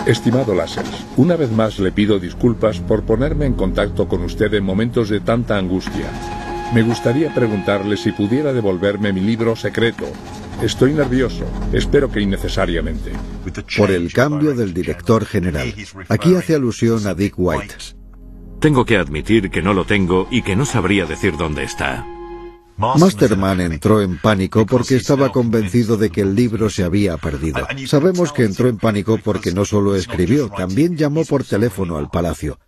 Estimado 0.07 0.55
Lascelles, 0.55 1.07
una 1.17 1.37
vez 1.37 1.53
más 1.53 1.79
le 1.79 1.93
pido 1.93 2.19
disculpas 2.19 2.81
por 2.81 3.05
ponerme 3.05 3.47
en 3.47 3.55
contacto 3.55 4.09
con 4.09 4.23
usted 4.23 4.53
en 4.55 4.65
momentos 4.65 5.09
de 5.09 5.21
tanta 5.21 5.57
angustia. 5.57 6.11
Me 6.73 6.83
gustaría 6.83 7.35
preguntarle 7.35 7.99
si 7.99 8.13
pudiera 8.13 8.53
devolverme 8.53 9.13
mi 9.13 9.21
libro 9.21 9.55
secreto. 9.55 10.07
Estoy 10.63 10.95
nervioso, 10.95 11.45
espero 11.73 12.11
que 12.11 12.21
innecesariamente. 12.21 13.13
Por 13.77 13.91
el 13.91 14.11
cambio 14.11 14.55
del 14.55 14.73
director 14.73 15.27
general. 15.27 15.75
Aquí 16.09 16.35
hace 16.35 16.55
alusión 16.55 17.07
a 17.07 17.15
Dick 17.15 17.35
White. 17.37 17.75
Tengo 18.59 18.87
que 18.87 18.97
admitir 18.97 19.51
que 19.51 19.61
no 19.61 19.75
lo 19.75 19.85
tengo 19.85 20.29
y 20.31 20.41
que 20.41 20.57
no 20.57 20.65
sabría 20.65 21.05
decir 21.05 21.37
dónde 21.37 21.65
está. 21.65 22.07
Masterman 22.79 23.61
entró 23.61 24.01
en 24.01 24.19
pánico 24.19 24.65
porque 24.65 24.97
estaba 24.97 25.31
convencido 25.31 25.99
de 25.99 26.11
que 26.11 26.23
el 26.23 26.35
libro 26.35 26.71
se 26.71 26.85
había 26.85 27.19
perdido. 27.19 27.67
Sabemos 27.87 28.33
que 28.33 28.45
entró 28.45 28.69
en 28.69 28.79
pánico 28.79 29.19
porque 29.23 29.53
no 29.53 29.67
solo 29.67 29.95
escribió, 29.95 30.49
también 30.49 30.97
llamó 30.97 31.25
por 31.25 31.45
teléfono 31.45 31.99
al 31.99 32.09
palacio. 32.09 32.59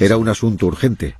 Era 0.00 0.16
un 0.16 0.28
asunto 0.28 0.66
urgente. 0.66 1.16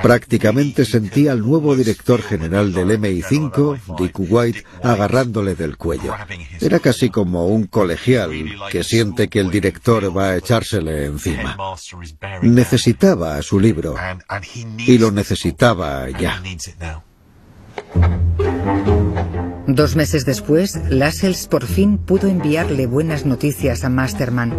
Prácticamente 0.00 0.84
sentía 0.84 1.32
al 1.32 1.40
nuevo 1.40 1.74
director 1.74 2.22
general 2.22 2.72
del 2.72 2.90
MI5, 3.00 3.96
Dick 3.98 4.14
White, 4.18 4.64
agarrándole 4.82 5.56
del 5.56 5.76
cuello. 5.76 6.14
Era 6.60 6.78
casi 6.78 7.10
como 7.10 7.46
un 7.46 7.66
colegial 7.66 8.30
que 8.70 8.84
siente 8.84 9.28
que 9.28 9.40
el 9.40 9.50
director 9.50 10.16
va 10.16 10.30
a 10.30 10.36
echársele 10.36 11.06
encima. 11.06 11.56
Necesitaba 12.42 13.42
su 13.42 13.58
libro 13.58 13.96
y 14.78 14.98
lo 14.98 15.10
necesitaba 15.10 16.08
ya. 16.10 16.40
Dos 19.66 19.96
meses 19.96 20.24
después, 20.24 20.78
Lascelles 20.88 21.48
por 21.48 21.66
fin 21.66 21.98
pudo 21.98 22.28
enviarle 22.28 22.86
buenas 22.86 23.26
noticias 23.26 23.82
a 23.82 23.88
Masterman. 23.88 24.54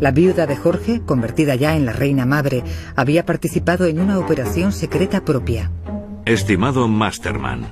La 0.00 0.12
viuda 0.12 0.46
de 0.46 0.56
Jorge, 0.56 1.02
convertida 1.04 1.54
ya 1.54 1.76
en 1.76 1.84
la 1.86 1.92
reina 1.92 2.24
madre, 2.24 2.64
había 2.96 3.26
participado 3.26 3.86
en 3.86 4.00
una 4.00 4.18
operación 4.18 4.72
secreta 4.72 5.24
propia. 5.24 5.70
Estimado 6.24 6.88
Masterman, 6.88 7.66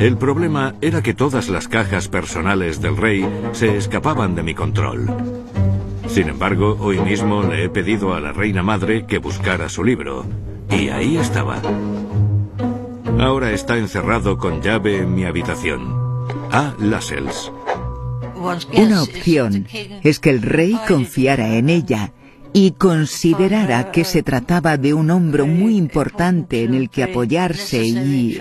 el 0.00 0.16
problema 0.16 0.74
era 0.80 1.02
que 1.02 1.14
todas 1.14 1.48
las 1.48 1.68
cajas 1.68 2.08
personales 2.08 2.80
del 2.80 2.96
rey 2.96 3.26
se 3.52 3.76
escapaban 3.76 4.34
de 4.34 4.42
mi 4.42 4.54
control. 4.54 5.06
Sin 6.08 6.28
embargo, 6.28 6.76
hoy 6.80 6.98
mismo 6.98 7.42
le 7.42 7.64
he 7.64 7.68
pedido 7.68 8.14
a 8.14 8.20
la 8.20 8.32
reina 8.32 8.62
madre 8.62 9.06
que 9.06 9.18
buscara 9.18 9.68
su 9.68 9.84
libro, 9.84 10.26
y 10.68 10.88
ahí 10.88 11.16
estaba. 11.16 11.62
Ahora 13.18 13.52
está 13.52 13.78
encerrado 13.78 14.36
con 14.36 14.60
llave 14.62 14.98
en 14.98 15.14
mi 15.14 15.24
habitación. 15.24 15.94
A. 16.50 16.74
Lascelles. 16.78 17.52
Una 18.74 19.02
opción 19.02 19.66
es 20.02 20.18
que 20.18 20.30
el 20.30 20.42
rey 20.42 20.76
confiara 20.86 21.56
en 21.56 21.68
ella 21.68 22.12
y 22.52 22.72
considerara 22.72 23.90
que 23.92 24.04
se 24.04 24.22
trataba 24.22 24.76
de 24.76 24.94
un 24.94 25.10
hombro 25.10 25.46
muy 25.46 25.76
importante 25.76 26.64
en 26.64 26.74
el 26.74 26.90
que 26.90 27.04
apoyarse 27.04 27.84
y 27.84 28.38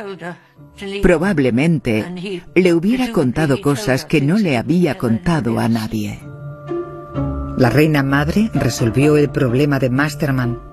probablemente 1.01 2.43
le 2.55 2.73
hubiera 2.73 3.11
contado 3.11 3.61
cosas 3.61 4.05
que 4.05 4.21
no 4.21 4.37
le 4.37 4.57
había 4.57 4.97
contado 4.97 5.59
a 5.59 5.69
nadie. 5.69 6.19
La 7.57 7.69
reina 7.69 8.03
madre 8.03 8.49
resolvió 8.53 9.17
el 9.17 9.29
problema 9.29 9.77
de 9.79 9.89
Masterman. 9.89 10.70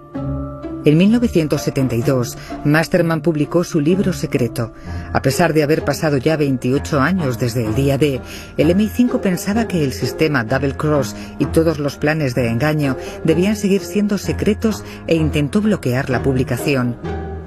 En 0.89 0.97
1972, 0.97 2.39
Masterman 2.65 3.21
publicó 3.21 3.63
su 3.63 3.79
libro 3.79 4.15
secreto. 4.15 4.73
A 5.13 5.21
pesar 5.21 5.53
de 5.53 5.63
haber 5.63 5.85
pasado 5.85 6.17
ya 6.17 6.39
28 6.39 6.99
años 6.99 7.39
desde 7.39 7.67
el 7.67 7.75
día 7.75 7.99
D, 7.99 8.23
el 8.57 8.75
MI5 8.75 9.21
pensaba 9.21 9.69
que 9.69 9.85
el 9.85 9.93
sistema 9.93 10.45
Double 10.45 10.79
Cross 10.79 11.15
y 11.39 11.45
todos 11.45 11.79
los 11.79 11.99
planes 11.99 12.35
de 12.35 12.49
engaño 12.49 12.97
debían 13.23 13.55
seguir 13.55 13.83
siendo 13.83 14.17
secretos 14.17 14.83
e 15.07 15.15
intentó 15.15 15.61
bloquear 15.61 16.09
la 16.09 16.23
publicación. 16.23 16.97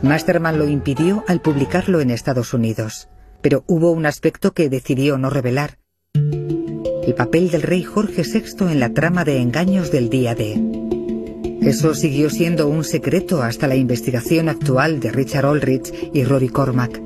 Masterman 0.04 0.60
lo 0.60 0.68
impidió 0.68 1.24
al 1.28 1.42
publicarlo 1.42 2.00
en 2.00 2.12
Estados 2.12 2.54
Unidos. 2.54 3.10
Pero 3.42 3.64
hubo 3.66 3.90
un 3.90 4.06
aspecto 4.06 4.54
que 4.54 4.70
decidió 4.70 5.18
no 5.18 5.32
revelar 5.32 5.80
el 6.14 7.16
papel 7.16 7.50
del 7.50 7.64
rey 7.64 7.82
Jorge 7.82 8.22
VI 8.22 8.72
en 8.72 8.80
la 8.80 8.94
trama 8.94 9.24
de 9.24 9.42
engaños 9.42 9.92
del 9.92 10.12
día 10.12 10.36
D. 10.36 10.91
Eso 11.62 11.94
siguió 11.94 12.32
siendo 12.32 12.68
un 12.68 12.84
secreto 12.84 13.44
hasta 13.44 13.68
la 13.68 13.76
investigación 13.76 14.50
actual 14.50 15.00
de 15.00 15.12
Richard 15.12 15.46
Ulrich 15.46 15.94
y 16.12 16.24
Rory 16.24 16.50
Cormack. 16.50 17.00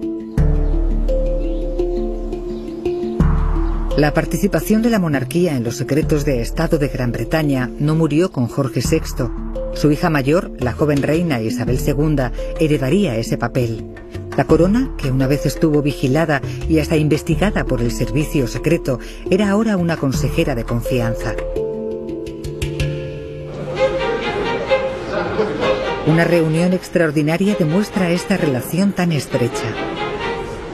La 3.97 4.13
participación 4.13 4.81
de 4.81 4.89
la 4.89 4.99
monarquía 4.99 5.57
en 5.57 5.65
los 5.65 5.75
secretos 5.75 6.23
de 6.23 6.41
Estado 6.41 6.77
de 6.77 6.87
Gran 6.87 7.11
Bretaña 7.11 7.69
no 7.79 7.95
murió 7.95 8.31
con 8.31 8.47
Jorge 8.47 8.79
VI. 8.79 9.25
Su 9.73 9.91
hija 9.91 10.09
mayor, 10.09 10.51
la 10.57 10.71
joven 10.71 11.01
reina 11.01 11.41
Isabel 11.41 11.77
II, 11.85 12.31
heredaría 12.57 13.17
ese 13.17 13.37
papel. 13.37 13.93
La 14.37 14.45
corona, 14.45 14.93
que 14.97 15.11
una 15.11 15.27
vez 15.27 15.45
estuvo 15.45 15.81
vigilada 15.81 16.41
y 16.69 16.79
hasta 16.79 16.95
investigada 16.95 17.65
por 17.65 17.81
el 17.81 17.91
servicio 17.91 18.47
secreto, 18.47 18.99
era 19.29 19.49
ahora 19.49 19.75
una 19.75 19.97
consejera 19.97 20.55
de 20.55 20.63
confianza. 20.63 21.35
Una 26.07 26.23
reunión 26.23 26.73
extraordinaria 26.73 27.55
demuestra 27.57 28.11
esta 28.11 28.37
relación 28.37 28.93
tan 28.93 29.11
estrecha. 29.11 29.73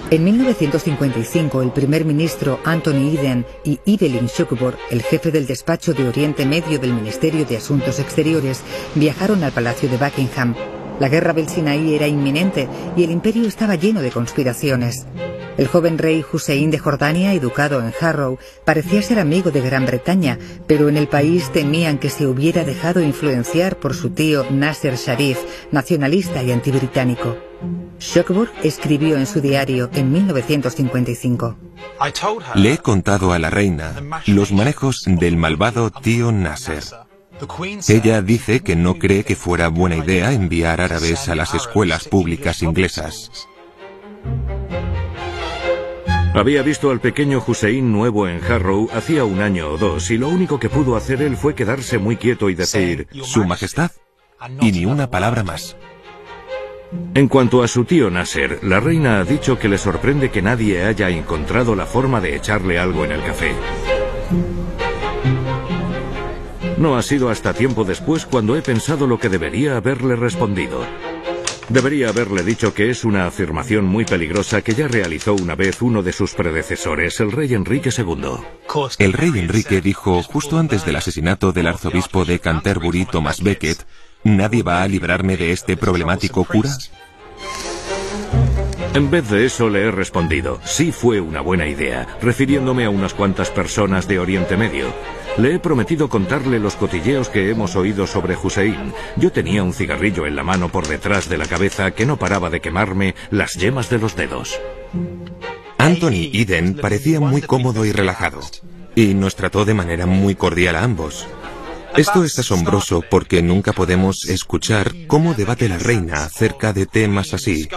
En 0.10 0.26
1955, 0.26 1.62
el 1.62 1.72
primer 1.72 2.04
ministro 2.04 2.60
Anthony 2.66 3.16
Eden 3.18 3.46
y 3.64 3.80
Evelyn 3.86 4.26
Shuckburgh, 4.26 4.78
el 4.90 5.02
jefe 5.02 5.32
del 5.32 5.48
despacho 5.48 5.94
de 5.94 6.06
Oriente 6.06 6.46
Medio 6.46 6.80
del 6.80 6.94
Ministerio 6.94 7.46
de 7.46 7.56
Asuntos 7.56 8.00
Exteriores, 8.00 8.62
viajaron 8.96 9.42
al 9.46 9.54
Palacio 9.54 9.88
de 9.88 9.96
Buckingham 9.96 10.54
la 11.02 11.10
guerra 11.10 11.34
del 11.34 11.50
Sinaí 11.50 11.96
era 11.96 12.06
inminente 12.06 12.70
y 12.96 13.04
el 13.04 13.10
imperio 13.10 13.48
estaba 13.48 13.74
lleno 13.74 14.02
de 14.02 14.12
conspiraciones. 14.12 15.08
El 15.58 15.66
joven 15.66 15.98
rey 15.98 16.24
Hussein 16.32 16.70
de 16.70 16.78
Jordania, 16.78 17.34
educado 17.34 17.82
en 17.82 17.92
Harrow, 18.00 18.38
parecía 18.66 19.02
ser 19.02 19.20
amigo 19.20 19.50
de 19.50 19.62
Gran 19.62 19.88
Bretaña, 19.88 20.38
pero 20.68 20.90
en 20.90 20.98
el 20.98 21.08
país 21.08 21.52
temían 21.52 21.98
que 21.98 22.12
se 22.12 22.28
hubiera 22.28 22.64
dejado 22.64 23.02
influenciar 23.02 23.78
por 23.78 23.96
su 23.96 24.12
tío 24.12 24.46
Nasser 24.52 24.96
Sharif, 24.96 25.40
nacionalista 25.72 26.44
y 26.44 26.52
antibritánico. 26.52 27.36
Shuckburgh 28.00 28.52
escribió 28.62 29.18
en 29.18 29.26
su 29.26 29.42
diario 29.42 29.90
en 29.96 30.12
1955. 30.12 31.58
Le 32.54 32.74
he 32.74 32.78
contado 32.78 33.34
a 33.34 33.40
la 33.40 33.50
reina 33.50 33.96
los 34.28 34.52
manejos 34.52 35.04
del 35.08 35.36
malvado 35.36 35.90
tío 35.90 36.32
Nasser. 36.32 36.84
Ella 37.88 38.22
dice 38.22 38.62
que 38.62 38.76
no 38.76 38.96
cree 38.96 39.24
que 39.24 39.36
fuera 39.36 39.68
buena 39.70 39.98
idea 39.98 40.32
enviar 40.32 40.82
árabes 40.82 41.30
a 41.30 41.36
las 41.36 41.54
escuelas 41.54 42.08
públicas 42.08 42.62
inglesas. 42.62 43.48
Había 46.34 46.64
visto 46.64 46.92
al 46.92 47.02
pequeño 47.02 47.44
Hussein 47.46 47.92
nuevo 47.92 48.28
en 48.28 48.42
Harrow 48.44 48.90
hacía 48.94 49.26
un 49.26 49.42
año 49.42 49.70
o 49.70 49.78
dos 49.78 50.12
y 50.12 50.18
lo 50.18 50.30
único 50.30 50.60
que 50.60 50.70
pudo 50.70 50.96
hacer 50.96 51.22
él 51.22 51.36
fue 51.36 51.56
quedarse 51.56 51.98
muy 51.98 52.16
quieto 52.16 52.50
y 52.50 52.56
decir, 52.56 53.08
Su 53.22 53.44
Majestad, 53.44 53.92
y 54.62 54.72
ni 54.72 54.86
una 54.86 55.10
palabra 55.10 55.44
más. 55.44 55.76
En 57.14 57.28
cuanto 57.28 57.64
a 57.64 57.68
su 57.68 57.86
tío 57.86 58.10
Nasser, 58.10 58.60
la 58.64 58.80
reina 58.80 59.20
ha 59.20 59.24
dicho 59.26 59.60
que 59.60 59.68
le 59.68 59.78
sorprende 59.78 60.30
que 60.30 60.42
nadie 60.42 60.84
haya 60.84 61.10
encontrado 61.10 61.76
la 61.76 61.86
forma 61.86 62.22
de 62.22 62.36
echarle 62.36 62.80
algo 62.80 63.04
en 63.04 63.12
el 63.12 63.24
café. 63.24 63.54
No 66.82 66.98
ha 66.98 67.04
sido 67.04 67.30
hasta 67.30 67.54
tiempo 67.54 67.84
después 67.84 68.26
cuando 68.26 68.56
he 68.56 68.64
pensado 68.64 69.06
lo 69.06 69.20
que 69.20 69.30
debería 69.30 69.78
haberle 69.78 70.16
respondido. 70.16 70.84
Debería 71.70 72.10
haberle 72.10 72.42
dicho 72.42 72.74
que 72.74 72.90
es 72.90 73.06
una 73.06 73.28
afirmación 73.28 73.86
muy 73.86 74.04
peligrosa 74.04 74.64
que 74.64 74.74
ya 74.74 74.88
realizó 74.88 75.36
una 75.36 75.54
vez 75.54 75.84
uno 75.84 76.02
de 76.02 76.12
sus 76.12 76.34
predecesores, 76.34 77.20
el 77.20 77.32
rey 77.32 77.54
Enrique 77.54 77.92
II. 77.96 78.32
El 78.98 79.14
rey 79.14 79.32
Enrique 79.36 79.80
dijo 79.80 80.24
justo 80.24 80.58
antes 80.58 80.84
del 80.84 80.96
asesinato 80.96 81.52
del 81.52 81.68
arzobispo 81.68 82.26
de 82.26 82.40
Canterbury, 82.40 83.06
Thomas 83.06 83.44
Becket, 83.44 83.86
¿nadie 84.24 84.64
va 84.64 84.82
a 84.82 84.88
librarme 84.88 85.38
de 85.38 85.52
este 85.52 85.78
problemático 85.78 86.46
cura? 86.46 86.72
En 88.96 89.12
vez 89.12 89.30
de 89.30 89.46
eso 89.46 89.70
le 89.70 89.84
he 89.84 89.92
respondido, 89.92 90.60
sí 90.66 90.92
fue 90.92 91.22
una 91.22 91.42
buena 91.42 91.68
idea, 91.68 92.18
refiriéndome 92.24 92.86
a 92.86 92.90
unas 92.90 93.14
cuantas 93.14 93.52
personas 93.52 94.08
de 94.08 94.18
Oriente 94.18 94.58
Medio. 94.58 94.88
Le 95.38 95.56
he 95.56 95.60
prometido 95.60 96.10
contarle 96.10 96.60
los 96.60 96.76
cotilleos 96.76 97.30
que 97.30 97.50
hemos 97.50 97.76
oído 97.76 98.06
sobre 98.06 98.36
Hussein. 98.36 98.94
Yo 99.16 99.32
tenía 99.32 99.64
un 99.64 99.74
cigarrillo 99.74 100.28
en 100.28 100.36
la 100.36 100.44
mano 100.44 100.70
por 100.70 100.88
detrás 100.88 101.30
de 101.30 101.38
la 101.38 101.46
cabeza 101.46 101.92
que 101.92 102.06
no 102.06 102.18
paraba 102.18 102.50
de 102.50 102.60
quemarme 102.60 103.16
las 103.30 103.54
yemas 103.54 103.90
de 103.90 104.00
los 104.00 104.16
dedos. 104.16 104.60
Anthony 105.78 106.30
Eden 106.34 106.76
parecía 106.76 107.20
muy 107.20 107.42
cómodo 107.42 107.86
y 107.86 107.92
relajado, 107.92 108.42
y 108.94 109.14
nos 109.14 109.36
trató 109.36 109.66
de 109.66 109.74
manera 109.74 110.06
muy 110.06 110.36
cordial 110.36 110.76
a 110.76 110.84
ambos. 110.84 111.28
Esto 111.96 112.24
es 112.24 112.40
asombroso 112.40 113.04
porque 113.10 113.42
nunca 113.42 113.74
podemos 113.74 114.26
escuchar 114.26 114.94
cómo 115.08 115.34
debate 115.34 115.68
la 115.68 115.78
reina 115.78 116.24
acerca 116.24 116.72
de 116.72 116.86
temas 116.86 117.34
así. 117.34 117.68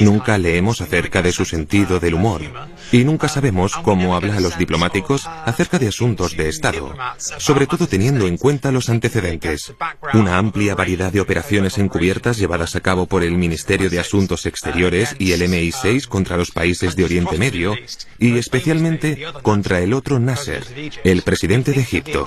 Nunca 0.00 0.36
leemos 0.36 0.80
acerca 0.80 1.22
de 1.22 1.32
su 1.32 1.44
sentido 1.44 2.00
del 2.00 2.14
humor. 2.14 2.42
Y 2.90 3.04
nunca 3.04 3.28
sabemos 3.28 3.74
cómo 3.76 4.16
habla 4.16 4.36
a 4.36 4.40
los 4.40 4.58
diplomáticos 4.58 5.26
acerca 5.26 5.78
de 5.78 5.88
asuntos 5.88 6.36
de 6.36 6.48
Estado, 6.48 6.94
sobre 7.38 7.66
todo 7.66 7.86
teniendo 7.86 8.26
en 8.26 8.36
cuenta 8.36 8.72
los 8.72 8.88
antecedentes. 8.88 9.72
Una 10.12 10.38
amplia 10.38 10.74
variedad 10.74 11.12
de 11.12 11.20
operaciones 11.20 11.78
encubiertas 11.78 12.38
llevadas 12.38 12.74
a 12.74 12.80
cabo 12.80 13.06
por 13.06 13.22
el 13.22 13.36
Ministerio 13.36 13.90
de 13.90 14.00
Asuntos 14.00 14.46
Exteriores 14.46 15.14
y 15.18 15.32
el 15.32 15.42
MI6 15.42 16.08
contra 16.08 16.36
los 16.36 16.50
países 16.50 16.96
de 16.96 17.04
Oriente 17.04 17.38
Medio, 17.38 17.76
y 18.18 18.38
especialmente 18.38 19.24
contra 19.42 19.80
el 19.80 19.92
otro 19.92 20.18
Nasser, 20.18 20.64
el 21.04 21.22
presidente 21.22 21.72
de 21.72 21.80
Egipto. 21.80 22.26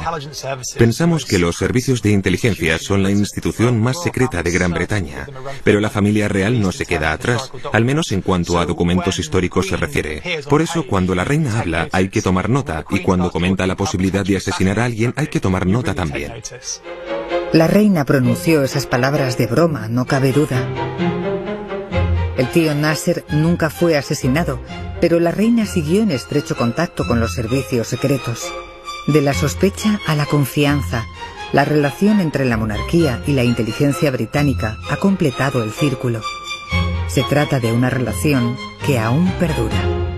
Pensamos 0.77 1.08
que 1.17 1.39
los 1.39 1.57
servicios 1.57 2.01
de 2.01 2.11
inteligencia 2.11 2.77
son 2.77 3.01
la 3.01 3.09
institución 3.09 3.79
más 3.79 4.01
secreta 4.03 4.43
de 4.43 4.51
Gran 4.51 4.71
Bretaña, 4.71 5.27
pero 5.63 5.79
la 5.79 5.89
familia 5.89 6.27
real 6.27 6.61
no 6.61 6.71
se 6.71 6.85
queda 6.85 7.11
atrás, 7.11 7.51
al 7.73 7.83
menos 7.83 8.11
en 8.11 8.21
cuanto 8.21 8.59
a 8.59 8.65
documentos 8.65 9.17
históricos 9.17 9.67
se 9.67 9.77
refiere. 9.77 10.41
Por 10.47 10.61
eso, 10.61 10.85
cuando 10.85 11.15
la 11.15 11.23
reina 11.23 11.59
habla, 11.59 11.89
hay 11.91 12.09
que 12.09 12.21
tomar 12.21 12.49
nota, 12.49 12.85
y 12.91 12.99
cuando 12.99 13.31
comenta 13.31 13.65
la 13.65 13.75
posibilidad 13.75 14.23
de 14.23 14.37
asesinar 14.37 14.79
a 14.79 14.85
alguien, 14.85 15.13
hay 15.15 15.27
que 15.27 15.39
tomar 15.39 15.65
nota 15.65 15.95
también. 15.95 16.31
La 17.53 17.67
reina 17.67 18.05
pronunció 18.05 18.63
esas 18.63 18.85
palabras 18.85 19.37
de 19.37 19.47
broma, 19.47 19.87
no 19.87 20.05
cabe 20.05 20.31
duda. 20.31 20.67
El 22.37 22.49
tío 22.51 22.75
Nasser 22.75 23.25
nunca 23.31 23.69
fue 23.69 23.97
asesinado, 23.97 24.61
pero 25.01 25.19
la 25.19 25.31
reina 25.31 25.65
siguió 25.65 26.03
en 26.03 26.11
estrecho 26.11 26.55
contacto 26.55 27.05
con 27.07 27.19
los 27.19 27.33
servicios 27.33 27.87
secretos. 27.87 28.53
De 29.07 29.21
la 29.21 29.33
sospecha 29.33 29.99
a 30.05 30.15
la 30.15 30.25
confianza, 30.25 31.05
la 31.51 31.65
relación 31.65 32.19
entre 32.19 32.45
la 32.45 32.57
monarquía 32.57 33.23
y 33.25 33.33
la 33.33 33.43
inteligencia 33.43 34.11
británica 34.11 34.77
ha 34.89 34.97
completado 34.97 35.63
el 35.63 35.71
círculo. 35.71 36.21
Se 37.07 37.23
trata 37.23 37.59
de 37.59 37.71
una 37.71 37.89
relación 37.89 38.55
que 38.85 38.99
aún 38.99 39.31
perdura. 39.39 40.08